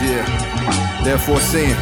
[0.00, 1.02] Yeah.
[1.02, 1.76] Therefore, seeing,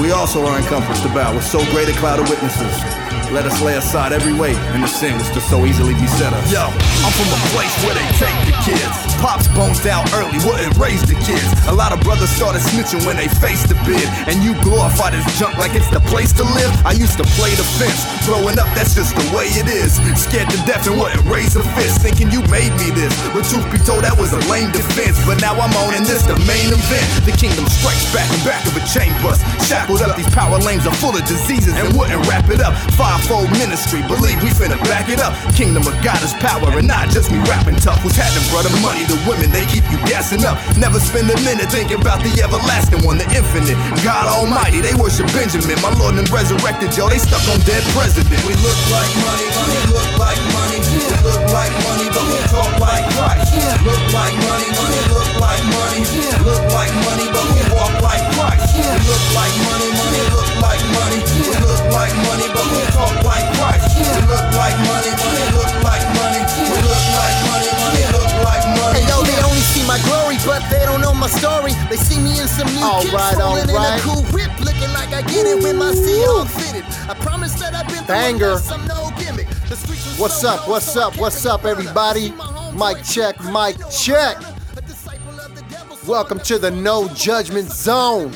[0.00, 3.07] we also are encompassed about with so great a cloud of witnesses.
[3.28, 6.48] Let us lay aside every weight and the sin which does so easily beset us.
[6.48, 8.96] Yo, I'm from a place where they take the kids.
[9.20, 11.44] Pops bones down early, wouldn't raise the kids.
[11.68, 14.08] A lot of brothers started snitching when they faced the bid.
[14.32, 16.72] And you glorify this junk like it's the place to live.
[16.88, 18.00] I used to play the fence.
[18.24, 20.00] Growing up, that's just the way it is.
[20.16, 22.00] Scared to death and wouldn't raise a fist.
[22.00, 23.12] Thinking you made me this.
[23.36, 25.20] But truth be told, that was a lame defense.
[25.28, 27.06] But now I'm on and this the main event.
[27.28, 29.44] The kingdom strikes back in back of a chain bus.
[29.68, 32.72] Shackled up, these power lanes are full of diseases and wouldn't wrap it up.
[33.18, 35.34] Fivefold ministry, believe we finna back it up.
[35.58, 37.98] Kingdom of God is power and not just me rapping tough.
[38.14, 40.54] Had them brother money, the women, they keep you gassing up.
[40.78, 43.74] Never spend a minute thinking about the everlasting one, the infinite.
[44.06, 45.74] God Almighty, they worship Benjamin.
[45.82, 48.38] My Lord and resurrected, yo, they stuck on dead president.
[48.46, 50.78] We look like money, we look like money.
[50.78, 53.50] We look like money, but we talk like Christ.
[53.82, 56.06] Look like money, money, look like money.
[56.46, 58.78] Look like money, but we walk like Christ.
[58.78, 60.22] We look like money, money,
[60.60, 61.20] like money.
[61.22, 63.98] We look like money, but we talk like Christ.
[63.98, 66.42] We look like money, money, look like money.
[66.42, 69.00] We look like money, money, look like money.
[69.00, 71.72] Hey yo, they only see my glory, but they don't know my story.
[71.90, 74.52] They see me in some new All kicks, right, all rolling in a cool whip,
[74.60, 76.84] looking like I get it with my seat all fitted.
[77.08, 78.58] I promise that I've been through Banger.
[78.58, 79.48] enough, I'm no gimmick.
[79.68, 80.68] The streets was What's up?
[80.68, 81.16] What's up?
[81.16, 82.28] What's up, everybody?
[82.28, 84.36] See my homies Mic check, mic check.
[84.76, 88.32] A disciple of the devil, so Welcome to the No Judgment Zone.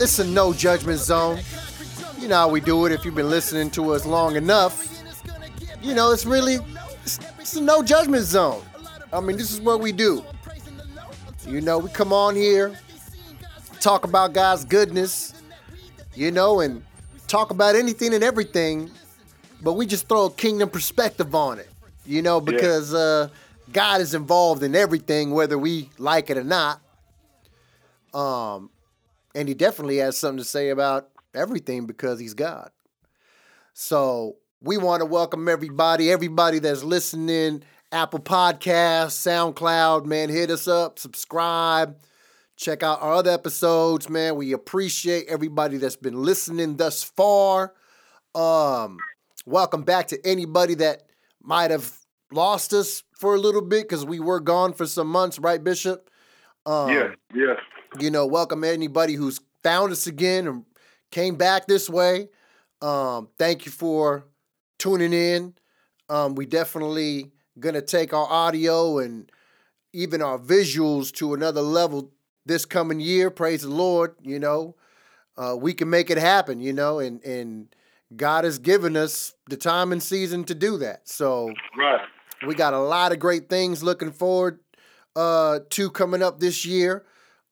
[0.00, 1.40] It's a No Judgment Zone.
[2.18, 5.02] You know how we do it if you've been listening to us long enough.
[5.82, 6.58] You know, it's really,
[7.02, 8.62] it's, it's a No Judgment Zone.
[9.12, 10.24] I mean, this is what we do.
[11.46, 12.78] You know, we come on here,
[13.80, 15.34] talk about God's goodness,
[16.14, 16.82] you know, and
[17.26, 18.90] talk about anything and everything,
[19.62, 21.68] but we just throw a kingdom perspective on it,
[22.06, 23.28] you know, because uh,
[23.72, 26.80] God is involved in everything, whether we like it or not.
[28.14, 28.70] Um,
[29.34, 32.70] and he definitely has something to say about everything because he's God.
[33.72, 37.62] So we want to welcome everybody, everybody that's listening,
[37.92, 39.12] Apple Podcasts,
[39.54, 41.96] SoundCloud, man, hit us up, subscribe,
[42.56, 44.36] check out our other episodes, man.
[44.36, 47.74] We appreciate everybody that's been listening thus far.
[48.34, 48.98] Um,
[49.46, 51.04] welcome back to anybody that
[51.42, 51.92] might have
[52.32, 56.10] lost us for a little bit because we were gone for some months, right, Bishop?
[56.66, 57.54] Um, Yeah, yeah.
[57.98, 60.64] you know, welcome anybody who's found us again and
[61.14, 62.28] came back this way.
[62.82, 64.26] Um, thank you for
[64.78, 65.54] tuning in.
[66.08, 69.30] Um, we definitely gonna take our audio and
[69.92, 72.10] even our visuals to another level
[72.44, 73.30] this coming year.
[73.30, 74.16] Praise the Lord.
[74.22, 74.74] You know,
[75.38, 76.58] uh, we can make it happen.
[76.58, 77.68] You know, and and
[78.16, 81.08] God has given us the time and season to do that.
[81.08, 82.00] So Right.
[82.44, 84.58] we got a lot of great things looking forward
[85.14, 87.04] uh, to coming up this year.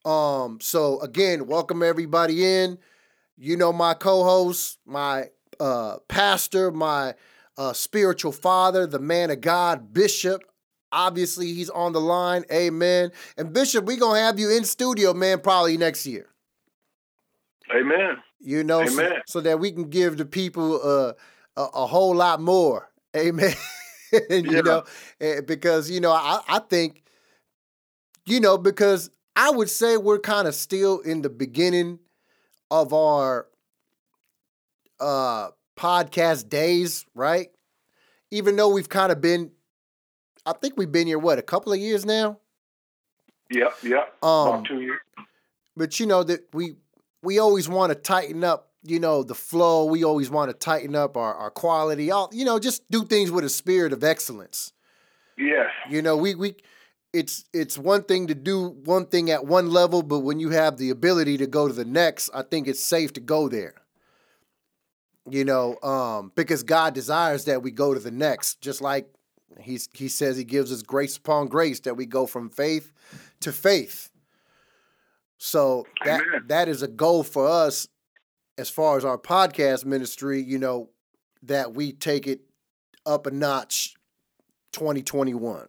[0.05, 2.79] Um, so again, welcome everybody in.
[3.43, 5.25] You know my co-host, my
[5.59, 7.15] uh, pastor, my
[7.59, 10.45] uh, spiritual father, the man of God, Bishop.
[10.93, 12.45] Obviously, he's on the line.
[12.53, 13.11] Amen.
[13.37, 16.29] And Bishop, we gonna have you in studio, man, probably next year.
[17.75, 18.19] Amen.
[18.39, 19.23] You know, so, Amen.
[19.27, 21.13] so that we can give the people uh,
[21.57, 22.91] a, a whole lot more.
[23.17, 23.55] Amen.
[24.31, 24.53] And, Yeah.
[24.53, 24.85] You know,
[25.21, 27.03] eh, because you know, I, I think,
[28.27, 31.99] you know, because I would say we're kind of still in the beginning
[32.73, 33.47] of our
[34.99, 37.49] uh podcast days, right?
[38.31, 39.51] Even though we've kind of been,
[40.47, 42.39] I think we've been here what a couple of years now.
[43.51, 44.05] Yeah, yeah.
[44.23, 45.01] Um, About two years.
[45.77, 46.77] but you know that we
[47.23, 50.97] we always want to tighten up you know the flow we always want to tighten
[50.97, 54.73] up our, our quality all you know just do things with a spirit of excellence
[55.39, 55.69] Yes.
[55.89, 56.57] you know we we
[57.13, 60.77] it's it's one thing to do one thing at one level but when you have
[60.77, 63.75] the ability to go to the next i think it's safe to go there
[65.29, 69.09] you know um because god desires that we go to the next just like
[69.61, 72.93] he's he says he gives us grace upon grace that we go from faith
[73.41, 74.11] to faith
[75.45, 76.45] so that Amen.
[76.47, 77.89] that is a goal for us
[78.59, 80.91] as far as our podcast ministry, you know,
[81.43, 82.43] that we take it
[83.05, 83.95] up a notch
[84.73, 85.69] 2021.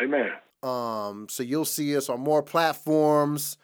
[0.00, 0.30] Amen.
[0.64, 3.58] Um, so you'll see us on more platforms.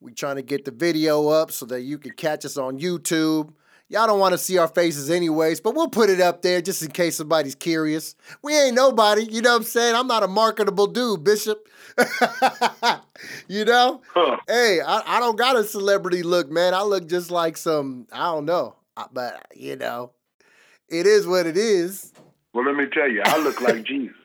[0.00, 3.54] We trying to get the video up so that you can catch us on YouTube.
[3.88, 6.82] Y'all don't want to see our faces anyways, but we'll put it up there just
[6.82, 8.14] in case somebody's curious.
[8.42, 9.94] We ain't nobody, you know what I'm saying?
[9.94, 11.66] I'm not a marketable dude, Bishop.
[13.48, 14.02] you know?
[14.12, 14.36] Huh.
[14.46, 16.74] Hey, I, I don't got a celebrity look, man.
[16.74, 18.74] I look just like some, I don't know.
[19.12, 20.12] But, you know,
[20.88, 22.12] it is what it is.
[22.52, 24.16] Well, let me tell you, I look like Jesus.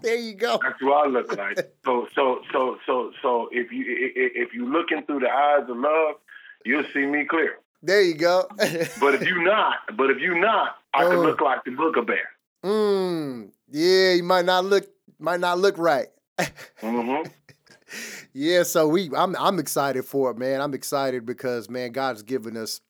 [0.00, 0.58] There you go.
[0.62, 1.58] That's what I look like.
[1.84, 6.16] So so so so so if you if you looking through the eyes of love,
[6.66, 7.58] you'll see me clear.
[7.82, 8.46] There you go.
[9.00, 11.10] But if you not, but if you not, I Oh.
[11.10, 12.28] could look like the Booger Bear.
[12.64, 14.86] mm, yeah, you might not look
[15.18, 16.08] might not look right.
[16.80, 17.22] hmm
[18.34, 20.60] Yeah, so we I'm I'm excited for it, man.
[20.60, 22.80] I'm excited because man, God's given us,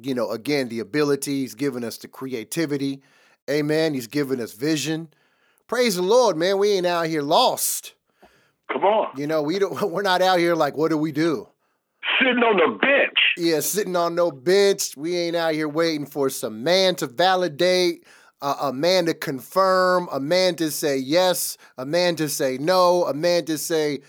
[0.00, 3.02] you know, again, the ability, He's given us the creativity.
[3.50, 3.92] Amen.
[3.92, 5.12] He's given us vision.
[5.72, 6.58] Praise the Lord, man.
[6.58, 7.94] We ain't out here lost.
[8.70, 11.48] Come on, You know, we don't we're not out here like, what do we do?
[12.20, 13.18] sitting on the bench.
[13.38, 14.98] Yeah, sitting on no bench.
[14.98, 18.04] We ain't out here waiting for some man to validate,
[18.42, 23.06] uh, a man to confirm, a man to say yes, a man to say no,
[23.06, 24.00] a man to say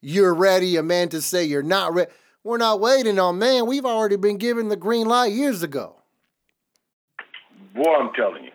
[0.00, 2.10] you're ready, a man to say you're not ready.
[2.42, 3.66] We're not waiting on man.
[3.66, 6.02] We've already been given the green light years ago.
[7.76, 8.50] Boy, I'm telling you.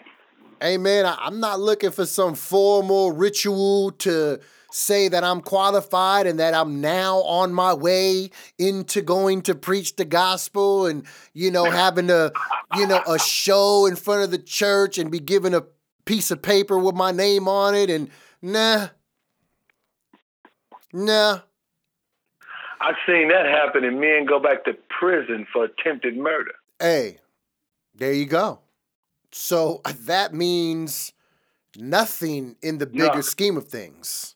[0.64, 1.06] Amen.
[1.06, 4.40] I, I'm not looking for some formal ritual to
[4.72, 9.96] say that I'm qualified and that I'm now on my way into going to preach
[9.96, 12.32] the gospel and, you know, having a,
[12.76, 15.64] you know, a show in front of the church and be given a
[16.06, 17.90] piece of paper with my name on it.
[17.90, 18.10] And
[18.42, 18.88] nah,
[20.92, 21.40] nah.
[22.80, 26.52] I've seen that happen, and men go back to prison for attempted murder.
[26.80, 27.18] Hey,
[27.96, 28.60] there you go.
[29.38, 31.14] So uh, that means
[31.76, 34.36] nothing in the bigger scheme of things.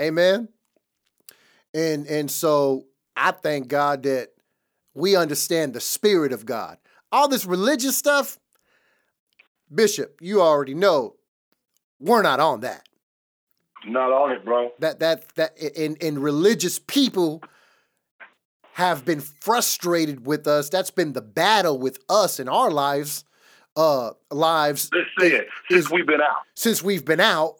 [0.00, 0.48] Amen.
[1.74, 2.84] And and so
[3.16, 4.28] I thank God that
[4.94, 6.76] we understand the spirit of God.
[7.10, 8.38] All this religious stuff,
[9.74, 11.16] Bishop, you already know
[11.98, 12.86] we're not on that.
[13.86, 14.72] Not on it, bro.
[14.78, 17.42] That that that and, and religious people
[18.74, 20.68] have been frustrated with us.
[20.68, 23.24] That's been the battle with us in our lives,
[23.76, 25.48] uh lives Let's say it.
[25.70, 26.36] Since is- we've been out.
[26.54, 27.56] since we've been out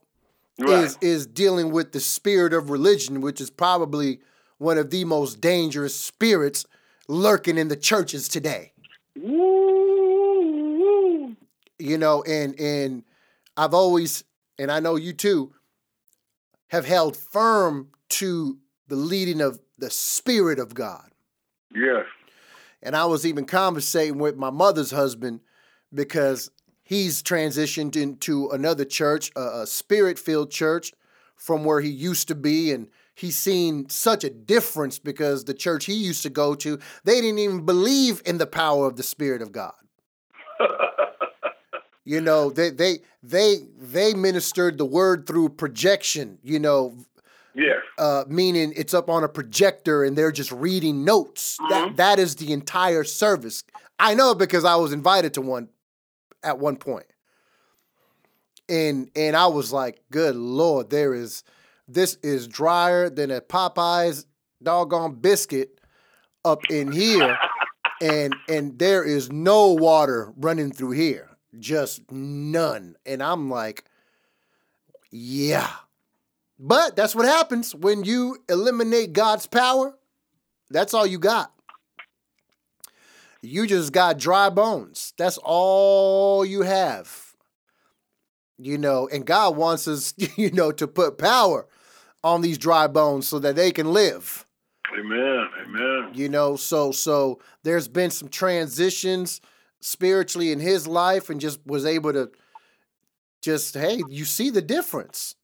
[0.59, 0.85] Right.
[0.85, 4.21] is is dealing with the spirit of religion, which is probably
[4.59, 6.67] one of the most dangerous spirits
[7.09, 8.73] lurking in the churches today.
[11.79, 13.03] You know, and and
[13.57, 14.25] I've always,
[14.59, 15.53] and I know you too,
[16.69, 21.11] have held firm to the leading of the spirit of God.
[21.75, 22.05] Yes.
[22.83, 25.41] And I was even conversating with my mother's husband
[25.95, 26.51] because
[26.83, 30.93] he's transitioned into another church, a, a spirit filled church
[31.37, 32.73] from where he used to be.
[32.73, 37.21] And he's seen such a difference because the church he used to go to, they
[37.21, 39.75] didn't even believe in the power of the Spirit of God.
[42.05, 46.97] You know, they they they they ministered the word through projection, you know,
[47.55, 47.79] yes.
[47.97, 51.59] uh, meaning it's up on a projector and they're just reading notes.
[51.71, 53.63] That that is the entire service.
[54.01, 55.69] I know because I was invited to one
[56.43, 57.07] at one point.
[58.69, 61.45] And and I was like, good lord, there is
[61.89, 64.25] this is drier than a Popeyes
[64.63, 65.81] doggone biscuit
[66.45, 67.37] up in here.
[68.01, 71.29] and and there is no water running through here.
[71.59, 72.97] Just none.
[73.05, 73.85] And I'm like,
[75.11, 75.71] yeah.
[76.59, 79.97] But that's what happens when you eliminate God's power.
[80.71, 81.53] That's all you got.
[83.43, 85.13] You just got dry bones.
[85.19, 87.35] That's all you have.
[88.57, 91.67] You know, and God wants us, you know, to put power
[92.23, 94.47] on these dry bones so that they can live.
[94.97, 95.47] Amen.
[95.67, 96.11] Amen.
[96.15, 99.41] You know, so so there's been some transitions
[99.81, 102.31] spiritually in his life and just was able to
[103.43, 105.35] just hey, you see the difference.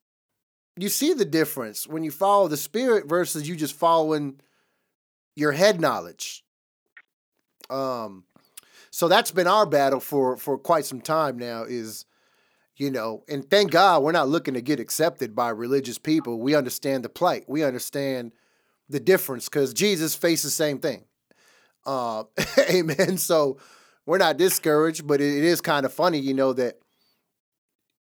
[0.76, 4.40] You see the difference when you follow the spirit versus you just following
[5.34, 6.44] your head knowledge.
[7.70, 8.24] Um
[8.90, 12.04] so that's been our battle for for quite some time now is
[12.78, 16.38] you know, and thank God we're not looking to get accepted by religious people.
[16.38, 17.44] We understand the plight.
[17.48, 18.32] We understand
[18.88, 21.04] the difference because Jesus faced the same thing.
[21.84, 22.24] Uh,
[22.70, 23.18] amen.
[23.18, 23.58] So
[24.06, 26.78] we're not discouraged, but it, is kind of funny, you know, that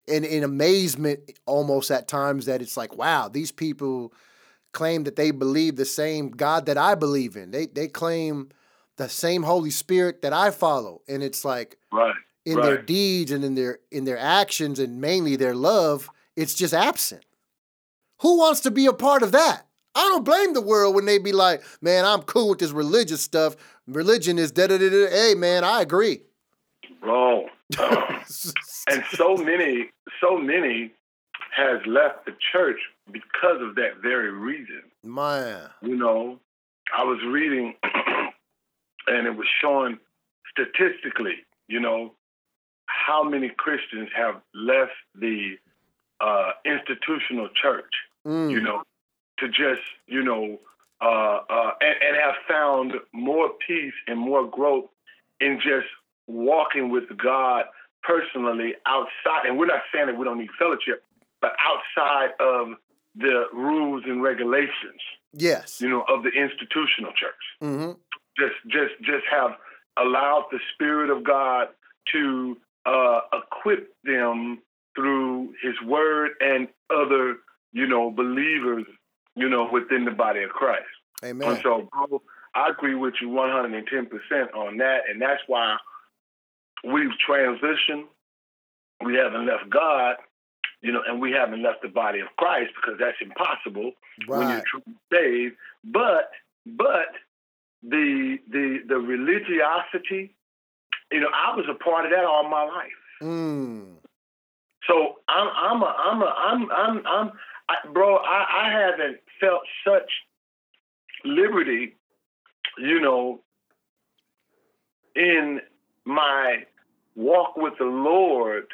[0.07, 4.13] in, in amazement almost at times that it's like, wow, these people
[4.73, 7.51] claim that they believe the same God that I believe in.
[7.51, 8.49] They they claim
[8.97, 11.01] the same Holy Spirit that I follow.
[11.07, 12.15] And it's like Right.
[12.45, 16.73] in their deeds and in their in their actions and mainly their love, it's just
[16.73, 17.23] absent.
[18.21, 19.63] Who wants to be a part of that?
[19.95, 23.21] I don't blame the world when they be like, "Man, I'm cool with this religious
[23.21, 23.55] stuff.
[23.87, 26.21] Religion is da da da da." Hey, man, I agree.
[27.01, 27.47] Bro.
[27.79, 28.19] Uh-uh.
[28.89, 29.89] and so many,
[30.21, 30.91] so many
[31.55, 32.79] has left the church
[33.11, 34.83] because of that very reason.
[35.03, 36.39] man, You know,
[36.97, 37.75] I was reading
[39.07, 39.97] and it was showing
[40.51, 41.35] statistically,
[41.67, 42.13] you know,
[42.85, 45.55] how many Christians have left the
[46.19, 47.91] uh, institutional church.
[48.25, 48.51] Mm.
[48.51, 48.83] You know,
[49.39, 50.59] to just you know
[51.01, 54.85] uh, uh, and, and have found more peace and more growth
[55.39, 55.87] in just
[56.27, 57.65] walking with God
[58.03, 59.45] personally outside.
[59.45, 61.03] And we're not saying that we don't need fellowship,
[61.41, 62.69] but outside of
[63.15, 65.01] the rules and regulations,
[65.33, 65.81] Yes.
[65.81, 67.43] you know, of the institutional church.
[67.59, 67.91] hmm
[68.37, 69.51] Just, just, just have
[69.97, 71.67] allowed the Spirit of God
[72.13, 74.59] to uh, equip them
[74.95, 77.37] through His Word and other,
[77.73, 78.85] you know, believers,
[79.35, 80.85] you know, within the body of Christ.
[81.23, 81.49] Amen.
[81.49, 82.21] And so, bro,
[82.55, 85.01] I agree with you 110% on that.
[85.09, 85.77] And that's why
[86.83, 88.05] we've transitioned.
[89.03, 90.15] We haven't left God,
[90.81, 93.91] you know, and we haven't left the body of Christ because that's impossible
[94.27, 94.63] when you're Right.
[94.65, 95.55] truly saved.
[95.83, 96.31] But,
[96.65, 97.09] but
[97.87, 100.35] the, the, the religiosity,
[101.11, 102.91] you know, I was a part of that all my life.
[103.21, 103.93] Mm.
[104.87, 107.31] So I'm, I'm, a, I'm, a, I'm, I'm, I'm,
[107.69, 108.17] I, bro.
[108.17, 110.09] I, I haven't felt such
[111.25, 111.95] liberty,
[112.77, 113.41] you know,
[115.15, 115.61] in
[116.05, 116.63] my
[117.15, 118.67] walk with the Lord,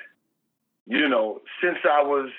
[0.86, 2.30] you know, since I was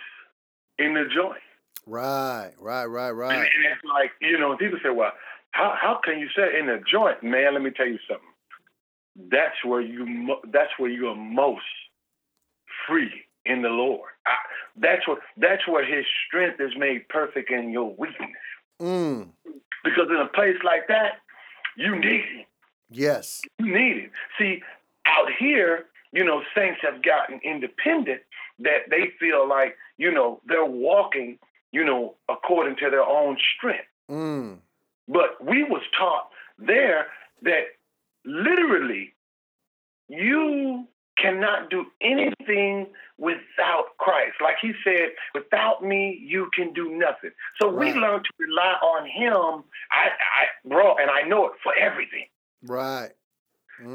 [0.78, 1.40] in the joint.
[1.86, 2.52] Right.
[2.58, 2.86] Right.
[2.86, 3.08] Right.
[3.08, 3.30] And, Right.
[3.30, 5.12] and it's like, you know, people say, well,
[5.54, 7.22] how, how can you say in a joint?
[7.22, 8.26] Man, let me tell you something.
[9.30, 11.62] That's where you that's where you are most
[12.86, 13.12] free
[13.46, 14.10] in the Lord.
[14.26, 14.32] I,
[14.76, 18.30] that's what, that's where his strength is made perfect in your weakness.
[18.82, 19.28] Mm.
[19.84, 21.20] Because in a place like that,
[21.76, 22.46] you need him.
[22.90, 23.40] Yes.
[23.60, 24.10] You need it.
[24.36, 24.60] See,
[25.06, 28.22] out here, you know, saints have gotten independent
[28.58, 31.38] that they feel like, you know, they're walking,
[31.70, 33.86] you know, according to their own strength.
[34.10, 34.58] Mm.
[35.08, 37.06] But we was taught there
[37.42, 37.64] that
[38.24, 39.14] literally
[40.08, 44.34] you cannot do anything without Christ.
[44.42, 47.30] Like he said, without me, you can do nothing.
[47.60, 47.96] So we Right.
[47.96, 52.26] learn to rely on him, I, I, bro, and I know it for everything.
[52.62, 53.10] Right.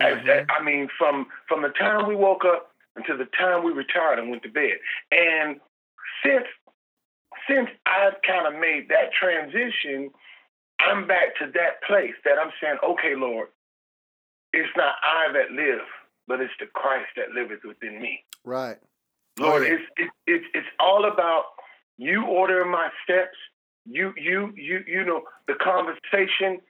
[0.02, 0.46] As- Mhm.
[0.50, 4.30] I mean, from from the time we woke up until the time we retired and
[4.30, 4.80] went to bed.
[5.12, 5.60] And
[6.24, 6.48] since
[7.48, 10.14] since I've kind of made that transition,
[10.80, 13.50] I'm back to that place that I'm saying, okay, Lord,
[14.54, 15.86] it's not I that live,
[16.28, 18.24] but it's the Christ that liveth within me.
[18.44, 18.78] Right.
[19.40, 19.74] Oh, Lord, yeah.
[19.74, 21.44] it's it, it's it's all about
[21.98, 23.38] you ordering my steps.
[23.86, 26.62] You you you you know the conversation,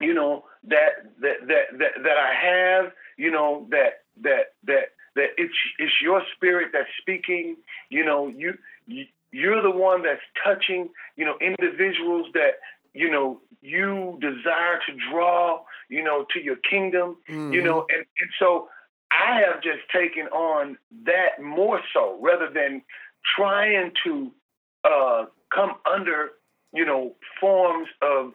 [0.00, 2.92] you know that that that that, that I have.
[3.16, 7.56] You know that that that that it's it's your spirit that's speaking.
[7.90, 8.54] You know you,
[8.86, 10.90] you you're the one that's touching.
[11.16, 12.60] You know individuals that
[12.96, 15.60] you know you desire to draw.
[15.88, 17.64] You know to your kingdom you Mhm.
[17.64, 18.68] know and, and so
[19.12, 22.82] i have just taken on that more so rather than
[23.36, 24.32] trying to
[24.82, 26.30] uh, come under
[26.72, 28.32] you know forms of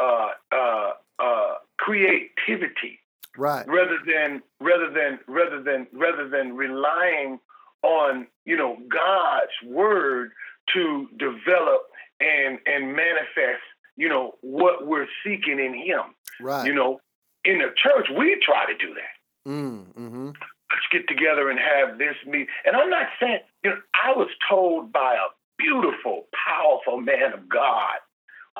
[0.00, 2.98] uh, uh, uh, creativity
[3.36, 3.64] Right.
[3.68, 7.38] rather than rather than rather than rather than relying
[7.84, 10.32] on you know God's word
[10.74, 11.82] to develop
[12.20, 13.62] and and manifest
[13.98, 16.14] you know what we're seeking in Him.
[16.40, 16.66] Right.
[16.66, 17.00] You know,
[17.44, 19.50] in the church we try to do that.
[19.50, 19.86] Mm.
[19.94, 20.26] Mm-hmm.
[20.26, 22.48] Let's get together and have this meet.
[22.64, 25.28] And I'm not saying you know I was told by a
[25.58, 27.96] beautiful, powerful man of God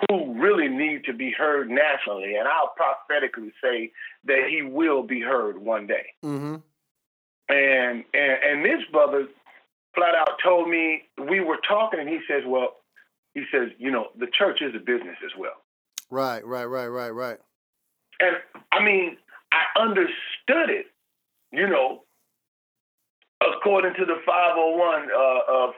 [0.08, 3.92] who really need to be heard nationally, and I'll prophetically say
[4.24, 6.06] that he will be heard one day.
[6.24, 6.56] Mm-hmm.
[7.48, 9.26] And and and this brother
[9.94, 12.76] flat out told me we were talking, and he says, "Well,
[13.38, 15.62] he says, you know, the church is a business as well.
[16.10, 17.38] Right, right, right, right, right.
[18.20, 18.36] And
[18.72, 19.16] I mean,
[19.52, 20.86] I understood it,
[21.52, 22.02] you know,
[23.40, 25.08] according to the 501
[25.48, 25.74] of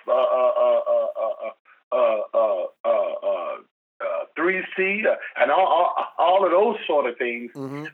[4.39, 5.03] 3C
[5.37, 7.51] and all, all, of those sort of things.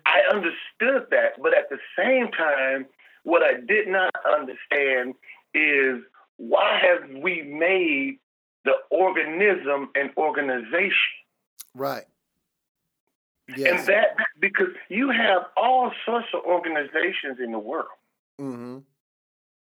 [0.07, 2.87] I understood that, but at the same time,
[3.25, 5.15] what I did not understand
[5.55, 6.03] is
[6.37, 8.19] why have we made
[8.67, 11.15] the organism and organization?
[11.75, 12.05] Right.
[13.49, 17.89] And that because you have all sorts of organizations in the world,
[18.41, 18.79] Mm-hmm.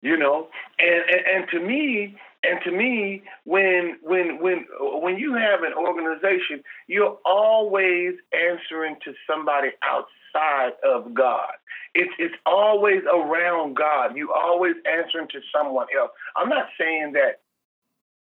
[0.01, 0.47] you know,
[0.79, 5.73] and, and and to me, and to me, when when when when you have an
[5.73, 11.51] organization, you're always answering to somebody outside of God.
[11.95, 14.15] It's it's always around God.
[14.15, 16.11] You always answering to someone else.
[16.37, 17.41] I'm not saying that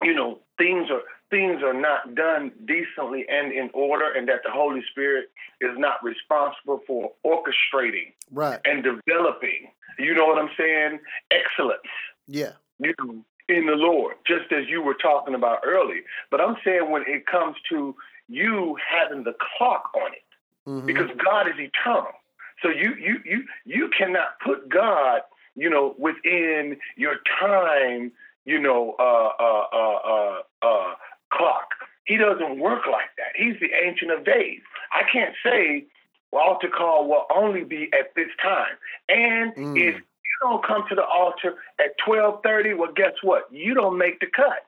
[0.03, 4.51] you know things are things are not done decently and in order, and that the
[4.51, 5.31] Holy Spirit
[5.61, 8.59] is not responsible for orchestrating Right.
[8.65, 9.71] and developing.
[9.97, 10.99] You know what I'm saying?
[11.31, 11.81] Excellence
[12.27, 12.53] Yeah.
[12.79, 16.01] you know, in the Lord, just as you were talking about earlier.
[16.29, 17.95] But I'm saying when it comes to
[18.27, 20.85] you having the clock on it, mm-hmm.
[20.85, 22.13] because God is eternal.
[22.61, 25.21] So you you you you cannot put God,
[25.55, 28.11] you know, within your time,
[28.45, 30.93] you know, uh, uh, uh, uh, uh
[31.31, 31.69] clock.
[32.05, 33.33] He doesn't work like that.
[33.35, 34.61] He's the ancient of days.
[34.91, 35.85] I can't say
[36.31, 38.75] well, altar call will only be at this time.
[39.09, 39.77] And mm.
[39.77, 43.51] if you don't come to the altar at twelve thirty, well, guess what?
[43.51, 44.65] You don't make the cut.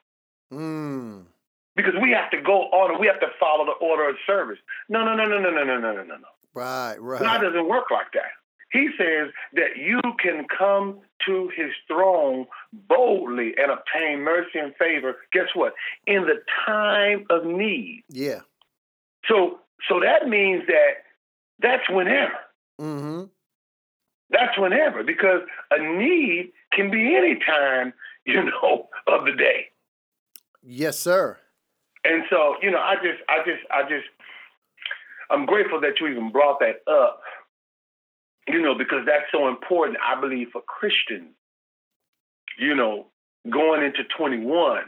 [0.51, 1.23] Mm.
[1.75, 4.59] Because we have to go on and we have to follow the order of service.
[4.89, 6.27] No, no, no, no, no, no, no, no, no, no.
[6.53, 7.19] Right, right.
[7.19, 8.29] God doesn't work like that.
[8.73, 15.15] He says that you can come to his throne boldly and obtain mercy and favor.
[15.31, 15.73] Guess what?
[16.07, 18.03] In the time of need.
[18.09, 18.39] Yeah.
[19.29, 21.03] So so that means that
[21.59, 22.33] that's whenever.
[22.81, 23.25] Mm-hmm.
[24.31, 27.93] That's whenever, because a need can be any time,
[28.25, 29.67] you know, of the day.
[30.63, 31.37] Yes, sir.
[32.03, 34.07] And so, you know, I just, I just, I just,
[35.29, 37.21] I'm grateful that you even brought that up,
[38.47, 41.33] you know, because that's so important, I believe, for Christians,
[42.59, 43.07] you know,
[43.49, 44.83] going into 21.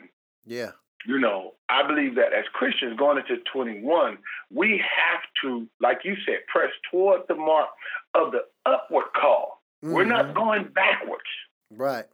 [0.45, 0.71] Yeah.
[1.07, 4.17] You know, I believe that as Christians going into 21,
[4.51, 7.69] we have to, like you said, press toward the mark
[8.15, 9.61] of the upward call.
[9.83, 9.93] Mm-hmm.
[9.93, 10.37] We're not mm-hmm.
[10.37, 11.23] going backwards.
[11.71, 12.05] Right.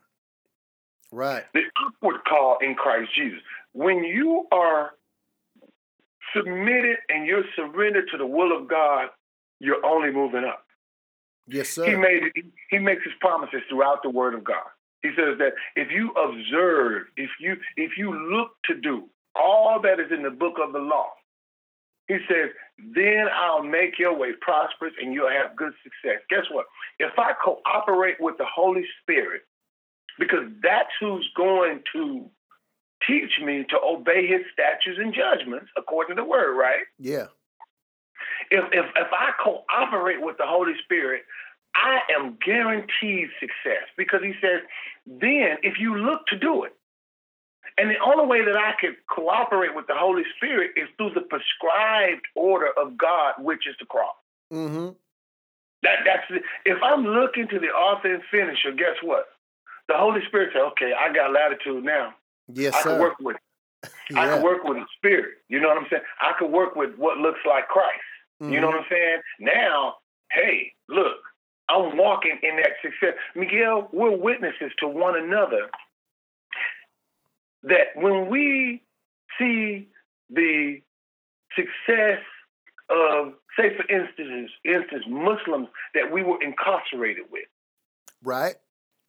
[1.12, 1.44] Right.
[1.54, 3.40] The upward call in Christ Jesus.
[3.74, 4.92] When you are
[6.36, 9.08] submitted and you're surrendered to the will of God,
[9.60, 10.66] you're only moving up.
[11.52, 11.86] Yes, sir.
[11.86, 12.24] He made
[12.70, 14.70] he makes his promises throughout the word of God.
[15.04, 20.00] He says that if you observe, if you if you look to do all that
[20.00, 21.10] is in the book of the law,
[22.08, 22.50] he says,
[22.94, 26.22] then I'll make your way prosperous and you'll have good success.
[26.30, 26.66] Guess what?
[27.00, 29.44] If I cooperate with the Holy Spirit,
[30.20, 32.30] because that's who's going to
[33.08, 36.84] teach me to obey his statutes and judgments according to the word, right?
[37.00, 37.28] Yeah.
[38.52, 41.24] If if if I cooperate with the Holy Spirit,
[41.74, 44.62] I am guaranteed success because he says,
[45.08, 46.76] then if you look to do it,
[47.78, 51.22] and the only way that I can cooperate with the Holy Spirit is through the
[51.22, 54.16] prescribed order of God, which is the cross.
[54.52, 54.90] Mm-hmm.
[55.84, 58.72] That that's the, if I'm looking to the author and finisher.
[58.72, 59.28] Guess what?
[59.88, 62.14] The Holy Spirit said, "Okay, I got latitude now.
[62.54, 62.90] Yes, I sir.
[62.92, 63.92] can work with it.
[64.12, 64.22] yeah.
[64.22, 65.36] I can work with the Spirit.
[65.48, 66.04] You know what I'm saying?
[66.20, 68.04] I can work with what looks like Christ.
[68.42, 68.54] Mm-hmm.
[68.54, 68.78] You know mm-hmm.
[68.78, 69.22] what I'm saying?
[69.40, 69.96] Now,
[70.32, 71.18] hey, look,
[71.70, 73.18] I'm walking in that success.
[73.36, 75.70] Miguel, we're witnesses to one another
[77.64, 78.82] that when we
[79.38, 79.88] see
[80.30, 80.82] the
[81.56, 82.20] success
[82.90, 87.46] of, say, for instance, instance, Muslims that we were incarcerated with.
[88.24, 88.56] Right.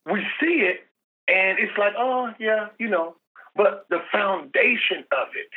[0.06, 0.80] We see it
[1.28, 3.16] and it's like, oh, yeah, you know,
[3.56, 5.50] but the foundation of it,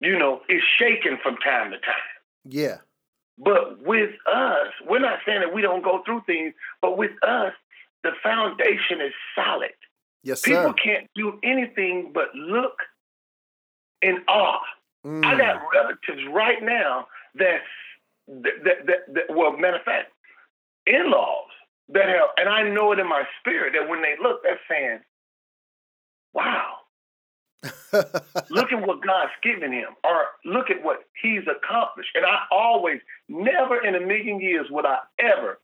[0.00, 2.21] you know, is shaken from time to time.
[2.44, 2.78] Yeah.
[3.38, 7.52] But with us, we're not saying that we don't go through things, but with us,
[8.02, 9.70] the foundation is solid.
[10.22, 10.50] Yes, sir.
[10.50, 12.76] People can't do anything but look
[14.02, 14.60] in awe.
[15.04, 15.24] Mm.
[15.24, 17.64] I got relatives right now that's
[18.28, 20.12] that, that, that, that well, matter of fact,
[20.86, 21.48] in-laws
[21.88, 25.00] that have, and I know it in my spirit that when they look, they're saying,
[26.32, 26.76] "Wow,
[28.50, 32.10] look at what God's given him, or look at what he's accomplished.
[32.14, 35.58] And I always, never in a million years would I ever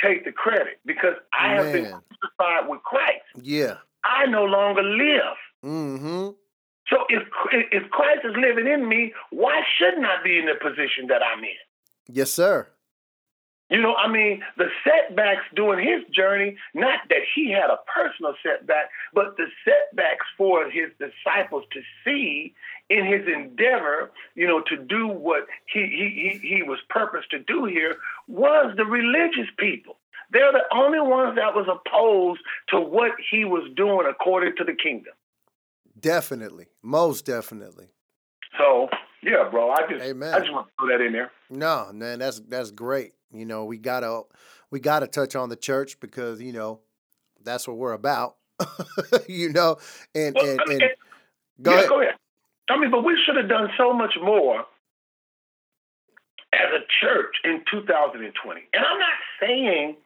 [0.00, 1.56] take the credit because I Man.
[1.56, 3.24] have been crucified with Christ.
[3.42, 3.76] Yeah.
[4.04, 5.36] I no longer live.
[5.64, 6.30] Mm-hmm.
[6.88, 11.06] So if if Christ is living in me, why shouldn't I be in the position
[11.08, 11.50] that I'm in?
[12.08, 12.68] Yes, sir.
[13.72, 18.34] You know, I mean, the setbacks during his journey, not that he had a personal
[18.42, 22.54] setback, but the setbacks for his disciples to see
[22.90, 27.38] in his endeavor, you know, to do what he, he, he, he was purposed to
[27.38, 27.96] do here
[28.28, 29.96] was the religious people.
[30.32, 34.74] They're the only ones that was opposed to what he was doing according to the
[34.74, 35.14] kingdom.
[35.98, 36.66] Definitely.
[36.82, 37.86] Most definitely.
[38.58, 38.90] So
[39.22, 39.70] yeah, bro.
[39.70, 40.34] I just Amen.
[40.34, 41.30] I just want to throw that in there.
[41.48, 43.12] No, man, that's that's great.
[43.32, 44.22] You know, we gotta
[44.70, 46.80] we gotta touch on the church because you know
[47.42, 48.36] that's what we're about.
[49.28, 49.78] you know,
[50.14, 50.90] and well, and, and, and
[51.60, 51.88] go, yeah, ahead.
[51.88, 52.14] go ahead.
[52.70, 54.64] I mean, but we should have done so much more
[56.52, 58.60] as a church in 2020.
[58.72, 59.96] And I'm not saying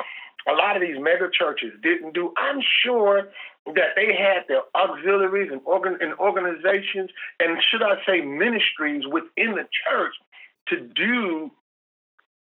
[0.48, 2.32] a lot of these mega churches didn't do.
[2.36, 3.28] I'm sure
[3.66, 7.10] that they had their auxiliaries and, organ, and organizations,
[7.40, 10.14] and should I say ministries within the church
[10.68, 11.50] to do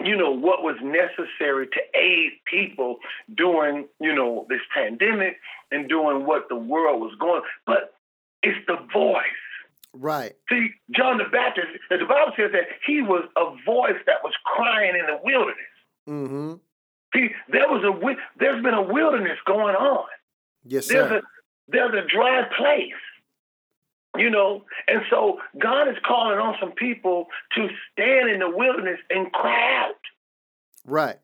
[0.06, 2.98] you know, what was necessary to aid people
[3.36, 5.38] during, you know, this pandemic
[5.72, 7.42] and doing what the world was going.
[7.66, 7.94] But
[8.44, 9.24] it's the voice.
[9.94, 10.34] Right.
[10.50, 14.94] See, John the Baptist, the Bible says that he was a voice that was crying
[15.00, 15.76] in the wilderness.
[16.08, 16.54] Mm-hmm.
[17.16, 20.08] See, there was a there's been a wilderness going on.
[20.66, 21.18] Yes, There's sir.
[21.18, 21.22] a
[21.68, 22.92] there's a dry place.
[24.18, 29.00] You know, and so God is calling on some people to stand in the wilderness
[29.10, 29.96] and cry out.
[30.86, 31.18] Right.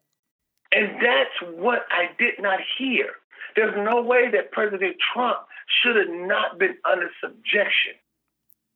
[0.72, 3.10] And that's what I did not hear.
[3.56, 5.38] There's no way that President Trump
[5.82, 7.94] should have not been under subjection.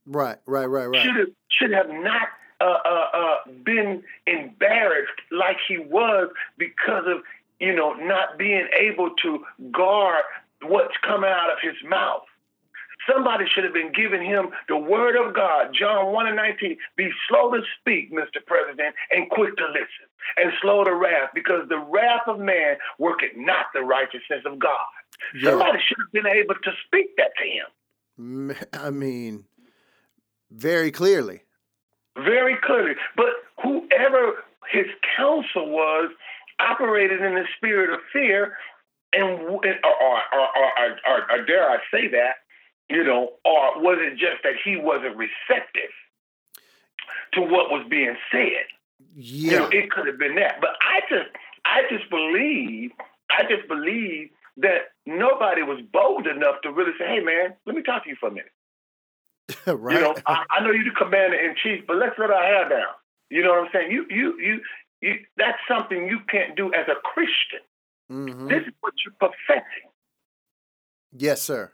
[0.05, 0.37] Right.
[0.45, 0.65] Right.
[0.65, 0.85] Right.
[0.85, 1.01] Right.
[1.01, 2.27] Should have should have not
[2.61, 7.23] uh, uh, uh, been embarrassed like he was because of
[7.59, 10.23] you know not being able to guard
[10.61, 12.23] what's coming out of his mouth.
[13.11, 15.75] Somebody should have been giving him the word of God.
[15.77, 16.77] John 1 and 19.
[16.97, 18.43] Be slow to speak, Mr.
[18.45, 23.31] President, and quick to listen, and slow to wrath, because the wrath of man worketh
[23.35, 24.71] not the righteousness of God.
[25.35, 25.51] Yeah.
[25.51, 27.65] Somebody should have been able to speak that to him
[28.73, 29.45] I mean,
[30.51, 31.41] very clearly.
[32.15, 32.93] very clearly.
[33.15, 34.85] But whoever his
[35.17, 36.11] counsel was
[36.59, 38.57] operated in the spirit of fear,
[39.13, 42.35] and or, or, or, or, or, or dare I say that,
[42.89, 45.91] you know, or was it just that he wasn't receptive
[47.33, 48.65] to what was being said?
[49.15, 49.57] You Yeah.
[49.59, 50.61] know, it could have been that.
[50.61, 51.29] But I just,
[51.65, 52.91] I just believe,
[53.31, 57.81] I just believe that nobody was bold enough to really say, "Hey, man, let me
[57.81, 58.51] talk to you for a minute."
[59.67, 59.95] right.
[59.95, 62.69] You know, I, I know you're the commander in chief, but let's let our hair
[62.69, 62.93] down.
[63.29, 63.91] You know what I'm saying?
[63.91, 64.61] You, you, you,
[65.01, 65.15] you.
[65.37, 67.61] That's something you can't do as a Christian.
[68.09, 69.89] hmm This is what you're professing.
[71.11, 71.71] Yes, sir.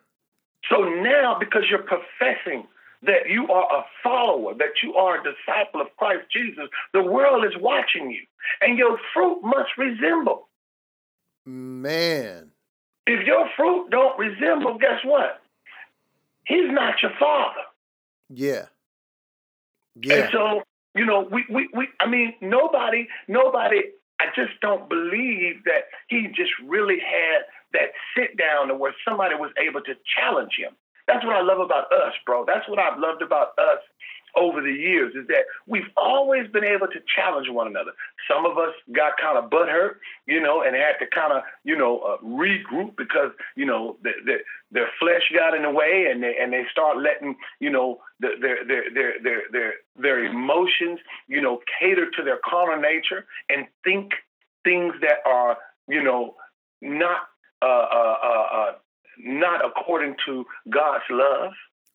[0.69, 2.67] So now, because you're professing
[3.03, 7.45] that you are a follower, that you are a disciple of Christ Jesus, the world
[7.45, 8.21] is watching you,
[8.61, 10.47] and your fruit must resemble.
[11.45, 12.51] Man.
[13.07, 15.41] If your fruit don't resemble, guess what?
[16.45, 17.61] He's not your father.
[18.29, 18.65] Yeah.
[19.95, 20.31] And Yeah.
[20.31, 20.61] so,
[20.95, 23.81] you know, we, we, we I mean, nobody, nobody,
[24.19, 29.35] I just don't believe that he just really had that sit down to where somebody
[29.35, 30.73] was able to challenge him.
[31.07, 32.45] That's what I love about us, bro.
[32.45, 33.81] That's what I've loved about us
[34.35, 37.91] over the years is that we've always been able to challenge one another.
[38.29, 41.77] Some of us got kind of butthurt, you know, and had to kind of, you
[41.77, 44.37] know, uh, regroup because, you know, the, the,
[44.71, 48.39] their flesh got in the way and they, and they start letting, you know, their,
[48.39, 54.11] their, their, their, their, their emotions, you know, cater to their carnal nature and think
[54.63, 55.57] things that are,
[55.87, 56.35] you know,
[56.81, 57.17] not,
[57.61, 58.71] uh, uh, uh, uh,
[59.19, 61.53] not according to God's love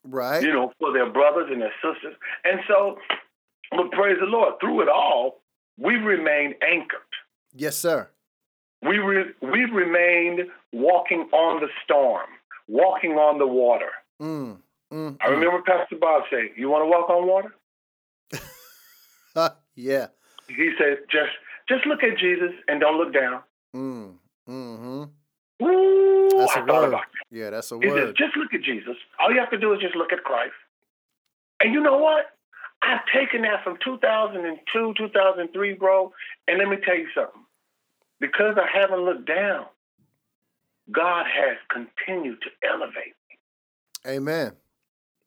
[0.08, 0.42] right.
[0.42, 2.14] you know, for their brothers and their sisters.
[2.44, 2.98] And so,
[3.70, 5.42] but praise the Lord, through it all,
[5.78, 7.00] we've remained anchored.
[7.54, 8.08] Yes, sir.
[8.82, 12.26] We re- we've remained walking on the storm,
[12.68, 13.90] walking on the water.
[14.20, 14.58] Mm.
[14.92, 15.16] Mm.
[15.20, 17.54] I remember Pastor Bob saying, "You want to walk on water?"
[19.34, 19.54] mm.
[19.74, 20.08] yeah.
[20.48, 21.32] He said, "Just
[21.68, 23.40] just look at Jesus and don't look down."
[23.74, 24.14] Mm.
[24.48, 25.04] Mm-hmm.
[25.62, 27.00] Ooh, That's I a thought word.
[27.30, 28.16] Yeah, that's a He says, word.
[28.16, 28.96] just look at Jesus.
[29.18, 30.52] All you have to do is just look at Christ.
[31.60, 32.26] And you know what?
[32.82, 36.12] I've taken that from 2002, 2003, bro.
[36.46, 37.42] And let me tell you something.
[38.20, 39.66] Because I haven't looked down,
[40.92, 44.10] God has continued to elevate me.
[44.12, 44.52] Amen.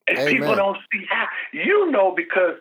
[0.08, 0.32] And Amen.
[0.34, 1.26] people don't see how.
[1.54, 2.56] You know because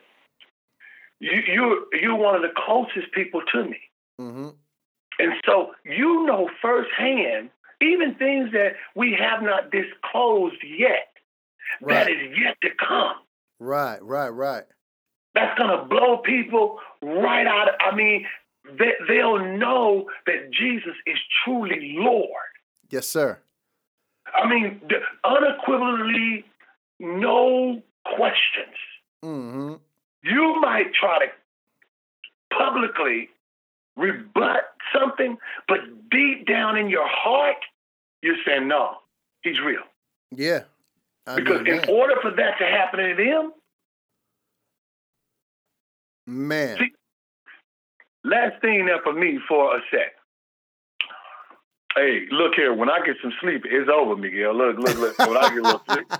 [1.21, 3.79] you, you're, you're one of the closest people to me.
[4.21, 4.49] Mm-hmm.
[5.21, 7.51] And so you know firsthand,
[7.81, 11.09] even things that we have not disclosed yet,
[11.81, 12.11] that Right.
[12.11, 13.17] is yet to come.
[13.61, 14.03] Right.
[14.03, 14.29] Right.
[14.31, 14.65] Right.
[15.35, 17.69] That's going to blow people right out.
[17.69, 18.27] Of, I mean,
[18.79, 22.29] they, they'll know that Jesus is truly Lord.
[22.91, 23.39] Yes, sir.
[24.35, 24.81] I mean,
[25.25, 26.45] unequivocally,
[26.99, 28.75] no questions.
[29.25, 29.75] Mm-hmm.
[30.23, 31.33] You might try to
[32.57, 33.29] publicly
[33.99, 34.63] rebut
[34.95, 35.79] something, but
[36.11, 37.57] deep down in your heart,
[38.23, 38.97] you're saying, no,
[39.43, 39.83] he's real.
[40.35, 40.61] Yeah.
[41.27, 41.89] I Because mean, in man.
[41.91, 43.53] order for that to happen to him,
[46.27, 46.79] man.
[46.79, 46.95] See-
[48.25, 50.15] last thing there for me for a sec.
[51.95, 52.73] Hey, look here.
[52.75, 54.55] When I get some sleep, it's over, Miguel.
[54.57, 55.19] Look, look, look.
[55.19, 56.13] When I get a little sleep.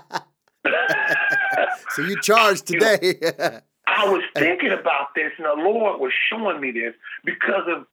[1.91, 3.15] so you charged today.
[3.99, 6.93] I was thinking about this, and the Lord was showing me this
[7.25, 7.85] because of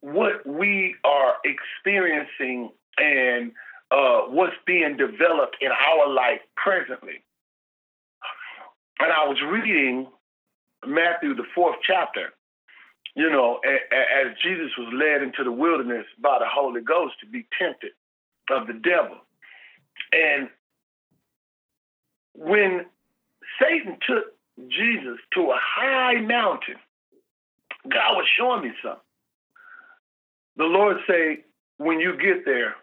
[0.00, 3.52] what we are experiencing and
[3.90, 7.22] uh, what's being developed in our life presently.
[9.00, 10.06] And I was reading
[10.86, 12.32] Matthew, the fourth chapter,
[13.14, 17.46] you know, as Jesus was led into the wilderness by the Holy Ghost to be
[17.58, 17.90] tempted
[18.50, 19.16] of the devil.
[20.12, 20.48] And
[22.34, 22.86] when
[23.60, 24.24] Satan took
[24.68, 26.76] Jesus to a high mountain,
[27.88, 29.00] God was showing me something.
[30.56, 31.44] The Lord say,
[31.78, 32.76] when you get there,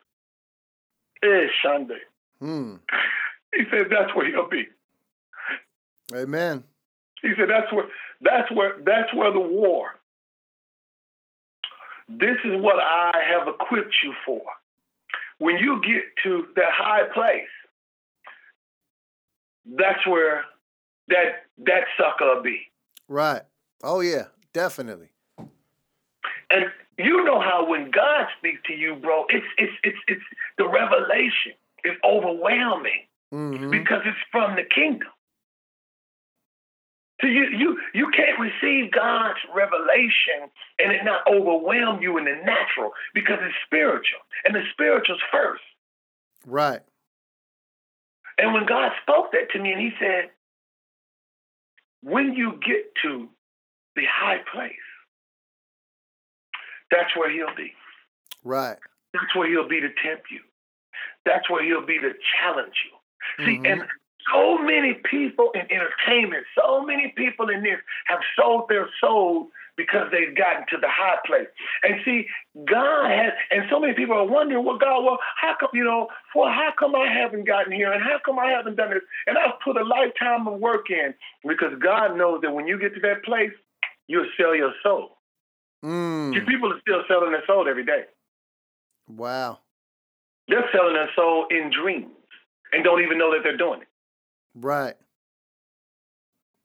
[1.23, 2.01] eh, Sunday.
[2.39, 2.75] Hmm.
[3.53, 4.67] He said that's where he'll be.
[6.15, 6.63] Amen.
[7.21, 7.85] He said that's where
[8.21, 9.95] that's where that's where the war.
[12.07, 14.41] This is what I have equipped you for.
[15.39, 17.49] When you get to that high place,
[19.65, 20.45] that's where
[21.07, 22.59] that that sucker be.
[23.07, 23.41] Right.
[23.83, 25.09] Oh yeah, definitely.
[26.49, 26.65] And
[26.97, 30.21] you know how when God speaks to you, bro, it's it's it's it's
[30.57, 33.69] the revelation is overwhelming mm-hmm.
[33.69, 35.09] because it's from the kingdom.
[37.21, 42.35] So you you you can't receive God's revelation and it not overwhelm you in the
[42.45, 45.63] natural because it's spiritual and the spiritual's first.
[46.45, 46.81] Right.
[48.37, 50.29] And when God spoke that to me and he said,
[52.01, 53.27] when you get to
[53.95, 54.73] the high place,
[56.91, 57.73] that's where he'll be.
[58.43, 58.77] Right.
[59.13, 60.39] That's where he'll be to tempt you.
[61.25, 63.45] That's where he'll be to challenge you.
[63.45, 63.65] See, mm-hmm.
[63.65, 63.81] and
[64.31, 70.09] so many people in entertainment, so many people in this have sold their souls because
[70.11, 71.47] they've gotten to the high place.
[71.83, 72.25] And see,
[72.67, 76.07] God has, and so many people are wondering, well, God, well, how come, you know,
[76.35, 77.91] well, how come I haven't gotten here?
[77.93, 79.03] And how come I haven't done this?
[79.27, 81.13] And I've put a lifetime of work in
[81.47, 83.51] because God knows that when you get to that place,
[84.07, 85.17] you'll sell your soul.
[85.85, 86.33] Mm.
[86.33, 88.05] See, people are still selling their soul every day.
[89.07, 89.59] Wow.
[90.47, 92.11] They're selling their soul in dreams
[92.73, 93.87] and don't even know that they're doing it.
[94.55, 94.95] Right.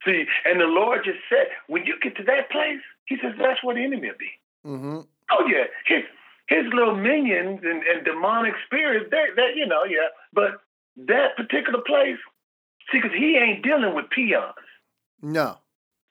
[0.05, 3.63] See, and the Lord just said, when you get to that place, He says that's
[3.63, 4.31] where the enemy will be.
[4.67, 5.01] Mm-hmm.
[5.31, 6.05] Oh yeah, his
[6.49, 9.11] his little minions and, and demonic spirits.
[9.11, 10.09] That that you know, yeah.
[10.33, 10.61] But
[10.97, 12.19] that particular place,
[12.91, 14.55] see, because He ain't dealing with peons.
[15.21, 15.59] No.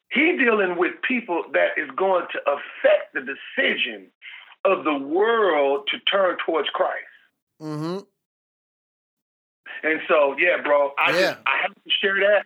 [0.09, 4.07] He dealing with people that is going to affect the decision
[4.65, 7.05] of the world to turn towards Christ.
[7.61, 7.99] Mm-hmm.
[9.83, 11.21] And so, yeah, bro, I yeah.
[11.21, 12.45] Just, I have to share that.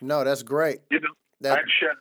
[0.00, 0.78] No, that's great.
[0.90, 1.08] You know,
[1.42, 1.94] that, I share.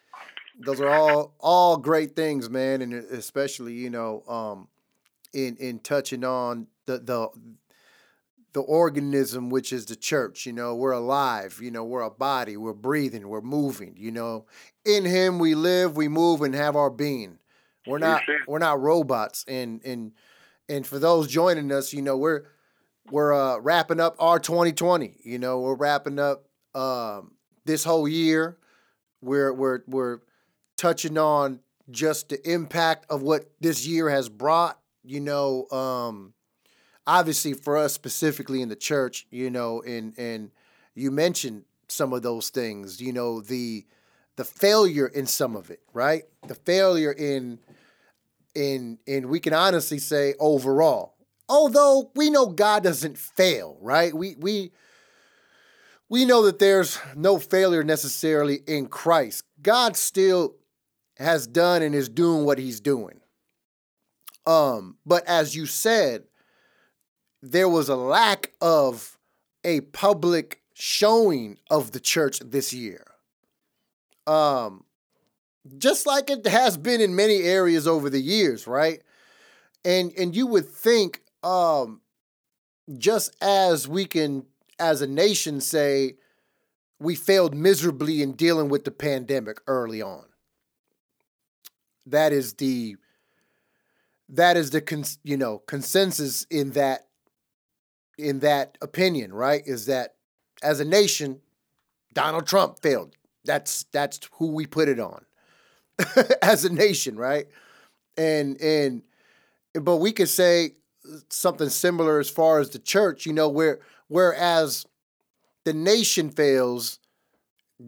[0.60, 4.68] Those are all all great things, man, and especially you know, um,
[5.34, 7.30] in in touching on the the
[8.54, 12.58] the organism which is the church you know we're alive you know we're a body
[12.58, 14.46] we're breathing we're moving you know
[14.84, 17.38] in him we live we move and have our being
[17.86, 20.14] we're not we're not robots and and
[20.68, 22.46] and for those joining us you know we're
[23.12, 25.16] we're uh, wrapping up our 2020.
[25.24, 27.32] You know, we're wrapping up um,
[27.66, 28.58] this whole year.
[29.22, 30.20] We're we're we're
[30.78, 31.60] touching on
[31.90, 34.80] just the impact of what this year has brought.
[35.04, 36.34] You know, um,
[37.06, 39.26] obviously for us specifically in the church.
[39.30, 40.52] You know, and and
[40.96, 43.02] you mentioned some of those things.
[43.02, 43.86] You know, the
[44.36, 46.24] the failure in some of it, right?
[46.48, 47.60] The failure in
[48.56, 51.18] in in we can honestly say overall
[51.50, 54.14] although we know God doesn't fail, right?
[54.14, 54.72] We we
[56.10, 59.44] we know that there's no failure necessarily in Christ.
[59.62, 60.56] God still
[61.18, 63.20] has done and is doing what he's doing.
[64.46, 66.24] Um, but as you said,
[67.42, 69.18] there was a lack of
[69.64, 73.06] a public showing of the church this year.
[74.26, 74.86] Um,
[75.78, 79.02] just like it has been in many areas over the years, right?
[79.84, 82.02] And and you would think um,
[82.98, 84.46] just as we can,
[84.80, 86.14] as a nation, say
[87.00, 90.27] we failed miserably in dealing with the pandemic early on.
[92.08, 92.96] That is the
[94.30, 97.08] that is the cons- you know consensus in that
[98.18, 99.62] in that opinion, right?
[99.66, 100.16] Is that
[100.64, 101.42] as a nation,
[102.14, 103.16] Donald Trump failed.
[103.46, 105.26] That's that's who we put it on
[106.42, 107.48] as a nation, right?
[108.18, 109.04] And and
[109.74, 110.72] but we could say
[111.30, 114.86] something similar as far as the church, you know, where whereas
[115.64, 117.00] the nation fails,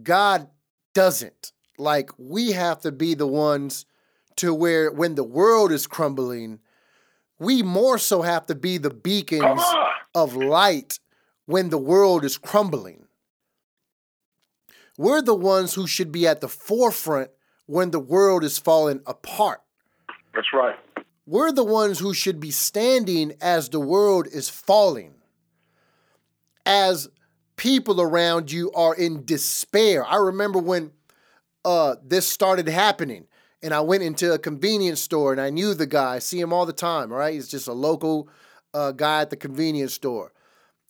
[0.03, 0.49] God
[0.93, 1.51] doesn't.
[1.77, 3.85] Like we have to be the ones
[4.39, 6.59] to where when the world is crumbling,
[7.39, 9.61] we more so have to be the beacons
[10.15, 10.99] of light
[11.45, 13.05] when the world is crumbling.
[14.97, 17.31] We're the ones who should be at the forefront
[17.65, 19.61] when the world is falling apart.
[20.33, 20.75] That's right.
[21.25, 25.15] We're the ones who should be standing as the world is falling.
[26.65, 27.07] As
[27.55, 30.05] people around you are in despair.
[30.05, 30.91] I remember when
[31.65, 33.27] uh, this started happening
[33.61, 36.53] and I went into a convenience store and I knew the guy, I see him
[36.53, 37.33] all the time, right?
[37.33, 38.29] He's just a local
[38.73, 40.31] uh, guy at the convenience store.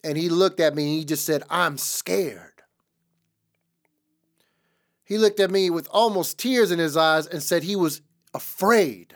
[0.03, 2.61] And he looked at me and he just said, I'm scared.
[5.03, 8.01] He looked at me with almost tears in his eyes and said he was
[8.33, 9.15] afraid.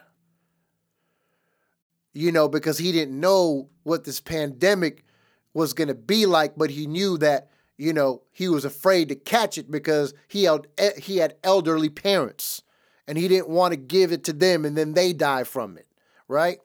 [2.13, 5.05] You know, because he didn't know what this pandemic
[5.53, 9.15] was going to be like, but he knew that, you know, he was afraid to
[9.15, 12.62] catch it because he had, he had elderly parents
[13.07, 15.87] and he didn't want to give it to them and then they die from it,
[16.27, 16.59] right?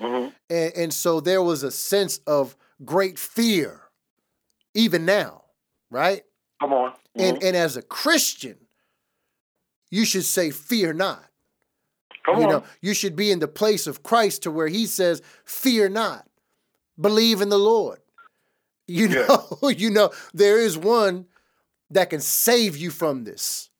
[0.00, 0.28] Mm-hmm.
[0.50, 3.82] And, and so there was a sense of great fear,
[4.74, 5.44] even now,
[5.90, 6.22] right?
[6.60, 6.90] Come on.
[6.90, 7.20] Mm-hmm.
[7.20, 8.56] And and as a Christian,
[9.90, 11.24] you should say, "Fear not."
[12.24, 12.50] Come you on.
[12.50, 16.26] know, you should be in the place of Christ to where He says, "Fear not,
[17.00, 17.98] believe in the Lord."
[18.86, 21.26] You know, you know, there is one
[21.90, 23.70] that can save you from this.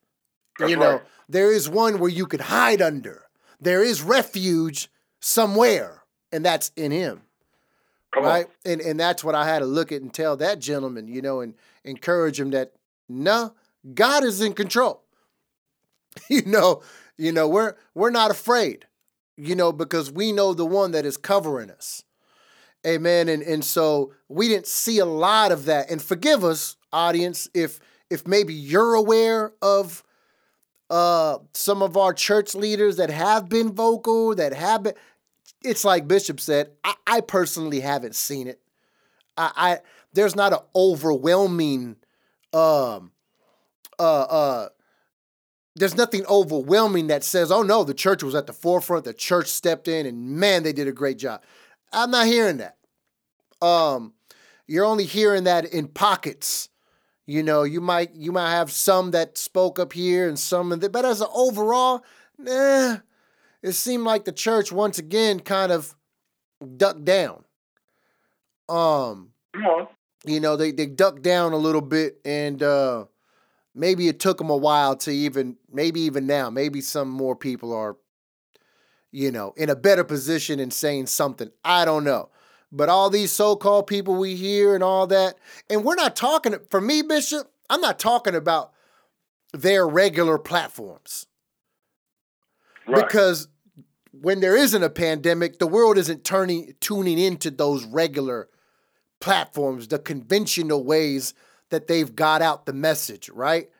[0.59, 1.02] That's you know, right.
[1.28, 3.24] There is one where you could hide under.
[3.61, 7.22] There is refuge somewhere, and that's in Him.
[8.12, 8.46] Come right?
[8.46, 8.72] On.
[8.72, 11.40] And and that's what I had to look at and tell that gentleman, you know,
[11.40, 11.54] and
[11.85, 12.72] encourage him that
[13.08, 13.54] no,
[13.94, 15.02] God is in control.
[16.28, 16.82] you know,
[17.16, 18.87] you know, we're we're not afraid,
[19.37, 22.04] you know, because we know the one that is covering us.
[22.87, 23.28] Amen.
[23.28, 25.90] And and so we didn't see a lot of that.
[25.90, 27.80] And forgive us, audience, if
[28.11, 30.02] if maybe you're aware of
[30.92, 34.94] uh some of our church leaders that have been vocal, that have been
[35.64, 38.61] it's like Bishop said, I, I personally haven't seen it.
[39.37, 39.78] I, I
[40.12, 41.96] there's not an overwhelming
[42.52, 43.11] um
[43.98, 44.68] uh uh
[45.74, 49.46] there's nothing overwhelming that says, oh no, the church was at the forefront, the church
[49.48, 51.42] stepped in, and man, they did a great job.
[51.92, 52.76] I'm not hearing that.
[53.66, 54.12] Um,
[54.66, 56.68] you're only hearing that in pockets.
[57.26, 60.80] You know, you might you might have some that spoke up here and some of
[60.80, 62.04] the, but as an overall,
[62.37, 62.96] nah,
[63.62, 65.94] it seemed like the church once again kind of
[66.76, 67.44] ducked down.
[68.68, 69.30] Um,
[70.26, 73.04] you know, they they ducked down a little bit, and uh,
[73.74, 77.72] maybe it took them a while to even, maybe even now, maybe some more people
[77.72, 77.96] are,
[79.11, 81.50] you know, in a better position in saying something.
[81.64, 82.30] I don't know.
[82.72, 85.37] But all these so-called people we hear and all that,
[85.68, 87.52] and we're not talking for me, Bishop.
[87.68, 88.72] I'm not talking about
[89.52, 91.26] their regular platforms
[92.87, 93.04] Right.
[93.06, 93.48] because
[94.12, 98.48] when there isn't a pandemic, the world isn't turning tuning into those regular
[99.20, 101.35] platforms, the conventional ways
[101.70, 103.70] that they've got out the message, right?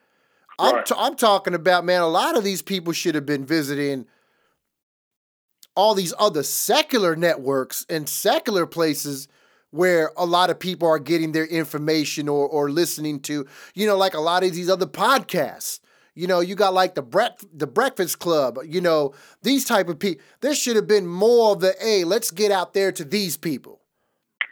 [0.59, 4.05] I'm, t- I'm talking about, man, a lot of these people should have been visiting
[5.75, 9.27] all these other secular networks and secular places
[9.71, 13.97] where a lot of people are getting their information or, or listening to, you know,
[13.97, 15.79] like a lot of these other podcasts.
[16.15, 18.59] You know, you got like the brec- the Breakfast Club.
[18.67, 20.23] You know, these type of people.
[20.41, 23.81] There should have been more of the, hey, let's get out there to these people.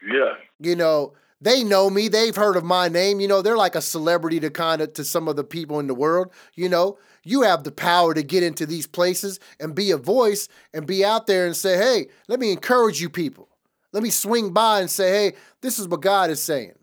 [0.04, 0.34] yeah.
[0.60, 2.08] You know, they know me.
[2.08, 3.20] They've heard of my name.
[3.20, 5.88] You know, they're like a celebrity to kind of to some of the people in
[5.88, 6.32] the world.
[6.56, 10.48] You know, you have the power to get into these places and be a voice
[10.74, 13.50] and be out there and say, hey, let me encourage you people.
[13.92, 16.74] Let me swing by and say, hey, this is what God is saying.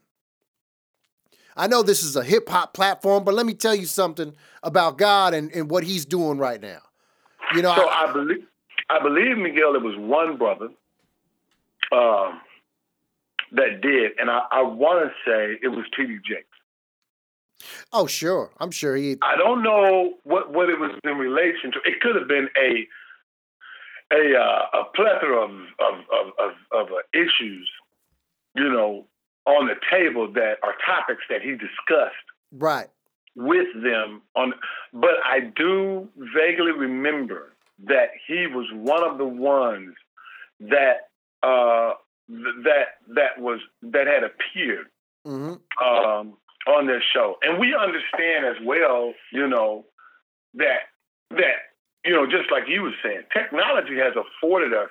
[1.57, 4.99] I know this is a hip hop platform, but let me tell you something about
[4.99, 6.79] God and, and what He's doing right now.
[7.55, 8.47] You know, So I- I believe,
[8.91, 9.75] I believe Miguel.
[9.75, 10.69] It was one brother
[11.91, 12.41] um,
[13.53, 16.19] that did, and I, I want to say it was T.D.
[16.29, 16.45] Jakes.
[17.93, 19.17] oh sure, I'm sure he.
[19.23, 21.79] I don't know what, what it was in relation to.
[21.85, 22.87] It could have been a
[24.15, 27.71] a uh, a plethora of of of, of, of uh, issues,
[28.55, 29.07] you know,
[29.47, 32.15] on the table that are topics that he discussed
[32.53, 32.89] Right.
[33.37, 34.55] with them on
[34.93, 37.53] but I do vaguely remember
[37.85, 39.95] that he was one of the ones
[40.61, 41.09] that
[41.43, 41.93] uh
[42.29, 44.87] that that was that had appeared
[45.25, 46.37] hmm um
[46.67, 47.37] on this show.
[47.43, 49.87] And we understand as well, you know,
[50.55, 50.81] that
[51.31, 51.73] that
[52.05, 54.91] you know, just like you were saying, technology has afforded us,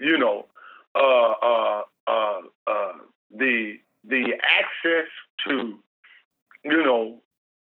[0.00, 0.46] you know,
[0.94, 2.92] uh uh uh uh
[3.30, 5.08] the the access
[5.46, 5.78] to
[6.64, 7.20] you know,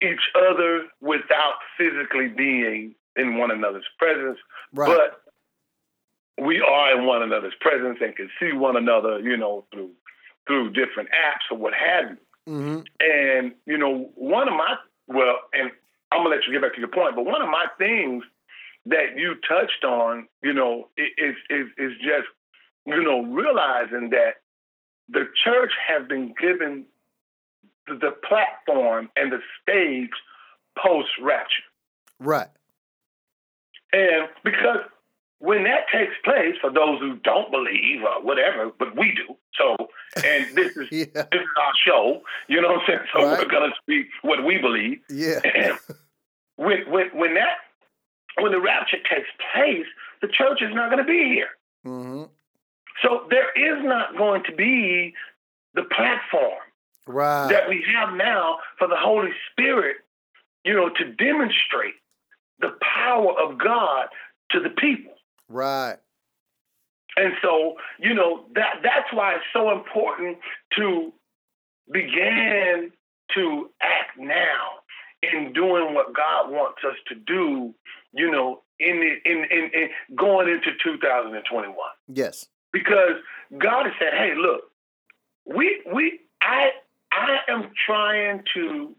[0.01, 4.37] each other without physically being in one another's presence.
[4.73, 4.87] Right.
[4.87, 5.20] But
[6.39, 9.91] we are in one another's presence and can see one another, you know, through
[10.47, 12.17] through different apps or what have you.
[12.45, 14.75] hmm And, you know, one of my
[15.07, 15.71] well, and
[16.11, 18.23] I'm gonna let you get back to your point, but one of my things
[18.85, 22.27] that you touched on, you know, is is is just,
[22.85, 24.41] you know, realizing that
[25.09, 26.85] the church has been given
[27.87, 30.09] the, the platform and the stage
[30.77, 31.63] post rapture.
[32.19, 32.47] Right.
[33.93, 34.79] And because
[35.41, 39.35] when that takes place, for those who don't believe or whatever, but we do.
[39.57, 39.75] So,
[40.23, 41.25] and this is Yeah.
[41.31, 42.21] this is our show.
[42.47, 42.99] You know what I'm saying?
[43.13, 43.39] So Right.
[43.39, 44.99] we're gonna speak what we believe.
[45.09, 45.41] Yeah.
[46.55, 47.57] when when when that
[48.39, 49.85] when the rapture takes place,
[50.21, 51.49] the church is not going to be here.
[51.83, 52.23] hmm
[53.01, 55.13] So there is not going to be
[55.73, 56.61] the platform
[57.07, 57.49] Right.
[57.49, 59.97] that we have now for the Holy Spirit,
[60.63, 61.95] you know, to demonstrate
[62.59, 64.07] the power of God
[64.51, 65.13] to the people.
[65.51, 65.97] Right.
[67.17, 70.37] And so, you know, that that's why it's so important
[70.77, 71.11] to
[71.91, 72.91] begin
[73.35, 74.79] to act now
[75.21, 77.73] in doing what God wants us to do,
[78.13, 81.75] you know, in the, in, in in going into 2021.
[82.07, 82.47] Yes.
[82.71, 83.21] Because
[83.57, 84.61] God has said, "Hey, look,
[85.45, 86.69] we we I
[87.11, 88.95] I am trying to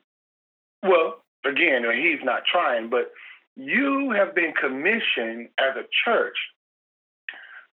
[0.82, 3.12] well, again, he's not trying, but
[3.56, 6.36] you have been commissioned as a church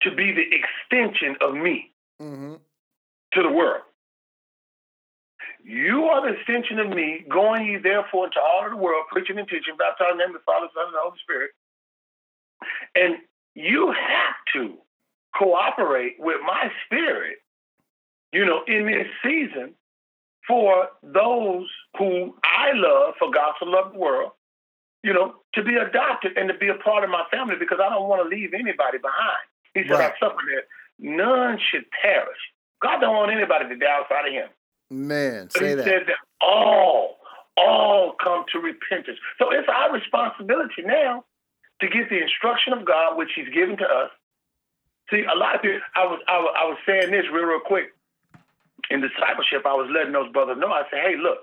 [0.02, 2.54] to be the extension of me hmm
[3.32, 3.82] to the world.
[5.64, 9.38] You are the extension of me, going ye therefore into all of the world, preaching
[9.38, 11.50] and teaching, baptizing them in the Father, Son, and the Holy Spirit.
[12.94, 13.16] And
[13.54, 14.78] you have to
[15.36, 17.38] cooperate with my spirit,
[18.32, 19.74] you know, in this season
[20.46, 21.66] for those
[21.98, 24.32] who I love, for God to love the world,
[25.04, 27.90] you know, to be adopted and to be a part of my family because I
[27.90, 29.44] don't want to leave anybody behind.
[29.74, 30.12] He said, Right.
[30.16, 30.64] I suffer that
[30.98, 32.40] none should perish.
[32.80, 34.48] God don't want anybody to die outside of him.
[34.90, 35.84] Man, say he that.
[35.84, 37.18] said that all,
[37.58, 39.18] all come to repentance.
[39.38, 41.24] So it's our responsibility now
[41.80, 44.10] to get the instruction of God, which He's given to us.
[45.10, 45.80] See, a lot of people.
[45.94, 47.92] I was, I was, I was saying this real, real quick.
[48.90, 50.68] In discipleship, I was letting those brothers know.
[50.68, 51.38] I said, "Hey, look,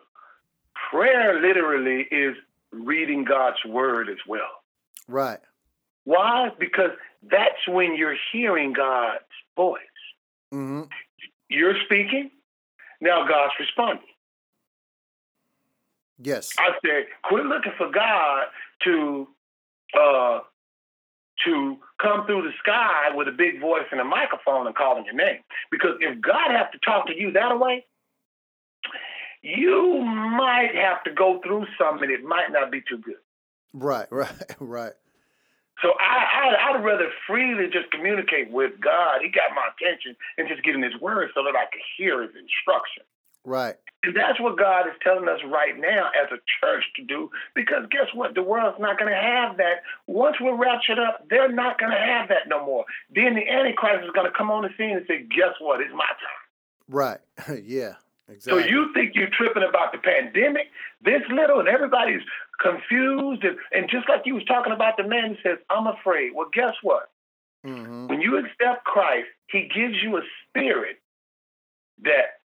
[0.90, 2.38] prayer literally is
[2.72, 4.64] reading God's word as well.
[5.08, 5.40] Right.
[6.04, 6.50] Why?
[6.60, 6.92] Because
[7.30, 9.24] that's when you're hearing God's
[9.56, 9.82] voice.
[10.52, 10.84] hmm
[11.50, 12.32] You're speaking.
[13.00, 14.06] Now God's responding.
[16.20, 16.52] Yes.
[16.60, 18.46] I said, quit looking for God
[18.84, 19.28] to
[20.00, 20.40] uh,
[21.46, 25.16] to come through the sky with a big voice and a microphone and calling your
[25.16, 25.40] name.
[25.72, 27.86] Because if God has to talk to you that way,
[29.42, 32.10] you might have to go through something.
[32.10, 33.22] It might not be too good.
[33.74, 34.08] Right.
[34.12, 34.56] Right.
[34.60, 34.94] Right.
[35.82, 39.22] So I, I, I'd rather freely just communicate with God.
[39.22, 42.30] He got my attention and just him his word so that I could hear his
[42.38, 43.02] instruction.
[43.44, 43.76] Right.
[44.04, 47.30] And that's what God is telling us right now as a church to do.
[47.56, 48.36] Because guess what?
[48.36, 49.82] The world's not going to have that.
[50.06, 52.86] Once we're raptured up, they're not going to have that no more.
[53.14, 55.82] Then the Antichrist is going to come on the scene and say, guess what?
[55.82, 56.42] It's my time.
[56.90, 57.20] Right.
[57.66, 57.94] yeah.
[58.40, 60.68] So you think you're tripping about the pandemic,
[61.04, 62.22] this little, and everybody's
[62.62, 63.44] confused.
[63.44, 66.32] And, and just like you was talking about the man who says, I'm afraid.
[66.36, 67.10] Well, guess what?
[67.64, 71.02] hmm When you accept Christ, he gives you a spirit
[72.04, 72.40] that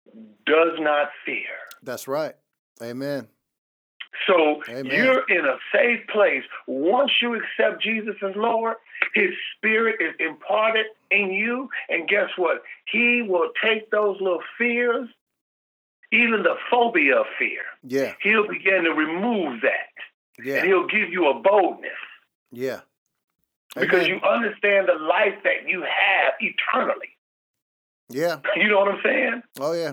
[0.45, 1.57] does not fear.
[1.83, 2.35] That's right.
[2.83, 3.29] Amen.
[4.27, 4.87] So Amen.
[4.87, 6.43] you're in a safe place.
[6.67, 8.77] Once you accept Jesus as Lord,
[9.15, 11.69] his spirit is imparted in you.
[11.89, 12.63] And guess what?
[12.91, 15.09] He will take those little fears,
[16.13, 18.13] even the phobia of fear, Yeah.
[18.23, 19.93] he'll begin to remove that.
[20.39, 21.93] And he'll give you a boldness
[22.53, 22.81] Yeah.
[23.75, 27.09] because you understand the life that you have eternally.
[28.09, 28.41] Yeah.
[28.57, 29.43] You know what I'm saying?
[29.61, 29.93] Oh yeah.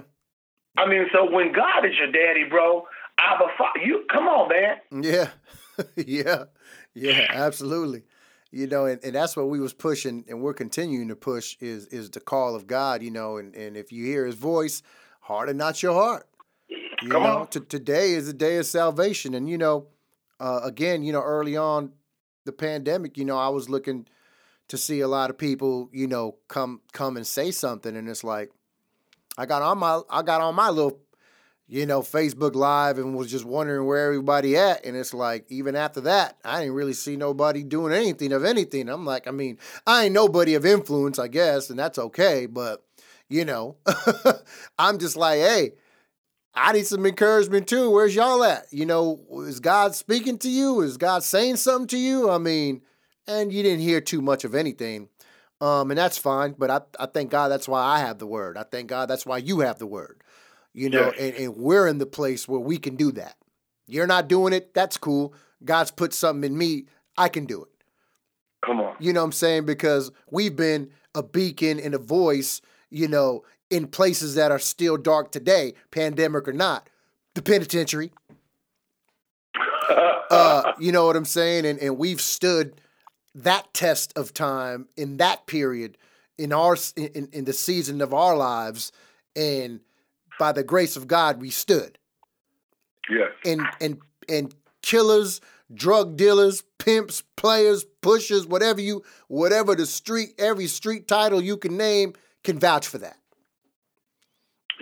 [0.78, 2.86] I mean, so when God is your daddy, bro,
[3.20, 5.03] Abba, Fa- you come on, man.
[5.03, 5.30] Yeah.
[5.95, 6.45] yeah.
[6.93, 7.28] Yeah.
[7.30, 8.03] Absolutely.
[8.51, 11.88] You know, and, and that's what we was pushing and we're continuing to push is
[11.88, 14.84] is the call of God, you know, and, and if you hear his voice,
[15.24, 16.28] harden not your heart.
[16.70, 17.48] You Come know, on.
[17.48, 19.34] t- today is the day of salvation.
[19.34, 19.88] And you know,
[20.40, 21.92] uh, again, you know, early on
[22.46, 24.06] the pandemic, you know, I was looking
[24.70, 28.24] to see a lot of people, you know, come come and say something, and it's
[28.24, 28.52] like,
[29.38, 31.00] I got on my I got on my little,
[31.68, 35.76] you know, Facebook Live and was just wondering where everybody at, and it's like even
[35.76, 38.88] after that, I didn't really see nobody doing anything of anything.
[38.90, 42.84] I'm like, I mean, I ain't nobody of influence, I guess, and that's okay, but
[43.34, 43.78] you know,
[44.78, 45.72] I'm just like, hey.
[46.56, 47.90] I need some encouragement too.
[47.90, 48.68] Where's y'all at?
[48.72, 50.82] You know, is God speaking to you?
[50.82, 52.30] Is God saying something to you?
[52.30, 52.84] I mean,
[53.26, 55.10] and you didn't hear too much of anything.
[55.62, 58.56] Um, and that's fine, but I, I thank God that's why I have the word.
[58.56, 60.22] I thank God that's why you have the word.
[60.74, 61.16] You know, Yes.
[61.20, 63.36] and, and we're in the place where we can do that.
[63.88, 65.34] You're not doing it, that's cool.
[65.66, 66.86] God's put something in me,
[67.18, 67.72] I can do it.
[68.64, 68.96] Come on.
[69.00, 69.66] You know what I'm saying?
[69.66, 72.62] Because we've been a beacon and a voice,
[72.94, 76.89] you know, in places that are still dark today, pandemic or not.
[77.34, 78.12] The penitentiary,
[79.89, 81.66] uh, you know what I'm saying?
[81.66, 82.80] And and we've stood
[83.36, 85.98] that test of time in that period
[86.38, 88.91] in our in, in the season of our lives
[89.36, 89.80] and
[90.39, 91.98] by the grace of God we stood.
[93.10, 93.32] Yes.
[93.46, 93.98] And and
[94.30, 95.41] and killers,
[95.74, 101.78] drug dealers, pimps, players, pushers, whatever you whatever the street every street title you can
[101.78, 102.14] name
[102.44, 103.18] can vouch for that.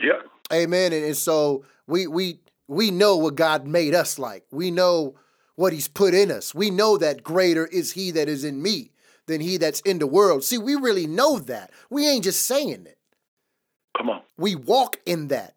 [0.01, 0.27] Yep.
[0.53, 0.93] Amen.
[0.93, 4.45] And, and so we we we know what God made us like.
[4.51, 5.15] We know
[5.55, 6.55] what he's put in us.
[6.55, 8.91] We know that greater is he that is in me
[9.27, 10.43] than he that's in the world.
[10.43, 11.71] See, we really know that.
[11.89, 12.97] We ain't just saying it.
[13.97, 14.21] Come on.
[14.37, 15.55] We walk in that.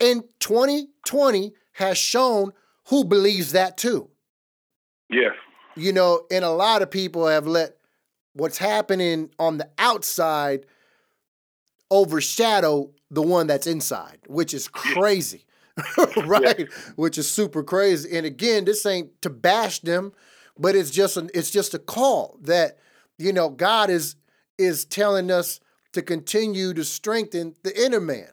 [0.00, 2.52] And 2020 has shown
[2.88, 4.10] who believes that too.
[5.08, 5.34] Yes.
[5.76, 7.76] You know, and a lot of people have let
[8.34, 10.66] what's happening on the outside
[11.90, 15.44] overshadow the one that's inside, which is crazy.
[16.24, 16.58] right?
[16.58, 16.66] Yeah.
[16.96, 18.16] Which is super crazy.
[18.16, 20.12] And again, this ain't to bash them,
[20.58, 22.78] but it's just an, it's just a call that
[23.16, 24.16] you know God is
[24.58, 25.60] is telling us
[25.92, 28.30] to continue to strengthen the inner man.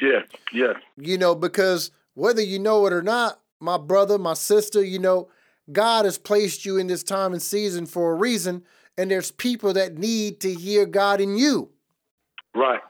[0.00, 0.74] Yeah, yeah.
[0.96, 5.28] You know, because whether you know it or not, my brother, my sister, you know,
[5.72, 8.64] God has placed you in this time and season for a reason,
[8.96, 11.70] and there's people that need to hear God in you.
[12.54, 12.80] Right.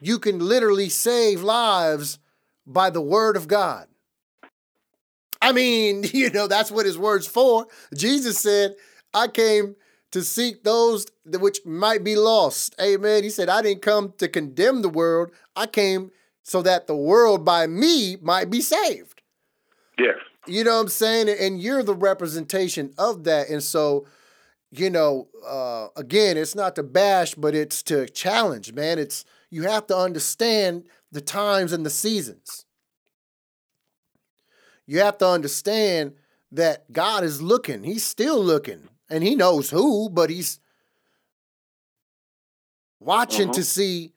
[0.00, 2.18] You can literally save lives
[2.66, 3.86] by the word of God.
[5.40, 7.66] I mean, you know, that's what his word's for.
[7.94, 8.76] Jesus said,
[9.12, 9.76] I came
[10.10, 12.74] to seek those which might be lost.
[12.80, 13.22] Amen.
[13.24, 15.30] He said, I didn't come to condemn the world.
[15.56, 16.10] I came
[16.42, 19.22] so that the world by me might be saved.
[19.98, 20.16] Yes.
[20.46, 21.28] You know what I'm saying?
[21.28, 23.48] And you're the representation of that.
[23.48, 24.06] And so,
[24.78, 28.98] you know, uh, again, it's not to bash, but it's to challenge, man.
[28.98, 32.64] It's you have to understand the times and the seasons.
[34.86, 36.14] You have to understand
[36.52, 37.84] that God is looking.
[37.84, 38.88] He's still looking.
[39.10, 40.58] And he knows who, but he's
[43.00, 43.54] watching uh-huh.
[43.54, 44.12] to see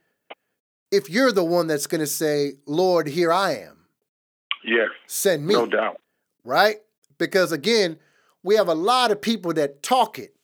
[0.92, 3.86] if you're the one that's going to say, Lord, here I am.
[4.64, 4.90] Yes.
[5.08, 5.54] Send me.
[5.54, 6.00] No doubt.
[6.44, 6.78] Right?
[7.18, 7.98] Because again,
[8.44, 10.36] we have a lot of people that talk it,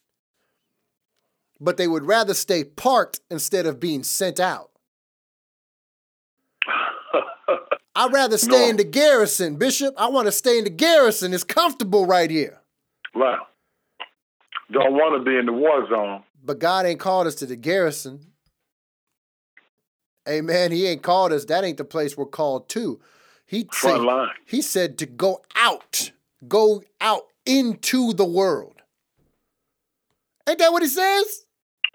[1.64, 4.72] but they would rather stay parked instead of being sent out.
[7.95, 8.70] I'd rather stay no.
[8.70, 9.93] in the garrison, Bishop.
[9.97, 11.34] I want to stay in the garrison.
[11.34, 12.59] It's comfortable right here.
[13.16, 13.47] Wow.
[14.72, 16.24] Don't want to be in the war zone.
[16.43, 18.28] But God ain't called us to the garrison.
[20.28, 20.72] Amen.
[20.72, 21.45] He ain't called us.
[21.45, 22.99] That ain't the place we're called to.
[23.45, 24.30] He Front said, line.
[24.45, 26.11] He said to go out,
[26.47, 28.82] go out into the world.
[30.47, 31.45] Ain't that what he says?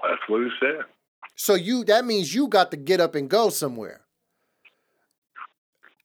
[0.03, 0.84] That's what he said.
[1.34, 4.01] So you that means you got to get up and go somewhere.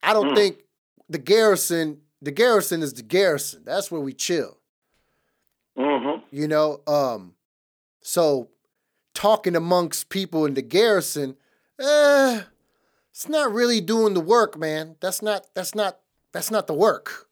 [0.02, 0.36] I don't mm.
[0.36, 0.58] think
[1.10, 3.64] the garrison, the garrison is the garrison.
[3.66, 4.58] That's where we chill.
[5.78, 6.24] Mm-hmm.
[6.32, 7.34] You know, um,
[8.02, 8.50] so
[9.14, 11.36] talking amongst people in the garrison,
[11.80, 12.42] eh,
[13.12, 14.96] it's not really doing the work, man.
[15.00, 16.00] That's not that's not
[16.32, 17.28] that's not the work.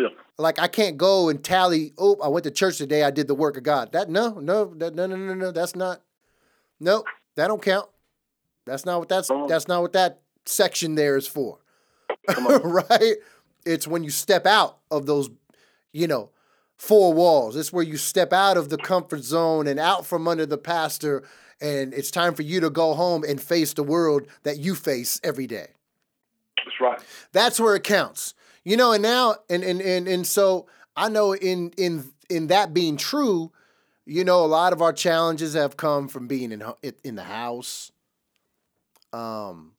[0.00, 0.08] Yeah.
[0.38, 1.92] Like I can't go and tally.
[1.98, 3.02] Oh, I went to church today.
[3.02, 3.92] I did the work of God.
[3.92, 5.50] That no, no, that, no, no, no, no.
[5.52, 6.00] That's not.
[6.78, 7.04] No,
[7.36, 7.88] that don't count.
[8.64, 9.28] That's not what that's.
[9.48, 11.58] That's not what that section there is for.
[12.38, 13.16] right?
[13.66, 15.28] It's when you step out of those,
[15.92, 16.30] you know,
[16.76, 17.56] four walls.
[17.56, 21.24] It's where you step out of the comfort zone and out from under the pastor,
[21.60, 25.20] and it's time for you to go home and face the world that you face
[25.22, 25.74] every day.
[26.64, 27.00] That's right.
[27.32, 28.34] That's where it counts.
[28.64, 32.74] You know, and now and and and, and so I know in in in that
[32.74, 33.52] being true,
[34.04, 36.62] you know, a lot of our challenges have come from being in
[37.02, 37.90] in the house.
[39.12, 39.72] Um,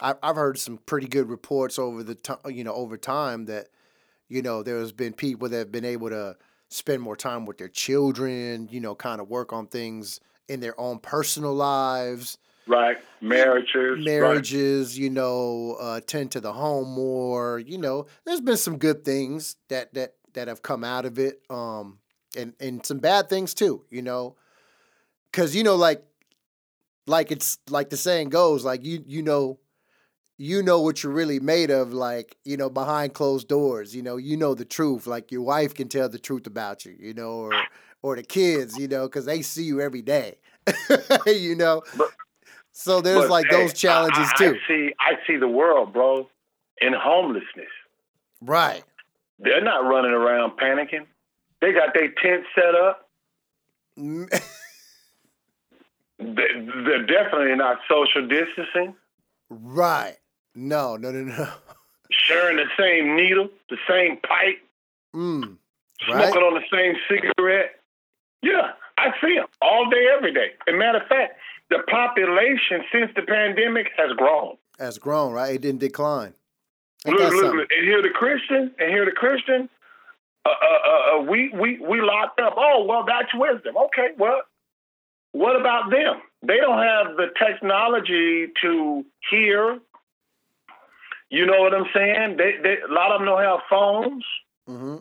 [0.00, 3.68] I've heard some pretty good reports over the time, you know, over time that,
[4.28, 6.36] you know, there's been people that have been able to
[6.70, 10.78] spend more time with their children, you know, kind of work on things in their
[10.80, 12.36] own personal lives.
[12.66, 15.02] Right, marriages, marriages, right.
[15.02, 17.58] you know, uh, tend to the home more.
[17.58, 21.42] You know, there's been some good things that that that have come out of it,
[21.50, 21.98] um,
[22.36, 23.84] and and some bad things too.
[23.90, 24.36] You know,
[25.30, 26.04] because you know, like
[27.06, 29.58] like it's like the saying goes, like you you know
[30.42, 33.94] you know what you're really made of, like, you know, behind closed doors.
[33.94, 35.06] You know, you know the truth.
[35.06, 37.52] Like your wife can tell the truth about you, you know, or
[38.02, 40.38] or the kids, you know, because they see you every day.
[41.26, 41.82] you know.
[41.96, 42.10] But,
[42.72, 44.56] so there's but, like hey, those challenges I, I, too.
[44.64, 46.28] I see I see the world, bro,
[46.80, 47.68] in homelessness.
[48.40, 48.82] Right.
[49.38, 51.06] They're not running around panicking.
[51.60, 53.08] They got their tent set up.
[56.18, 58.94] they're definitely not social distancing.
[59.50, 60.16] Right.
[60.54, 61.48] No, no, no, no.
[62.10, 64.60] Sharing the same needle, the same pipe.
[65.14, 65.56] Mm,
[66.10, 66.32] right?
[66.32, 67.80] Smoking on the same cigarette.
[68.42, 70.52] Yeah, I see them all day, every day.
[70.66, 71.38] As a matter of fact,
[71.72, 74.56] the population since the pandemic has grown.
[74.78, 75.54] Has grown, right?
[75.54, 76.34] It didn't decline.
[77.06, 79.68] Look, look, look, and here the Christian, and here the Christian,
[80.44, 82.54] uh, uh, uh, uh, we we we locked up.
[82.56, 83.76] Oh well, that's wisdom.
[83.76, 84.42] Okay, well,
[85.32, 86.22] what about them?
[86.42, 89.78] They don't have the technology to hear.
[91.30, 92.36] You know what I'm saying?
[92.36, 94.24] They, they a lot of them don't have phones.
[94.68, 94.96] Mm-hmm.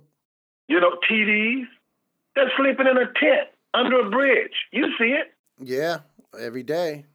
[0.69, 1.65] You know, TVs.
[2.33, 4.53] They're sleeping in a tent under a bridge.
[4.71, 5.33] You see it.
[5.59, 5.99] Yeah,
[6.39, 7.05] every day.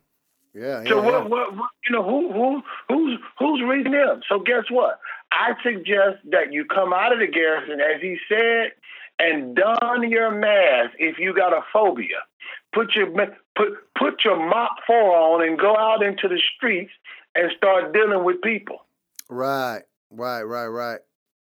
[0.54, 0.84] Yeah.
[0.84, 1.28] So yeah, what, yeah.
[1.28, 1.70] what, what?
[1.88, 4.22] You know who who who's who's reading them?
[4.28, 4.98] So guess what?
[5.32, 8.72] I suggest that you come out of the garrison, as he said,
[9.18, 12.24] and don your mask if you got a phobia.
[12.72, 13.06] Put your
[13.54, 16.92] put put your mop four on and go out into the streets
[17.34, 18.86] and start dealing with people.
[19.28, 21.00] Right, right, right, right.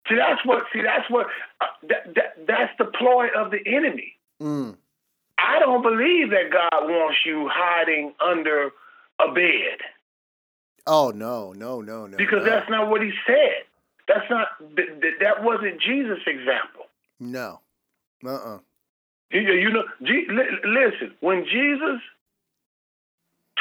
[0.10, 0.64] See, that's what.
[0.74, 1.28] See, that's what.
[1.62, 4.14] Uh, that, that that's the ploy of the enemy.
[4.41, 4.76] Mm.
[5.40, 8.72] I don't believe that God wants you hiding under
[9.20, 9.80] a bed
[10.88, 12.18] Oh no, no, no, no.
[12.18, 12.50] because no.
[12.50, 13.64] that's not what He said.
[14.08, 14.48] That's not.
[14.76, 16.86] Th- th- that wasn't Jesus' example.
[17.20, 17.60] no.
[18.26, 18.60] Uh uh
[19.32, 21.14] You, you know, listen.
[21.20, 22.02] When Jesus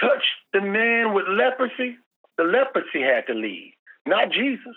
[0.00, 0.24] touched
[0.54, 1.98] the man with leprosy,
[2.38, 3.72] the leprosy had to leave,
[4.06, 4.74] not Jesus.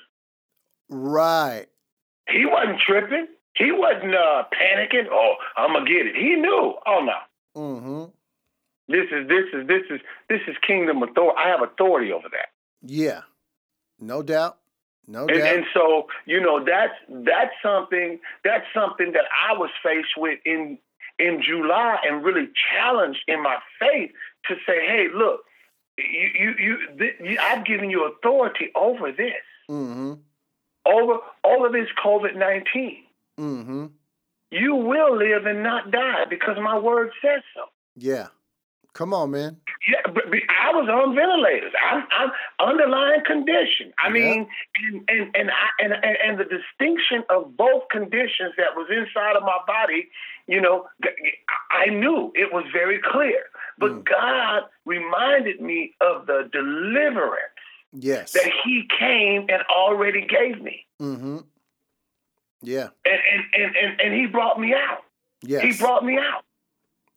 [0.90, 1.68] Right.
[2.28, 3.28] He wasn't tripping.
[3.56, 5.08] He wasn't uh, panicking.
[5.12, 6.16] Oh, I'm gonna get it.
[6.16, 6.74] He knew.
[6.86, 7.62] Oh no.
[7.62, 8.04] Mm-hmm.
[8.88, 11.38] This is this is this is this is kingdom authority.
[11.38, 12.50] I have authority over that.
[12.82, 13.22] Yeah.
[14.00, 14.58] No doubt.
[15.08, 15.56] No And, doubt.
[15.56, 20.78] and so you know that's that's something that's something that I was faced with in
[21.20, 24.12] in July and really challenged in my faith
[24.48, 25.42] to say, hey, look,
[25.98, 30.14] you you you, th- you I've given you authority over this, mm-hmm.
[30.86, 33.04] over over this COVID nineteen.
[33.42, 33.86] Mm-hmm.
[34.52, 37.64] You will live and not die because my word says so.
[37.96, 38.28] Yeah.
[38.94, 39.56] Come on, man.
[39.90, 41.72] Yeah, but, but I was on ventilators.
[41.90, 43.94] I'm, I'm underlying condition.
[44.04, 44.14] I Yeah.
[44.14, 44.48] mean,
[44.84, 49.38] and and and, I, and and and the distinction of both conditions that was inside
[49.38, 50.10] of my body,
[50.48, 50.88] you know,
[51.72, 53.44] I knew it was very clear.
[53.80, 54.04] But Mm.
[54.04, 57.56] God reminded me of the deliverance
[57.94, 58.34] Yes.
[58.34, 61.38] that He came and already gave me, Mm-hmm.
[62.62, 62.90] Yeah.
[63.06, 65.04] and and and and, and He brought me out.
[65.42, 65.64] Yes.
[65.64, 66.44] He brought me out.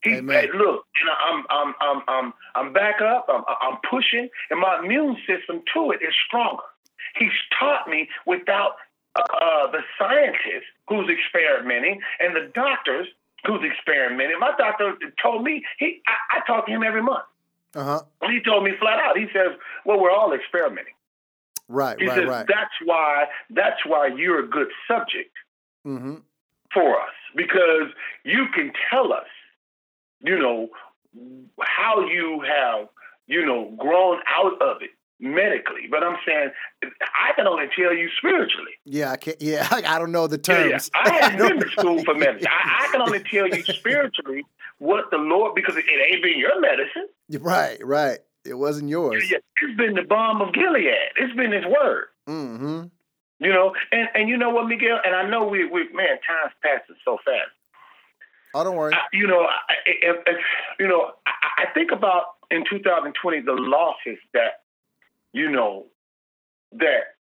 [0.03, 0.45] He Amen.
[0.45, 3.27] hey, look, and I'm I'm I'm I'm I'm back up.
[3.29, 6.63] I'm I'm pushing, and my immune system to it is stronger.
[7.17, 8.73] He's taught me without
[9.17, 13.07] uh, uh, the scientist who's experimenting and the doctors
[13.47, 14.39] who's experimenting.
[14.41, 17.25] My doctor told me he I, I talk to him every month.
[17.75, 18.03] uh-huh.
[18.23, 19.17] And he told me flat out.
[19.17, 20.95] He says, "Well, we're all experimenting."
[21.69, 22.47] Right, He right, says, right.
[22.47, 25.31] "That's why that's why you're a good subject."
[25.87, 26.15] Mm-hmm.
[26.73, 27.89] for us because
[28.25, 29.27] you can tell us,
[30.23, 30.69] you know,
[31.61, 32.89] how you have,
[33.27, 34.91] you know, grown out of it
[35.21, 35.83] medically.
[35.91, 36.51] But I'm saying
[36.83, 38.73] I can only tell you spiritually.
[38.87, 40.71] Yeah, I can't yeah, I don't know the Yeah, yeah.
[40.71, 40.91] terms.
[40.95, 42.49] I haven't been to school for medicine.
[42.51, 44.45] I, I can only tell you spiritually
[44.79, 47.09] what the Lord, because it ain't been your medicine.
[47.41, 48.19] Right, right.
[48.45, 49.25] It wasn't yours.
[49.31, 50.87] Yeah, It's been the balm of Gilead.
[51.17, 52.07] It's been His word.
[52.29, 52.85] Mm-hmm.
[53.41, 54.99] You know, and, and you know what, Miguel?
[55.05, 57.51] And I know we, we man, time's passing so fast.
[58.55, 58.95] Oh, don't worry.
[58.95, 60.37] I- you know, I, if, if,
[60.79, 64.63] you know, I, I think about in 2020 the losses that
[65.33, 65.87] you know
[66.73, 67.15] that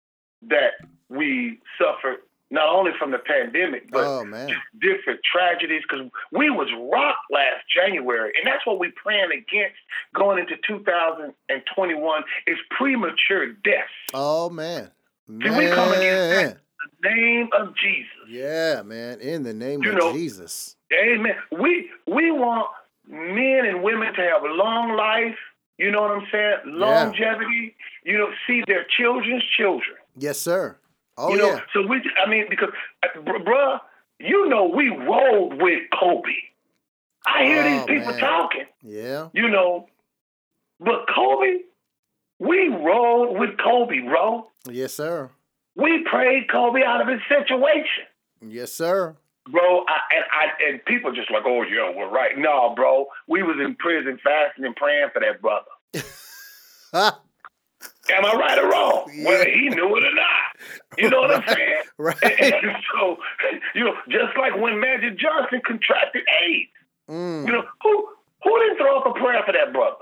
[0.49, 0.73] that
[1.09, 2.19] we suffered
[2.53, 4.51] not only from the pandemic but oh man.
[4.81, 9.77] different tragedies because we was rocked last January, and that's what we praying against
[10.15, 13.91] going into 2021 is premature death.
[14.15, 14.91] Oh man.
[15.29, 16.49] See, we come against Man.
[16.51, 16.59] In
[17.01, 18.29] the name of Jesus.
[18.29, 19.21] Yeah, man.
[19.21, 20.77] In the name You of know- Jesus.
[20.93, 21.37] Amen.
[21.59, 22.69] We we want
[23.09, 25.39] men and women to have a long life.
[25.79, 26.57] You know what I'm saying?
[26.67, 27.75] Longevity.
[28.05, 29.97] You know, see their children's children.
[30.17, 30.77] Yes, sir.
[31.19, 31.61] Oh you know, yeah.
[31.75, 32.01] so we.
[32.25, 32.71] I mean, because,
[33.03, 33.81] uh, bruh,
[34.19, 36.31] you know, we rolled with Kobe.
[37.27, 38.21] I hear Oh, these people man.
[38.21, 38.65] talking.
[38.83, 39.29] Yeah.
[39.33, 39.87] You know,
[40.81, 41.59] but Kobe,
[42.39, 44.49] we rolled with Kobe, bro.
[44.69, 45.31] Yes, sir.
[45.77, 48.05] We prayed Kobe out of his situation.
[48.41, 49.15] Yes, sir.
[49.51, 49.85] bro.
[49.89, 52.37] I, and I and people just like, oh yeah, we're right.
[52.37, 55.71] No, bro, we was in prison fasting and praying for that brother.
[58.11, 59.11] Am I right or wrong?
[59.15, 59.29] Yeah.
[59.29, 61.83] Whether he knew it or not, you know what I'm saying?
[61.99, 62.17] Right.
[62.23, 63.17] And so,
[63.75, 66.71] you know, just like when Magic Johnson contracted AIDS,
[67.11, 68.09] Mm, you know, who
[68.45, 69.97] who didn't throw up a prayer for that brother?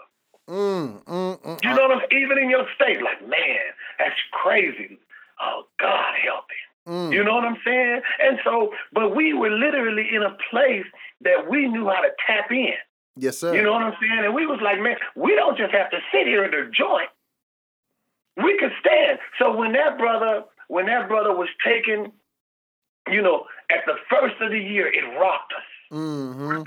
[0.48, 1.64] mm, mm, mm.
[1.64, 3.58] You know what I'm Even in your state, like, man,
[3.98, 4.98] that's crazy.
[5.40, 6.92] Oh, God help him.
[6.92, 7.12] Mm.
[7.12, 8.00] You know what I'm saying?
[8.22, 10.84] And so, but we were literally in a place
[11.22, 12.74] that we knew how to tap in.
[13.16, 13.54] Yes, sir.
[13.54, 14.24] You know what I'm saying?
[14.24, 17.08] And we was like, man, we don't just have to sit here in the joint.
[18.42, 19.18] We could stand.
[19.38, 22.12] So when that brother, when that brother was taken,
[23.08, 25.96] you know, at the first of the year, it rocked us.
[25.96, 26.62] Mm-hmm.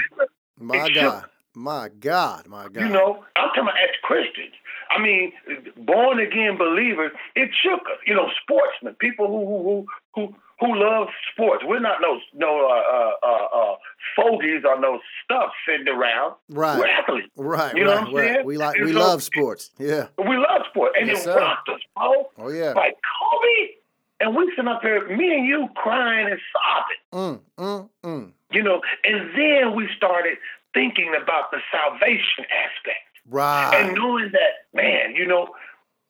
[0.59, 1.21] My it God.
[1.21, 1.29] Shook.
[1.55, 2.81] My God, my God.
[2.81, 4.53] You know, I'm talking about as Christians.
[4.89, 5.33] I mean,
[5.77, 7.99] born again believers, it shook us.
[8.07, 11.63] You know, sportsmen, people who who who who love sports.
[11.65, 13.75] We're not no no uh, uh, uh,
[14.15, 16.35] fogies or no stuff sitting around.
[16.49, 16.79] Right.
[16.79, 17.27] We're athletes.
[17.35, 17.75] Right.
[17.75, 18.33] You know right, what I'm right.
[18.35, 18.45] saying?
[18.45, 19.71] We like and we so, love sports.
[19.77, 20.07] Yeah.
[20.17, 21.37] We love sports, and yes, it sir.
[21.37, 22.29] rocked us, bro.
[22.37, 22.73] Oh yeah.
[22.73, 23.73] Like Kobe,
[24.19, 27.41] and we sitting up there, me and you crying and sobbing.
[27.57, 28.31] Mm, mm, mm.
[28.51, 30.37] You know, and then we started
[30.73, 33.09] thinking about the salvation aspect.
[33.29, 33.73] Right.
[33.75, 35.49] And knowing that, man, you know,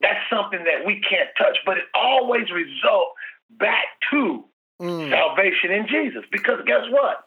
[0.02, 3.16] that's something that we can't touch, but it always results
[3.58, 4.46] back to
[4.82, 5.10] mm.
[5.10, 6.24] salvation in Jesus.
[6.32, 7.26] Because guess what?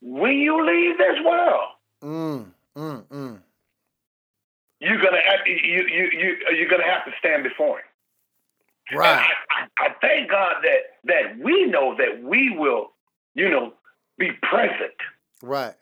[0.00, 1.68] When you leave this world,
[2.02, 2.46] mm,
[2.76, 3.38] mm, mm.
[4.80, 8.98] you're gonna have, you you you you're gonna have to stand before him.
[8.98, 9.26] Right.
[9.50, 12.92] I, I, thank God that that we know that we will,
[13.34, 13.72] you know,
[14.18, 14.92] be present.
[15.42, 15.74] Right.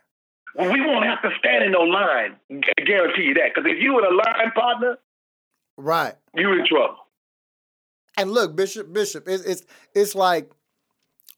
[0.55, 2.37] Well, we won't have to stand in no line.
[2.51, 3.55] I guarantee you that.
[3.55, 4.99] Because if you were a line partner,
[5.77, 6.99] right, you're in trouble.
[8.17, 10.51] And look, Bishop, Bishop, it's it's it's like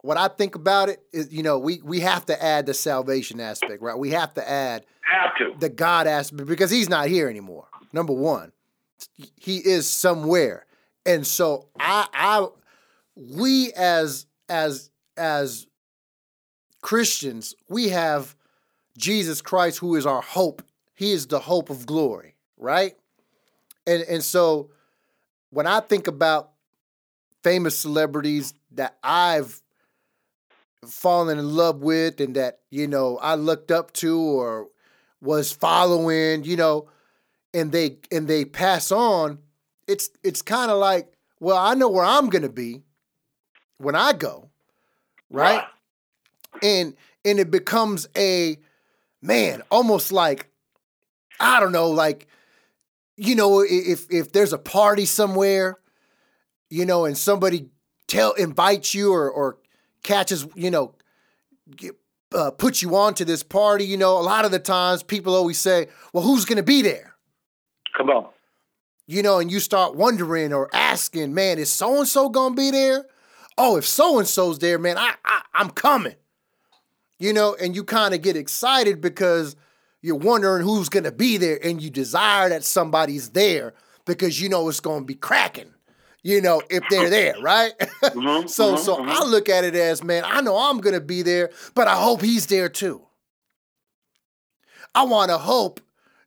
[0.03, 3.41] what I think about it is, you know, we we have to add the salvation
[3.41, 3.97] aspect, right?
[3.97, 7.67] We have to add have to the God aspect because he's not here anymore.
[7.93, 8.53] Number one,
[9.37, 10.67] he is somewhere,
[11.07, 12.47] and so I I
[13.15, 15.67] we as as as
[16.83, 18.37] Christians we have
[18.99, 20.63] Jesus Christ, who is our hope.
[20.95, 22.95] He is the hope of glory, right?
[23.87, 24.71] And and so
[25.51, 26.51] when I think about
[27.45, 29.61] famous celebrities that I've
[30.87, 34.69] fallen in love with and that, you know, I looked up to or
[35.21, 36.89] was following, you know,
[37.53, 39.39] and they and they pass on,
[39.87, 42.83] it's it's kind of like, well, I know where I'm gonna be
[43.79, 44.51] when I go,
[45.31, 45.59] right?
[45.59, 46.63] right?
[46.63, 48.59] And and it becomes a
[49.23, 50.49] man, almost like
[51.39, 52.27] I don't know, like
[53.17, 55.79] you know, if if there's a party somewhere,
[56.75, 57.69] you know, and somebody
[58.07, 59.59] tell invites you or or
[60.03, 60.95] catches, you know,
[61.77, 61.97] get,
[62.35, 65.35] uh, put you on to this party, you know, a lot of the times people
[65.35, 67.15] always say, "Well, who's going to be there?"
[67.97, 68.29] Come on.
[69.07, 72.61] You know, and you start wondering or asking, "Man, is so and so going to
[72.61, 73.07] be there?"
[73.57, 76.17] Oh, if so and so's there, man, I, I I'm coming
[77.19, 79.57] you know, and you kind of get excited because
[80.03, 84.49] you're wondering who's going to be there and you desire that somebody's there because you
[84.49, 85.74] know it's going to be cracking.
[86.25, 87.79] You know, if they're there, right?
[87.79, 89.11] Mm-hmm, so mm-hmm, so mm-hmm.
[89.11, 91.95] I look at it as, man, I know I'm going to be there, but I
[91.95, 93.03] hope he's there too.
[94.95, 95.81] I want to hope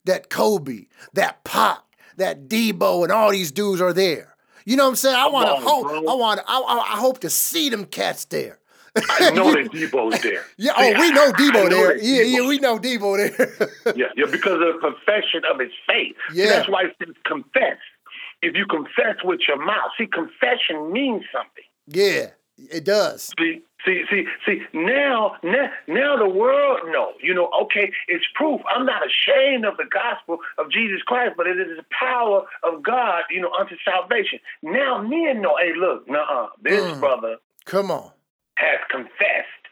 [0.06, 1.86] that Kobe, that Pop,
[2.18, 4.36] that Deebo and all these dudes are there.
[4.66, 5.16] You know what I'm saying?
[5.16, 5.88] I want to hope.
[5.88, 6.08] Bro.
[6.08, 6.42] I want.
[6.46, 8.60] I, I hope to see them cats there.
[8.98, 10.44] I know that Deebo's there.
[10.58, 11.98] Yeah, oh, we know Deebo there.
[11.98, 12.32] Yeah, Deebo.
[12.34, 13.96] yeah, we know Deebo there.
[13.96, 16.16] yeah, yeah, because of the confession of his faith.
[16.34, 17.78] Yeah, See, that's why it says confess.
[18.42, 21.64] If you confess with your mouth, see, confession means something.
[21.88, 23.32] Yeah, it does.
[23.40, 24.62] See, see, see, see.
[24.74, 27.16] Now, now, now the world knows.
[27.22, 28.62] You know, okay, it's proof.
[28.74, 32.84] I'm not ashamed of the gospel of Jesus Christ, but it is the power of
[32.84, 33.24] God.
[33.32, 34.40] You know, unto salvation.
[34.62, 35.56] Now men know.
[35.58, 37.00] Hey, look, nah, this mm.
[37.00, 37.38] brother.
[37.66, 38.12] Come on
[38.58, 39.64] has confessed.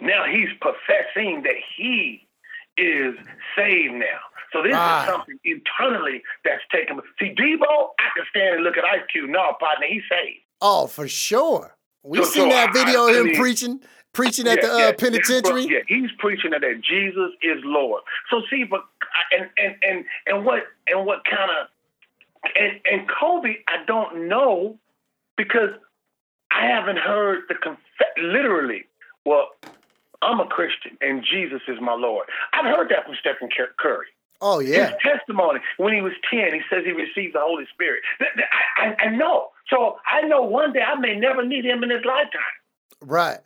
[0.00, 2.26] Now he's professing that he
[2.78, 3.14] is
[3.56, 4.22] saved now.
[4.52, 7.00] So this is something internally that's taken.
[7.18, 9.30] See, Deebo, I can stand and look at Ice Cube.
[9.30, 10.40] No, partner, he's saved.
[10.60, 11.76] Oh, for sure.
[12.02, 13.80] We so, seen so that video I, of him mean, preaching,
[14.12, 15.64] preaching at yeah, the uh, yeah, penitentiary.
[15.64, 18.02] Yeah, he's preaching that, that Jesus is Lord.
[18.30, 18.80] So see, but
[19.36, 21.68] and and and and what and what kind of
[22.58, 24.78] and and Kobe, I don't know
[25.36, 25.70] because
[26.50, 27.78] I haven't heard the conf-
[28.18, 28.84] literally.
[29.24, 29.48] Well,
[30.22, 32.26] I'm a Christian and Jesus is my Lord.
[32.52, 33.48] I've heard that from Stephen
[33.78, 34.06] Curry.
[34.40, 34.90] Oh yeah.
[34.90, 38.02] His testimony when he was ten, he says he received the Holy Spirit.
[38.20, 39.48] I, I, I know.
[39.68, 42.40] So I know one day I may never meet him in his lifetime.
[43.02, 43.40] Right.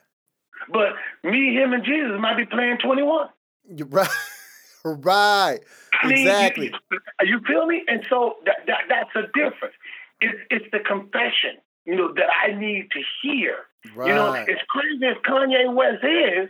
[0.72, 3.28] But me, him, and Jesus might be playing twenty one.
[3.68, 4.09] Right.
[4.84, 5.61] right.
[6.03, 6.72] I mean, exactly.
[6.90, 7.82] You, you, feel me?
[7.88, 9.74] And so that, that that's a difference.
[10.20, 13.57] It's, it's the confession you know, that I need to hear.
[13.95, 14.09] Right.
[14.09, 16.49] You know, as crazy as Kanye West is,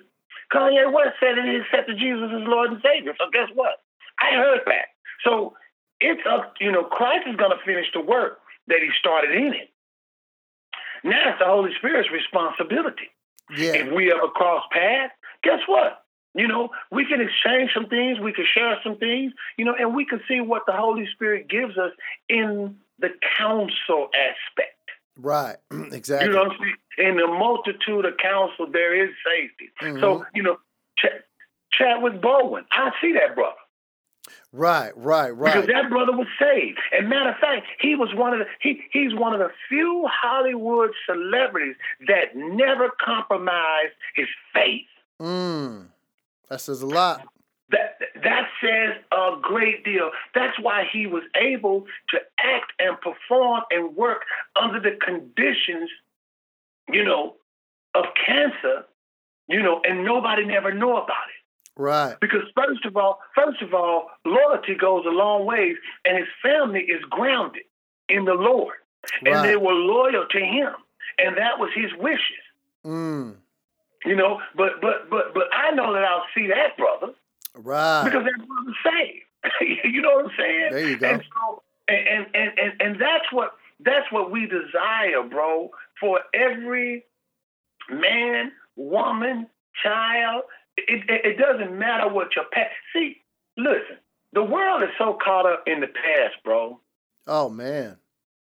[0.53, 3.15] Kanye West said that he accepted Jesus as Lord and Savior.
[3.19, 3.83] So guess what?
[4.21, 4.87] I heard that.
[5.25, 5.55] So
[6.01, 8.39] it's up, you know, Christ is going to finish the work
[8.69, 9.71] that he started in it.
[11.03, 13.11] Now it's the Holy Spirit's responsibility.
[13.57, 13.75] Yeah.
[13.75, 15.13] If we ever cross paths,
[15.43, 16.05] guess what?
[16.35, 19.95] You know, we can exchange some things, we can share some things, you know, and
[19.95, 21.93] we can see what the Holy Spirit gives us
[22.29, 24.75] in the counsel aspect.
[25.17, 25.57] Right.
[25.93, 26.29] exactly.
[26.29, 27.09] You know what I'm saying?
[27.11, 29.71] In the multitude of counsel, there is safety.
[29.81, 30.01] Mm-hmm.
[30.01, 30.57] So, you know,
[31.73, 33.55] Chadwick Boseman, I see that brother.
[34.53, 35.55] Right, right, right.
[35.55, 36.79] Because that brother was saved.
[36.93, 40.09] And matter of fact, he was one of the he he's one of the few
[40.11, 44.87] Hollywood celebrities that never compromised his faith.
[45.21, 45.87] Mm.
[46.49, 47.27] That says a lot.
[47.71, 50.11] That that says a great deal.
[50.35, 54.23] That's why he was able to act and perform and work
[54.61, 55.91] under the conditions,
[56.89, 57.35] you know,
[57.95, 58.87] of cancer,
[59.49, 61.44] you know, and nobody never knew about it.
[61.77, 62.15] Right.
[62.21, 66.81] Because first of all, first of all, loyalty goes a long ways, and his family
[66.83, 67.65] is grounded
[68.09, 68.77] in the Lord,
[69.25, 69.43] and Right.
[69.49, 70.73] they were loyal to him,
[71.19, 72.45] and that was his wishes.
[72.85, 73.37] Mm.
[74.05, 77.15] You know, but but but but I know that I'll see that brother
[77.55, 78.05] Right.
[78.05, 79.85] because that brother's saved.
[79.95, 80.69] you know what I'm saying?
[80.73, 81.09] There you go.
[81.09, 86.21] And so and and, and and and that's what that's what we desire, bro, for
[86.33, 87.05] every
[87.91, 89.47] man, woman,
[89.83, 90.43] child.
[90.77, 92.71] It, it, it doesn't matter what your past.
[92.93, 93.21] See,
[93.57, 93.99] listen,
[94.33, 96.81] the world is so caught up in the past, bro.
[97.27, 97.97] Oh man.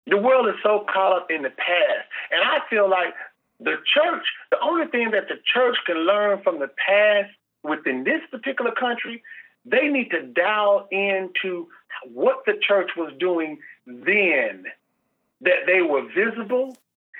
[0.06, 2.08] The world is so caught up in the past.
[2.30, 3.14] And I feel like
[3.60, 7.30] the church, the only thing that the church can learn from the past
[7.62, 9.22] within this particular country,
[9.64, 11.68] they need to dial into
[12.12, 14.64] what the church was doing then,
[15.42, 16.76] that they were visible